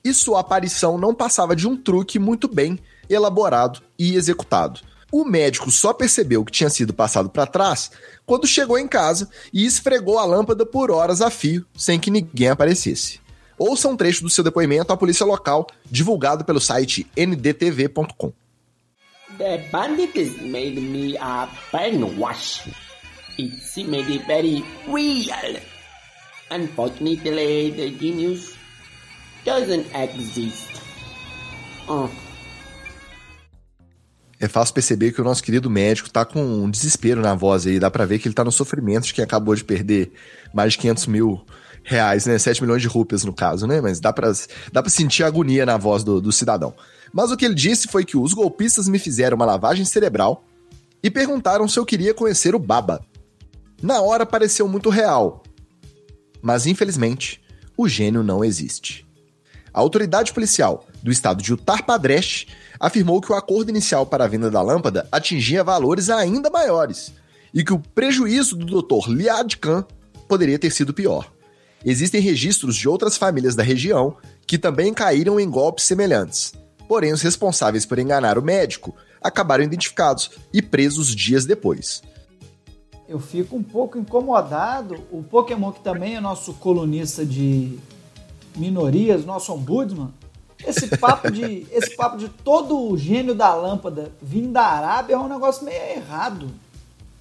e 0.02 0.14
sua 0.14 0.40
aparição 0.40 0.96
não 0.96 1.14
passava 1.14 1.54
de 1.54 1.66
um 1.66 1.76
truque 1.76 2.18
muito 2.18 2.48
bem 2.48 2.78
elaborado 3.08 3.80
e 3.98 4.14
executado. 4.14 4.80
O 5.10 5.24
médico 5.24 5.70
só 5.70 5.92
percebeu 5.92 6.44
que 6.44 6.52
tinha 6.52 6.70
sido 6.70 6.92
passado 6.92 7.30
para 7.30 7.46
trás 7.46 7.90
quando 8.24 8.46
chegou 8.46 8.78
em 8.78 8.88
casa 8.88 9.28
e 9.52 9.64
esfregou 9.64 10.18
a 10.18 10.24
lâmpada 10.24 10.66
por 10.66 10.90
horas 10.90 11.20
a 11.20 11.30
fio, 11.30 11.64
sem 11.76 11.98
que 11.98 12.10
ninguém 12.10 12.48
aparecesse. 12.48 13.20
Ouça 13.58 13.88
um 13.88 13.96
trecho 13.96 14.22
do 14.22 14.30
seu 14.30 14.44
depoimento 14.44 14.92
à 14.92 14.96
polícia 14.96 15.24
local, 15.24 15.66
divulgado 15.90 16.44
pelo 16.44 16.60
site 16.60 17.06
ndtv.com. 17.16 18.32
The 19.38 19.68
bandits 19.70 20.40
made 20.40 20.80
me 20.80 21.16
a 21.16 21.46
brainwash. 21.70 22.66
It 23.38 24.24
very 24.26 24.64
real. 24.88 25.60
Unfortunately, 26.50 27.70
the 27.70 27.90
genius 27.90 28.56
doesn't 29.44 29.86
exist. 29.94 30.70
Oh. 31.88 32.08
É 34.38 34.48
fácil 34.48 34.74
perceber 34.74 35.12
que 35.12 35.20
o 35.20 35.24
nosso 35.24 35.42
querido 35.42 35.68
médico 35.70 36.10
tá 36.10 36.24
com 36.24 36.42
um 36.42 36.70
desespero 36.70 37.20
na 37.20 37.34
voz 37.34 37.66
aí. 37.66 37.78
Dá 37.78 37.90
pra 37.90 38.04
ver 38.04 38.18
que 38.18 38.28
ele 38.28 38.34
tá 38.34 38.44
no 38.44 38.52
sofrimento 38.52 39.06
de 39.06 39.14
quem 39.14 39.24
acabou 39.24 39.54
de 39.54 39.64
perder 39.64 40.12
mais 40.52 40.72
de 40.72 40.78
500 40.78 41.06
mil 41.06 41.46
reais, 41.82 42.26
né? 42.26 42.38
7 42.38 42.62
milhões 42.62 42.82
de 42.82 42.88
rupias 42.88 43.24
no 43.24 43.32
caso, 43.32 43.66
né? 43.66 43.80
Mas 43.80 44.00
dá 44.00 44.12
pra, 44.12 44.30
dá 44.72 44.86
sentir 44.88 45.24
a 45.24 45.26
agonia 45.26 45.64
na 45.64 45.76
voz 45.76 46.04
do, 46.04 46.20
do 46.20 46.32
cidadão. 46.32 46.74
Mas 47.12 47.30
o 47.30 47.36
que 47.36 47.44
ele 47.44 47.54
disse 47.54 47.88
foi 47.88 48.04
que 48.04 48.16
os 48.16 48.32
golpistas 48.32 48.88
me 48.88 48.98
fizeram 48.98 49.36
uma 49.36 49.46
lavagem 49.46 49.84
cerebral 49.84 50.44
e 51.02 51.10
perguntaram 51.10 51.68
se 51.68 51.78
eu 51.78 51.86
queria 51.86 52.14
conhecer 52.14 52.54
o 52.54 52.58
Baba. 52.58 53.04
Na 53.82 54.00
hora 54.00 54.24
pareceu 54.24 54.66
muito 54.66 54.88
real, 54.88 55.42
mas 56.40 56.66
infelizmente 56.66 57.40
o 57.76 57.88
gênio 57.88 58.22
não 58.22 58.44
existe. 58.44 59.06
A 59.72 59.80
autoridade 59.80 60.32
policial 60.32 60.86
do 61.02 61.12
estado 61.12 61.42
de 61.42 61.52
Uttar 61.52 61.84
Pradesh 61.84 62.46
afirmou 62.80 63.20
que 63.20 63.30
o 63.30 63.34
acordo 63.34 63.68
inicial 63.68 64.06
para 64.06 64.24
a 64.24 64.28
venda 64.28 64.50
da 64.50 64.62
lâmpada 64.62 65.06
atingia 65.12 65.62
valores 65.62 66.08
ainda 66.08 66.48
maiores 66.48 67.12
e 67.52 67.62
que 67.62 67.72
o 67.72 67.78
prejuízo 67.78 68.56
do 68.56 68.82
Dr. 68.82 69.10
Liad 69.10 69.56
Khan 69.58 69.84
poderia 70.26 70.58
ter 70.58 70.70
sido 70.70 70.94
pior. 70.94 71.30
Existem 71.84 72.20
registros 72.20 72.74
de 72.74 72.88
outras 72.88 73.16
famílias 73.16 73.54
da 73.54 73.62
região 73.62 74.16
que 74.46 74.58
também 74.58 74.92
caíram 74.94 75.38
em 75.38 75.48
golpes 75.48 75.84
semelhantes. 75.84 76.52
Porém, 76.88 77.12
os 77.12 77.22
responsáveis 77.22 77.84
por 77.84 77.98
enganar 77.98 78.38
o 78.38 78.42
médico 78.42 78.94
acabaram 79.22 79.64
identificados 79.64 80.30
e 80.52 80.62
presos 80.62 81.14
dias 81.14 81.44
depois. 81.44 82.02
Eu 83.08 83.20
fico 83.20 83.56
um 83.56 83.62
pouco 83.62 83.98
incomodado. 83.98 84.96
O 85.10 85.22
Pokémon, 85.22 85.72
que 85.72 85.80
também 85.80 86.16
é 86.16 86.20
nosso 86.20 86.54
colunista 86.54 87.24
de 87.24 87.78
minorias, 88.56 89.24
nosso 89.24 89.52
ombudsman, 89.52 90.12
esse 90.64 90.88
papo 90.96 91.30
de, 91.30 91.66
esse 91.70 91.94
papo 91.94 92.16
de 92.16 92.28
todo 92.28 92.90
o 92.90 92.96
gênio 92.96 93.34
da 93.34 93.54
lâmpada 93.54 94.12
vindo 94.20 94.52
da 94.52 94.62
Arábia 94.62 95.14
é 95.14 95.18
um 95.18 95.28
negócio 95.28 95.64
meio 95.64 95.82
errado. 95.96 96.50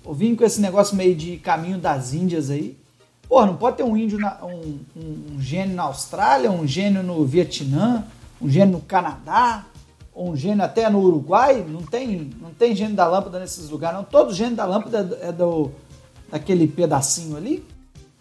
Ou 0.04 0.14
vim 0.14 0.36
com 0.36 0.44
esse 0.44 0.62
negócio 0.62 0.96
meio 0.96 1.16
de 1.16 1.38
caminho 1.38 1.78
das 1.78 2.14
Índias 2.14 2.50
aí. 2.50 2.78
Pô, 3.28 3.44
não 3.46 3.58
pode 3.58 3.78
ter 3.78 3.84
um 3.84 3.98
índio, 3.98 4.20
na, 4.20 4.38
um, 4.44 4.80
um, 4.96 5.36
um 5.36 5.42
gênio 5.42 5.76
na 5.76 5.84
Austrália, 5.84 6.52
um 6.52 6.68
gênio 6.68 7.02
no 7.02 7.26
Vietnã, 7.26 8.06
um 8.42 8.50
gênio 8.50 8.74
no 8.74 8.82
Canadá, 8.82 9.66
ou 10.14 10.32
um 10.32 10.36
gênio 10.36 10.64
até 10.64 10.90
no 10.90 11.00
Uruguai. 11.00 11.66
Não 11.68 11.82
tem, 11.82 12.32
não 12.42 12.52
tem 12.52 12.76
gênio 12.76 12.96
da 12.96 13.08
lâmpada 13.08 13.40
nesses 13.40 13.70
lugares, 13.70 13.98
não. 13.98 14.04
Todo 14.04 14.34
gênio 14.34 14.56
da 14.56 14.66
lâmpada 14.66 15.18
é 15.22 15.32
do, 15.32 15.72
daquele 16.32 16.68
pedacinho 16.68 17.36
ali. 17.36 17.66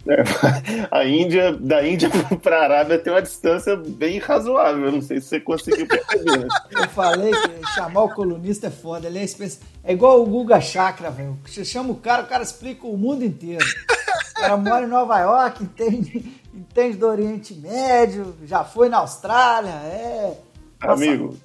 É, 0.06 0.22
a 0.90 1.04
Índia, 1.04 1.52
da 1.52 1.86
Índia 1.86 2.10
para 2.42 2.58
a 2.58 2.64
Arábia 2.64 2.98
tem 2.98 3.12
uma 3.12 3.22
distância 3.22 3.76
bem 3.76 4.18
razoável. 4.18 4.92
Não 4.92 5.00
sei 5.00 5.20
se 5.20 5.28
você 5.28 5.40
conseguiu 5.40 5.86
perceber. 5.86 6.38
Né? 6.38 6.48
Eu 6.70 6.88
falei 6.88 7.32
que 7.32 7.74
chamar 7.74 8.02
o 8.02 8.14
colunista 8.14 8.66
é 8.66 8.70
foda. 8.70 9.06
Ele 9.06 9.18
é, 9.18 9.24
especi... 9.24 9.60
é 9.82 9.92
igual 9.92 10.22
o 10.22 10.26
Guga 10.26 10.60
Chakra, 10.60 11.10
velho. 11.10 11.38
Você 11.46 11.64
chama 11.64 11.92
o 11.92 11.96
cara, 11.96 12.22
o 12.22 12.26
cara 12.26 12.42
explica 12.42 12.86
o 12.86 12.96
mundo 12.96 13.24
inteiro. 13.24 13.64
O 13.64 14.40
cara 14.40 14.56
mora 14.56 14.84
em 14.84 14.88
Nova 14.88 15.18
York, 15.20 15.62
entende, 15.62 16.42
entende 16.74 16.96
do 16.96 17.06
Oriente 17.06 17.54
Médio, 17.54 18.34
já 18.44 18.64
foi 18.64 18.88
na 18.88 18.98
Austrália, 18.98 19.70
é. 19.70 20.36
Amigo, 20.80 21.36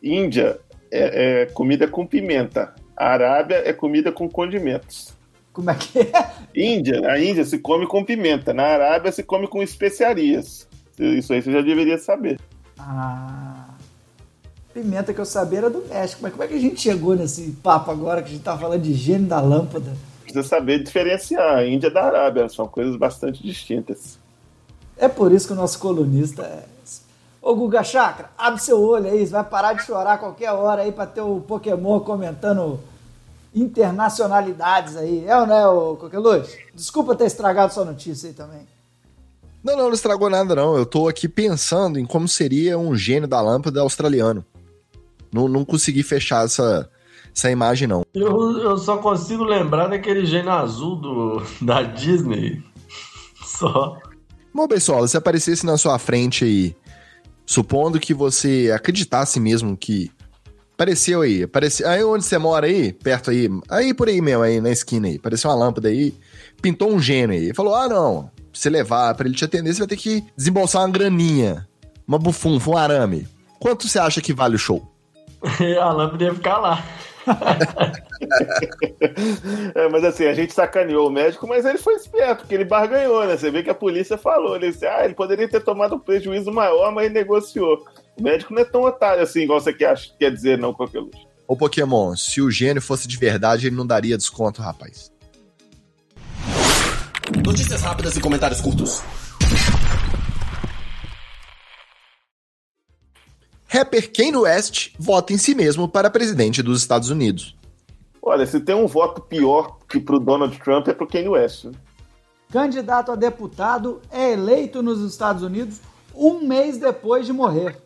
Índia 0.00 0.60
é, 0.92 1.42
é 1.42 1.46
comida 1.46 1.88
com 1.88 2.06
pimenta. 2.06 2.72
A 2.96 3.08
Arábia 3.08 3.62
é 3.68 3.72
comida 3.72 4.12
com 4.12 4.28
condimentos. 4.28 5.12
Como 5.52 5.70
é 5.70 5.74
que 5.74 5.98
é? 5.98 6.30
Índia, 6.54 7.10
a 7.10 7.18
Índia 7.18 7.44
se 7.44 7.58
come 7.58 7.86
com 7.86 8.04
pimenta, 8.04 8.54
na 8.54 8.62
Arábia 8.62 9.10
se 9.10 9.24
come 9.24 9.48
com 9.48 9.60
especiarias. 9.60 10.68
Isso 10.96 11.32
aí 11.32 11.42
você 11.42 11.50
já 11.50 11.60
deveria 11.60 11.98
saber. 11.98 12.38
Ah. 12.78 13.70
Pimenta 14.72 15.12
que 15.12 15.20
eu 15.20 15.24
sabia 15.24 15.58
era 15.58 15.70
do 15.70 15.84
México, 15.88 16.20
mas 16.22 16.30
como 16.30 16.44
é 16.44 16.46
que 16.46 16.54
a 16.54 16.60
gente 16.60 16.80
chegou 16.80 17.16
nesse 17.16 17.50
papo 17.62 17.90
agora 17.90 18.22
que 18.22 18.28
a 18.28 18.32
gente 18.32 18.44
tá 18.44 18.56
falando 18.56 18.82
de 18.82 18.94
gênio 18.94 19.26
da 19.26 19.40
lâmpada? 19.40 19.96
Precisa 20.22 20.44
saber 20.44 20.82
diferenciar 20.82 21.56
a 21.56 21.66
Índia 21.66 21.90
da 21.90 22.04
Arábia, 22.04 22.48
são 22.48 22.68
coisas 22.68 22.94
bastante 22.94 23.42
distintas. 23.42 24.18
É 24.96 25.08
por 25.08 25.32
isso 25.32 25.46
que 25.46 25.52
o 25.52 25.56
nosso 25.56 25.78
colunista 25.78 26.42
é. 26.42 26.64
Ô 27.42 27.54
Guga 27.54 27.84
Chakra, 27.84 28.30
abre 28.36 28.60
seu 28.60 28.80
olho 28.80 29.06
aí, 29.06 29.24
você 29.24 29.32
vai 29.32 29.44
parar 29.44 29.74
de 29.74 29.84
chorar 29.84 30.14
a 30.14 30.18
qualquer 30.18 30.50
hora 30.50 30.82
aí 30.82 30.90
pra 30.90 31.06
ter 31.06 31.20
o 31.20 31.40
Pokémon 31.40 32.00
comentando 32.00 32.80
internacionalidades 33.54 34.96
aí. 34.96 35.24
É 35.24 35.38
ou 35.38 35.46
não 35.46 35.56
é, 35.56 35.68
ô 35.68 35.96
Coqueluz? 35.96 36.56
Desculpa 36.74 37.14
ter 37.14 37.26
estragado 37.26 37.72
sua 37.72 37.84
notícia 37.84 38.28
aí 38.28 38.34
também. 38.34 38.66
Não, 39.62 39.76
não, 39.76 39.84
não 39.84 39.92
estragou 39.92 40.28
nada, 40.28 40.54
não. 40.54 40.76
Eu 40.76 40.84
tô 40.84 41.08
aqui 41.08 41.28
pensando 41.28 41.98
em 41.98 42.04
como 42.04 42.28
seria 42.28 42.78
um 42.78 42.94
gênio 42.94 43.28
da 43.28 43.40
lâmpada 43.40 43.80
australiano. 43.80 44.44
Não, 45.32 45.48
não 45.48 45.64
consegui 45.64 46.02
fechar 46.02 46.44
essa, 46.44 46.88
essa 47.34 47.50
imagem, 47.50 47.88
não. 47.88 48.04
Eu, 48.14 48.58
eu 48.58 48.78
só 48.78 48.98
consigo 48.98 49.44
lembrar 49.44 49.88
daquele 49.88 50.24
gênio 50.24 50.52
azul 50.52 50.96
do, 50.96 51.42
da 51.62 51.82
Disney. 51.82 52.62
Só. 53.44 53.98
Bom, 54.56 54.66
pessoal, 54.66 55.06
se 55.06 55.18
aparecesse 55.18 55.66
na 55.66 55.76
sua 55.76 55.98
frente 55.98 56.42
aí, 56.42 56.74
supondo 57.44 58.00
que 58.00 58.14
você 58.14 58.72
acreditasse 58.74 59.38
mesmo 59.38 59.76
que 59.76 60.10
Apareceu 60.72 61.22
aí, 61.22 61.42
apareceu. 61.42 61.88
Aí 61.88 62.04
onde 62.04 62.24
você 62.24 62.36
mora 62.36 62.66
aí, 62.66 62.92
perto 62.92 63.30
aí, 63.30 63.48
aí 63.68 63.94
por 63.94 64.08
aí 64.08 64.20
mesmo, 64.20 64.42
aí 64.42 64.60
na 64.60 64.70
esquina 64.70 65.08
aí, 65.08 65.16
apareceu 65.16 65.50
uma 65.50 65.56
lâmpada 65.56 65.88
aí, 65.88 66.14
pintou 66.60 66.90
um 66.92 67.00
gênio 67.00 67.34
aí. 67.34 67.54
Falou: 67.54 67.74
ah, 67.74 67.88
não, 67.88 68.24
pra 68.24 68.32
você 68.52 68.68
levar, 68.68 69.14
pra 69.14 69.26
ele 69.26 69.34
te 69.34 69.42
atender, 69.42 69.72
você 69.72 69.78
vai 69.78 69.88
ter 69.88 69.96
que 69.96 70.22
desembolsar 70.36 70.82
uma 70.82 70.90
graninha, 70.90 71.66
uma 72.06 72.18
bufunfa, 72.18 72.70
um 72.70 72.76
arame. 72.76 73.26
Quanto 73.58 73.88
você 73.88 73.98
acha 73.98 74.20
que 74.20 74.34
vale 74.34 74.56
o 74.56 74.58
show? 74.58 74.86
a 75.80 75.92
lâmpada 75.92 76.24
ia 76.24 76.34
ficar 76.34 76.58
lá. 76.58 76.84
É, 79.74 79.88
mas 79.88 80.04
assim, 80.04 80.26
a 80.26 80.34
gente 80.34 80.52
sacaneou 80.52 81.08
o 81.08 81.10
médico, 81.10 81.46
mas 81.46 81.64
ele 81.64 81.78
foi 81.78 81.94
esperto, 81.94 82.40
porque 82.40 82.54
ele 82.54 82.64
barganhou, 82.64 83.26
né? 83.26 83.36
Você 83.36 83.50
vê 83.50 83.62
que 83.62 83.70
a 83.70 83.74
polícia 83.74 84.16
falou, 84.16 84.56
ele 84.56 84.70
disse, 84.70 84.86
ah, 84.86 85.04
ele 85.04 85.14
poderia 85.14 85.48
ter 85.48 85.60
tomado 85.60 85.96
um 85.96 85.98
prejuízo 85.98 86.52
maior, 86.52 86.92
mas 86.92 87.12
negociou. 87.12 87.84
O 88.18 88.22
médico 88.22 88.54
não 88.54 88.62
é 88.62 88.64
tão 88.64 88.82
otário 88.82 89.22
assim, 89.22 89.42
igual 89.42 89.60
você 89.60 89.72
quer, 89.72 89.98
quer 90.18 90.30
dizer, 90.30 90.58
não, 90.58 90.72
qualquer 90.72 91.00
luz. 91.00 91.16
Ô 91.46 91.56
Pokémon, 91.56 92.16
se 92.16 92.40
o 92.40 92.50
gênio 92.50 92.82
fosse 92.82 93.06
de 93.06 93.16
verdade, 93.16 93.68
ele 93.68 93.76
não 93.76 93.86
daria 93.86 94.16
desconto, 94.16 94.62
rapaz. 94.62 95.12
Notícias 97.44 97.82
rápidas 97.82 98.16
e 98.16 98.20
comentários 98.20 98.60
curtos. 98.60 99.02
Rapper 103.68 104.12
Kanye 104.12 104.36
West 104.36 104.92
vota 104.98 105.32
em 105.32 105.38
si 105.38 105.54
mesmo 105.54 105.88
para 105.88 106.10
presidente 106.10 106.62
dos 106.62 106.80
Estados 106.80 107.10
Unidos. 107.10 107.56
Olha, 108.22 108.46
se 108.46 108.60
tem 108.60 108.74
um 108.74 108.86
voto 108.86 109.20
pior 109.20 109.78
que 109.88 110.00
pro 110.00 110.18
Donald 110.18 110.58
Trump 110.58 110.88
é 110.88 110.92
pro 110.92 111.06
Kanye 111.06 111.28
West. 111.28 111.64
né? 111.64 111.72
Candidato 112.50 113.12
a 113.12 113.16
deputado 113.16 114.00
é 114.10 114.32
eleito 114.32 114.82
nos 114.82 115.00
Estados 115.00 115.42
Unidos 115.42 115.80
um 116.14 116.40
mês 116.46 116.78
depois 116.78 117.26
de 117.26 117.32
morrer. 117.32 117.76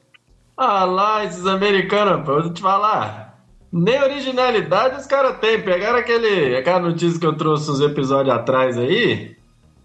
Ah 0.57 0.85
lá, 0.85 1.25
esses 1.25 1.47
americanos, 1.47 2.25
pô, 2.25 2.33
eu 2.33 2.43
vou 2.43 2.53
te 2.53 2.61
falar. 2.61 3.43
Nem 3.73 4.03
originalidade 4.03 5.01
os 5.01 5.07
caras 5.07 5.39
têm. 5.41 5.63
Pegaram 5.63 5.99
aquele, 5.99 6.57
aquela 6.57 6.81
notícia 6.81 7.19
que 7.19 7.27
eu 7.27 7.37
trouxe 7.37 7.71
uns 7.71 7.81
episódios 7.81 8.35
atrás 8.35 8.77
aí 8.77 9.37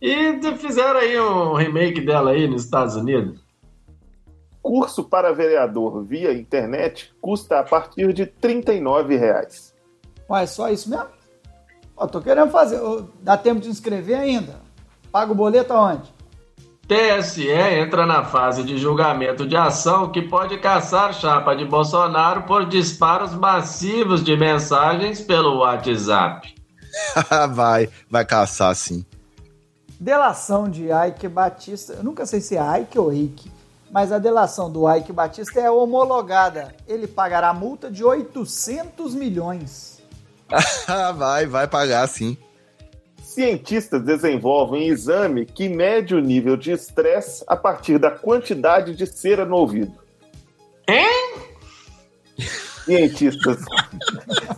e 0.01 0.39
fizeram 0.57 0.99
aí 0.99 1.19
um 1.19 1.53
remake 1.53 2.01
dela 2.01 2.31
aí 2.31 2.47
nos 2.47 2.63
Estados 2.65 2.95
Unidos. 2.95 3.44
Curso 4.65 5.03
para 5.03 5.31
vereador 5.31 6.03
via 6.03 6.33
internet 6.33 7.13
custa 7.21 7.59
a 7.59 7.63
partir 7.63 8.11
de 8.13 8.25
39 8.25 9.15
reais. 9.15 9.75
Ué, 10.27 10.47
só 10.47 10.71
isso 10.71 10.89
mesmo? 10.89 11.05
Ó, 11.95 12.07
tô 12.07 12.19
querendo 12.19 12.49
fazer. 12.49 12.81
Dá 13.21 13.37
tempo 13.37 13.61
de 13.61 13.69
inscrever 13.69 14.17
ainda? 14.17 14.55
Paga 15.11 15.31
o 15.31 15.35
boleto 15.35 15.71
aonde? 15.71 16.11
TSE 16.87 17.47
entra 17.47 18.07
na 18.07 18.25
fase 18.25 18.63
de 18.63 18.79
julgamento 18.79 19.45
de 19.45 19.55
ação 19.55 20.11
que 20.11 20.23
pode 20.23 20.57
caçar 20.57 21.13
chapa 21.13 21.55
de 21.55 21.63
Bolsonaro 21.63 22.41
por 22.41 22.65
disparos 22.65 23.35
massivos 23.35 24.23
de 24.23 24.35
mensagens 24.35 25.21
pelo 25.21 25.59
WhatsApp. 25.59 26.55
vai, 27.53 27.87
vai 28.09 28.25
caçar 28.25 28.75
sim. 28.75 29.05
Delação 29.99 30.67
de 30.67 30.87
Ike 30.91 31.27
Batista. 31.27 31.93
Eu 31.93 32.03
nunca 32.03 32.25
sei 32.25 32.41
se 32.41 32.57
é 32.57 32.79
Ike 32.81 32.97
ou 32.97 33.13
Ike, 33.13 33.51
mas 33.95 34.11
a 34.11 34.19
delação 34.19 34.69
do 34.69 34.93
Ike 34.93 35.13
Batista 35.13 35.61
é 35.61 35.71
homologada. 35.71 36.75
Ele 36.85 37.07
pagará 37.07 37.53
multa 37.53 37.89
de 37.89 38.03
800 38.03 39.15
milhões. 39.15 40.01
vai, 41.15 41.45
vai 41.45 41.65
pagar 41.65 42.05
sim. 42.09 42.37
Cientistas 43.23 44.03
desenvolvem 44.03 44.89
exame 44.89 45.45
que 45.45 45.69
mede 45.69 46.13
o 46.13 46.19
nível 46.19 46.57
de 46.57 46.71
estresse 46.71 47.45
a 47.47 47.55
partir 47.55 47.97
da 47.97 48.11
quantidade 48.11 48.93
de 48.93 49.07
cera 49.07 49.45
no 49.45 49.55
ouvido. 49.55 49.97
Hein? 50.85 51.39
Cientistas, 52.83 53.63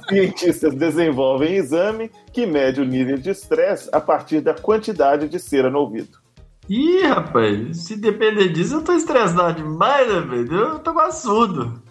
cientistas 0.10 0.74
desenvolvem 0.74 1.54
exame 1.54 2.10
que 2.34 2.48
mede 2.48 2.82
o 2.82 2.86
nível 2.86 3.18
de 3.18 3.30
estresse 3.30 3.88
a 3.92 4.02
partir 4.02 4.42
da 4.42 4.56
quantidade 4.56 5.30
de 5.30 5.40
cera 5.40 5.70
no 5.70 5.78
ouvido. 5.78 6.27
Ih, 6.70 7.04
rapaz, 7.04 7.78
se 7.78 7.96
depender 7.96 8.50
disso, 8.50 8.76
eu 8.76 8.84
tô 8.84 8.94
estressado 8.94 9.62
demais, 9.62 10.08
né, 10.08 10.20
velho? 10.20 10.54
Eu 10.54 10.80
tô 10.80 10.94
quase 10.94 11.22
surdo. 11.22 11.82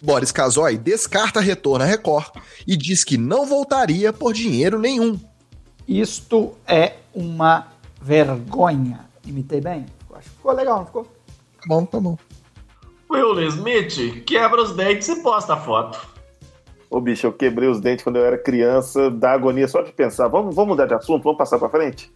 Boris 0.00 0.30
Casoy 0.30 0.76
descarta 0.76 1.40
retorno 1.40 1.84
à 1.84 1.86
Record 1.86 2.36
e 2.66 2.76
diz 2.76 3.02
que 3.02 3.16
não 3.16 3.46
voltaria 3.46 4.12
por 4.12 4.34
dinheiro 4.34 4.78
nenhum. 4.78 5.18
Isto 5.88 6.52
é 6.66 6.96
uma 7.14 7.68
vergonha. 8.00 9.06
Imitei 9.26 9.60
bem? 9.60 9.86
Acho 10.12 10.28
que 10.28 10.36
ficou 10.36 10.52
legal, 10.52 10.78
não 10.78 10.86
ficou? 10.86 11.04
Tá 11.04 11.64
bom, 11.66 11.84
tá 11.86 11.98
bom. 11.98 12.18
Will 13.10 13.40
Smith 13.48 14.24
quebra 14.24 14.62
os 14.62 14.72
dentes 14.72 15.08
e 15.08 15.22
posta 15.22 15.54
a 15.54 15.56
foto. 15.56 15.98
Ô 16.90 17.00
bicho, 17.00 17.26
eu 17.26 17.32
quebrei 17.32 17.68
os 17.68 17.80
dentes 17.80 18.04
quando 18.04 18.16
eu 18.16 18.24
era 18.24 18.36
criança, 18.36 19.10
dá 19.10 19.32
agonia 19.32 19.66
só 19.66 19.82
de 19.82 19.92
pensar. 19.92 20.28
Vamos, 20.28 20.54
vamos 20.54 20.70
mudar 20.70 20.86
de 20.86 20.94
assunto, 20.94 21.22
vamos 21.22 21.38
passar 21.38 21.58
pra 21.58 21.68
frente? 21.68 22.12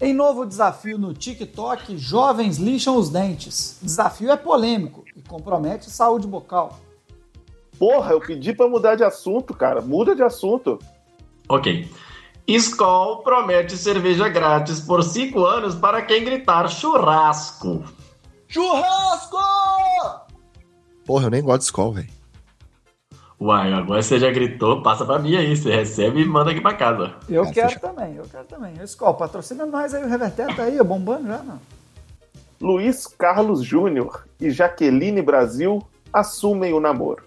Em 0.00 0.12
novo 0.12 0.46
desafio 0.46 0.96
no 0.96 1.12
TikTok, 1.12 1.96
jovens 1.98 2.56
lixam 2.56 2.96
os 2.96 3.10
dentes. 3.10 3.78
Desafio 3.82 4.30
é 4.30 4.36
polêmico 4.36 5.04
e 5.16 5.22
compromete 5.22 5.90
saúde 5.90 6.26
bucal. 6.26 6.78
Porra, 7.76 8.12
eu 8.12 8.20
pedi 8.20 8.52
pra 8.52 8.68
mudar 8.68 8.94
de 8.94 9.02
assunto, 9.02 9.52
cara. 9.54 9.80
Muda 9.80 10.14
de 10.14 10.22
assunto. 10.22 10.78
Ok. 11.48 11.90
Skol 12.46 13.22
promete 13.22 13.76
cerveja 13.76 14.28
grátis 14.28 14.80
por 14.80 15.02
5 15.02 15.44
anos 15.44 15.74
para 15.74 16.00
quem 16.02 16.24
gritar 16.24 16.68
churrasco. 16.68 17.84
Churrasco! 18.46 19.36
Porra, 21.04 21.26
eu 21.26 21.30
nem 21.30 21.42
gosto 21.42 21.58
de 21.58 21.64
escola, 21.64 21.94
velho. 21.94 22.17
Uai, 23.40 23.72
agora 23.72 24.02
você 24.02 24.18
já 24.18 24.30
gritou, 24.32 24.82
passa 24.82 25.04
pra 25.04 25.18
mim 25.18 25.36
aí. 25.36 25.56
Você 25.56 25.70
recebe 25.70 26.22
e 26.22 26.24
manda 26.24 26.50
aqui 26.50 26.60
pra 26.60 26.74
casa. 26.74 27.14
Eu 27.28 27.44
Ah, 27.44 27.52
quero 27.52 27.78
também, 27.78 28.16
eu 28.16 28.24
quero 28.24 28.44
também. 28.44 28.74
Skol, 28.84 29.14
patrocina 29.14 29.64
nós 29.64 29.94
aí, 29.94 30.02
o 30.04 30.08
Reverter 30.08 30.54
tá 30.56 30.64
aí, 30.64 30.82
bombando 30.82 31.28
já, 31.28 31.38
não. 31.38 31.60
Luiz 32.60 33.06
Carlos 33.06 33.62
Júnior 33.62 34.24
e 34.40 34.50
Jaqueline 34.50 35.22
Brasil 35.22 35.80
assumem 36.12 36.72
o 36.72 36.80
namoro. 36.80 37.22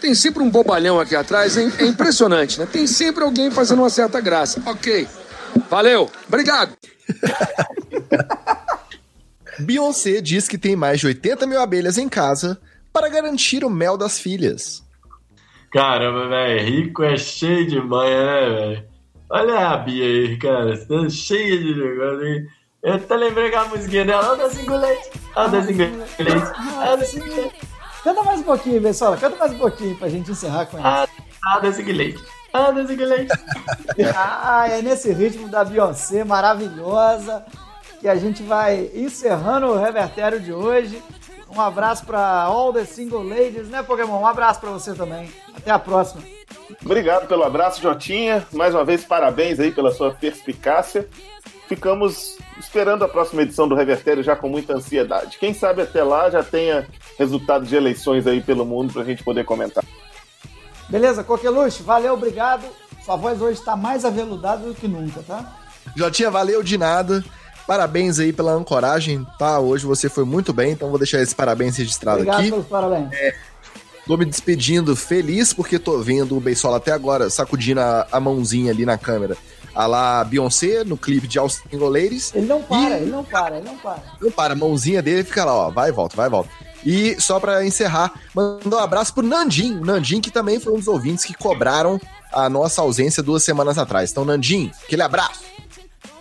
Tem 0.00 0.14
sempre 0.14 0.44
um 0.44 0.50
bobalhão 0.50 1.00
aqui 1.00 1.16
atrás, 1.16 1.56
hein? 1.56 1.72
É 1.78 1.86
impressionante, 1.86 2.60
né? 2.60 2.68
Tem 2.70 2.86
sempre 2.86 3.24
alguém 3.24 3.50
fazendo 3.50 3.80
uma 3.80 3.90
certa 3.90 4.20
graça. 4.20 4.62
Ok. 4.64 5.08
Valeu. 5.68 6.08
Obrigado. 6.28 6.72
Beyoncé 9.58 10.20
diz 10.20 10.46
que 10.46 10.56
tem 10.56 10.76
mais 10.76 11.00
de 11.00 11.06
80 11.06 11.44
mil 11.46 11.60
abelhas 11.60 11.98
em 11.98 12.08
casa 12.08 12.60
para 12.92 13.08
garantir 13.08 13.64
o 13.64 13.70
mel 13.70 13.96
das 13.96 14.20
filhas. 14.20 14.84
Caramba, 15.72 16.28
velho. 16.28 16.66
Rico 16.66 17.02
é 17.02 17.16
cheio 17.16 17.66
de 17.66 17.80
manha, 17.80 18.24
né, 18.24 18.48
velho? 18.48 18.84
Olha 19.30 19.68
a 19.68 19.76
Bia 19.76 20.04
aí, 20.04 20.36
cara. 20.38 20.76
Tá 20.78 21.08
cheia 21.10 21.58
de 21.58 21.74
negócio 21.74 22.20
aí. 22.20 22.46
Eu 22.82 22.94
até 22.94 23.16
lembrei 23.16 23.48
aquela 23.48 23.66
musiquinha 23.66 24.04
dela. 24.04 24.32
Anda 24.32 24.48
cinco 24.50 24.76
leite. 24.76 25.10
Anda 25.36 25.62
cinco 25.62 25.78
leite. 25.78 26.52
Anda 26.88 27.04
cinco 27.04 27.26
leite. 27.26 27.56
Canta 28.04 28.22
mais 28.22 28.40
um 28.40 28.44
pouquinho, 28.44 28.80
Bessola, 28.80 29.16
canta 29.16 29.36
mais 29.36 29.52
um 29.52 29.58
pouquinho 29.58 29.96
pra 29.96 30.08
gente 30.08 30.30
encerrar 30.30 30.66
com 30.66 30.78
cinco 31.72 31.92
leite. 31.92 32.24
Anda 32.54 32.86
cinco 32.86 33.02
leite. 33.04 33.32
Ah, 34.16 34.68
é 34.68 34.80
nesse 34.80 35.12
ritmo 35.12 35.48
da 35.48 35.64
Beyoncé 35.64 36.24
maravilhosa 36.24 37.44
que 38.00 38.08
a 38.08 38.14
gente 38.14 38.42
vai 38.42 38.90
encerrando 38.94 39.66
o 39.66 39.78
revertério 39.78 40.40
de 40.40 40.52
hoje. 40.52 41.02
Um 41.50 41.60
abraço 41.60 42.06
para 42.06 42.42
all 42.42 42.72
the 42.72 42.84
single 42.84 43.22
ladies, 43.22 43.68
né, 43.68 43.82
Pokémon? 43.82 44.20
Um 44.20 44.26
abraço 44.26 44.60
para 44.60 44.70
você 44.70 44.94
também. 44.94 45.28
Até 45.58 45.70
a 45.70 45.78
próxima. 45.78 46.22
Obrigado 46.84 47.26
pelo 47.26 47.44
abraço, 47.44 47.82
Jotinha. 47.82 48.46
Mais 48.52 48.74
uma 48.74 48.84
vez, 48.84 49.04
parabéns 49.04 49.58
aí 49.58 49.70
pela 49.70 49.90
sua 49.92 50.12
perspicácia. 50.12 51.06
Ficamos 51.66 52.38
esperando 52.58 53.04
a 53.04 53.08
próxima 53.08 53.42
edição 53.42 53.68
do 53.68 53.74
Revertério 53.74 54.22
já 54.22 54.34
com 54.34 54.48
muita 54.48 54.74
ansiedade. 54.74 55.38
Quem 55.38 55.52
sabe 55.52 55.82
até 55.82 56.02
lá 56.02 56.30
já 56.30 56.42
tenha 56.42 56.86
resultado 57.18 57.66
de 57.66 57.76
eleições 57.76 58.26
aí 58.26 58.40
pelo 58.40 58.64
mundo 58.64 58.92
pra 58.92 59.04
gente 59.04 59.22
poder 59.22 59.44
comentar. 59.44 59.84
Beleza, 60.88 61.22
Coqueluche? 61.22 61.82
Valeu, 61.82 62.14
obrigado. 62.14 62.64
Sua 63.04 63.16
voz 63.16 63.40
hoje 63.42 63.58
está 63.58 63.76
mais 63.76 64.04
aveludada 64.04 64.66
do 64.66 64.74
que 64.74 64.88
nunca, 64.88 65.22
tá? 65.26 65.44
Jotinha, 65.94 66.30
valeu 66.30 66.62
de 66.62 66.78
nada. 66.78 67.22
Parabéns 67.66 68.18
aí 68.18 68.32
pela 68.32 68.52
ancoragem, 68.52 69.26
tá? 69.38 69.58
Hoje 69.60 69.84
você 69.84 70.08
foi 70.08 70.24
muito 70.24 70.54
bem, 70.54 70.72
então 70.72 70.88
vou 70.88 70.98
deixar 70.98 71.20
esse 71.20 71.34
parabéns 71.34 71.76
registrado 71.76 72.18
Obrigado 72.20 72.40
aqui. 72.40 72.50
pelos 72.50 72.66
parabéns. 72.66 73.10
Tô 74.08 74.16
me 74.16 74.24
despedindo 74.24 74.96
feliz 74.96 75.52
porque 75.52 75.78
tô 75.78 75.98
vendo 75.98 76.34
o 76.34 76.40
Beisola 76.40 76.78
até 76.78 76.92
agora 76.92 77.28
sacudindo 77.28 77.80
a, 77.80 78.08
a 78.10 78.18
mãozinha 78.18 78.72
ali 78.72 78.86
na 78.86 78.96
câmera. 78.96 79.36
A 79.74 79.86
lá 79.86 80.24
Beyoncé 80.24 80.82
no 80.82 80.96
clipe 80.96 81.28
de 81.28 81.38
All 81.38 81.50
Single 81.50 81.90
Ladies. 81.90 82.34
Ele 82.34 82.46
não 82.46 82.62
para, 82.62 82.96
ele 82.96 83.10
não 83.10 83.22
para, 83.22 83.58
ele 83.58 83.66
não 83.66 83.76
para. 83.76 84.02
Não 84.18 84.30
para, 84.30 84.54
a 84.54 84.56
mãozinha 84.56 85.02
dele 85.02 85.24
fica 85.24 85.44
lá, 85.44 85.52
ó, 85.54 85.70
vai 85.70 85.90
e 85.90 85.92
volta, 85.92 86.16
vai 86.16 86.26
e 86.26 86.30
volta. 86.30 86.48
E 86.86 87.20
só 87.20 87.38
pra 87.38 87.66
encerrar, 87.66 88.14
mandar 88.34 88.78
um 88.78 88.80
abraço 88.80 89.12
pro 89.12 89.22
Nandim, 89.22 89.74
Nandim 89.74 90.22
que 90.22 90.30
também 90.30 90.58
foi 90.58 90.72
um 90.72 90.78
dos 90.78 90.88
ouvintes 90.88 91.26
que 91.26 91.34
cobraram 91.34 92.00
a 92.32 92.48
nossa 92.48 92.80
ausência 92.80 93.22
duas 93.22 93.44
semanas 93.44 93.76
atrás. 93.76 94.10
Então, 94.10 94.24
Nandim, 94.24 94.72
aquele 94.84 95.02
abraço. 95.02 95.42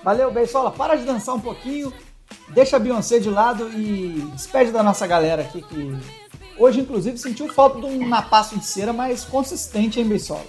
Valeu, 0.04 0.30
Beisola. 0.30 0.72
Para 0.72 0.96
de 0.98 1.06
dançar 1.06 1.36
um 1.36 1.40
pouquinho, 1.40 1.94
deixa 2.50 2.76
a 2.76 2.80
Beyoncé 2.80 3.20
de 3.20 3.30
lado 3.30 3.70
e 3.70 4.30
despede 4.34 4.72
da 4.72 4.84
nossa 4.84 5.08
galera 5.08 5.44
aqui 5.44 5.62
que 5.62 5.98
hoje, 6.58 6.82
inclusive, 6.82 7.18
sentiu 7.18 7.48
falta 7.54 7.80
de 7.80 7.86
um 7.86 8.08
napaço 8.08 8.58
de 8.58 8.66
cera 8.66 8.94
mais 8.94 9.24
consistente, 9.24 10.00
hein, 10.00 10.08
Beisola? 10.08 10.46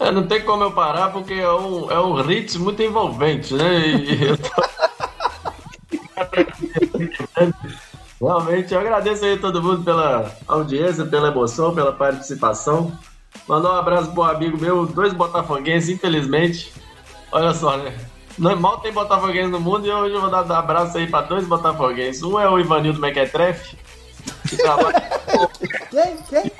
É, 0.00 0.10
não 0.10 0.26
tem 0.26 0.42
como 0.42 0.64
eu 0.64 0.72
parar 0.72 1.12
porque 1.12 1.34
é 1.34 1.52
um, 1.52 1.90
é 1.90 2.00
um 2.00 2.20
ritmo 2.20 2.64
muito 2.64 2.82
envolvente, 2.82 3.54
né? 3.54 3.78
E 3.78 4.24
eu 4.24 4.36
tô... 4.36 4.50
Realmente, 8.20 8.72
eu 8.72 8.80
agradeço 8.80 9.24
aí 9.24 9.36
todo 9.36 9.62
mundo 9.62 9.82
pela 9.82 10.30
audiência, 10.46 11.04
pela 11.04 11.28
emoção, 11.28 11.74
pela 11.74 11.92
participação. 11.92 12.96
Mandar 13.48 13.72
um 13.72 13.76
abraço 13.76 14.12
pro 14.12 14.22
amigo 14.22 14.58
meu, 14.58 14.86
dois 14.86 15.12
botafoguenses, 15.12 15.88
infelizmente. 15.88 16.72
Olha 17.30 17.52
só, 17.52 17.76
né? 17.76 17.94
Mal 18.38 18.78
tem 18.78 18.92
botafoguenses 18.92 19.50
no 19.50 19.60
mundo 19.60 19.86
e 19.86 19.90
hoje 19.90 20.14
eu 20.14 20.20
vou 20.20 20.30
dar 20.30 20.44
um 20.44 20.52
abraço 20.52 20.96
aí 20.96 21.06
pra 21.06 21.22
dois 21.22 21.46
botafoguenses. 21.46 22.22
Um 22.22 22.38
é 22.38 22.48
o 22.48 22.58
Ivanildo 22.58 23.00
Mequetrefe, 23.00 23.76
que 24.48 24.56
trabalha... 24.56 25.00
Quem? 25.90 26.16
Quem? 26.28 26.52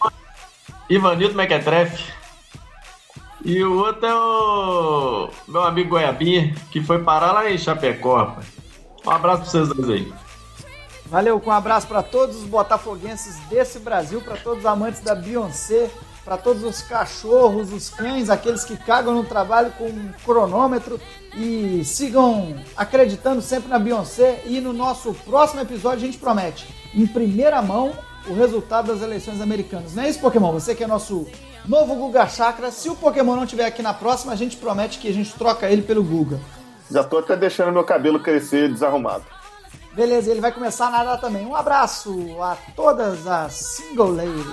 Ivanildo 0.89 1.35
Mequetrefe. 1.35 2.13
E 3.45 3.63
o 3.65 3.79
outro 3.79 4.07
é 4.07 4.15
o 4.15 5.31
meu 5.49 5.63
amigo 5.63 5.91
Goiabinha, 5.91 6.55
que 6.71 6.81
foi 6.81 7.03
parar 7.03 7.33
lá 7.33 7.51
em 7.51 7.59
Chapecó, 7.59 8.17
rapaz. 8.19 8.47
Um 9.05 9.11
abraço 9.11 9.43
pra 9.43 9.51
vocês 9.51 9.69
dois 9.69 9.91
aí. 9.91 10.13
Valeu, 11.07 11.41
com 11.41 11.51
um 11.51 11.53
abraço 11.53 11.87
para 11.89 12.03
todos 12.03 12.37
os 12.37 12.45
botafoguenses 12.45 13.37
desse 13.51 13.79
Brasil, 13.81 14.21
para 14.23 14.37
todos 14.37 14.61
os 14.61 14.67
amantes 14.67 15.01
da 15.01 15.15
Beyoncé, 15.15 15.91
para 16.25 16.39
todos 16.39 16.63
os 16.63 16.83
cachorros, 16.83 17.73
os 17.73 17.91
cães, 17.91 18.31
aqueles 18.31 18.65
que 18.65 18.77
cagam 18.77 19.13
no 19.15 19.25
trabalho 19.25 19.73
com 19.73 19.89
um 19.89 20.13
cronômetro 20.25 21.01
e 21.37 21.85
sigam 21.85 22.57
acreditando 22.77 23.43
sempre 23.43 23.69
na 23.69 23.79
Beyoncé. 23.79 24.43
E 24.47 24.61
no 24.61 24.73
nosso 24.73 25.13
próximo 25.13 25.61
episódio 25.61 25.99
a 25.99 26.07
gente 26.07 26.19
promete, 26.19 26.67
em 26.95 27.07
primeira 27.07 27.61
mão, 27.63 27.93
o 28.27 28.35
resultado 28.35 28.89
das 28.93 29.03
eleições 29.03 29.41
americanas. 29.41 29.95
Não 29.95 30.03
é 30.03 30.09
isso, 30.09 30.21
Pokémon? 30.21 30.53
Você 30.53 30.75
que 30.75 30.85
é 30.85 30.87
nosso 30.87 31.27
novo 31.67 31.95
Guga 31.95 32.27
Chakra. 32.27 32.71
Se 32.71 32.89
o 32.89 32.95
Pokémon 32.95 33.37
não 33.37 33.45
estiver 33.45 33.65
aqui 33.65 33.83
na 33.83 33.95
próxima, 33.95 34.33
a 34.33 34.37
gente 34.37 34.57
promete 34.57 34.99
que 34.99 35.09
a 35.09 35.13
gente 35.13 35.33
troca 35.33 35.69
ele 35.71 35.83
pelo 35.83 36.03
Guga. 36.03 36.41
Já 36.91 37.03
tô 37.03 37.19
até 37.19 37.37
deixando 37.37 37.73
meu 37.73 37.85
cabelo 37.85 38.21
crescer 38.21 38.69
desarrumado. 38.69 39.25
Beleza, 39.93 40.31
ele 40.31 40.41
vai 40.41 40.53
começar 40.53 40.87
a 40.87 40.91
nadar 40.91 41.21
também. 41.21 41.45
Um 41.47 41.55
abraço 41.55 42.11
a 42.41 42.57
todas 42.75 43.27
as 43.27 43.53
single 43.53 44.11
ladies. 44.11 44.47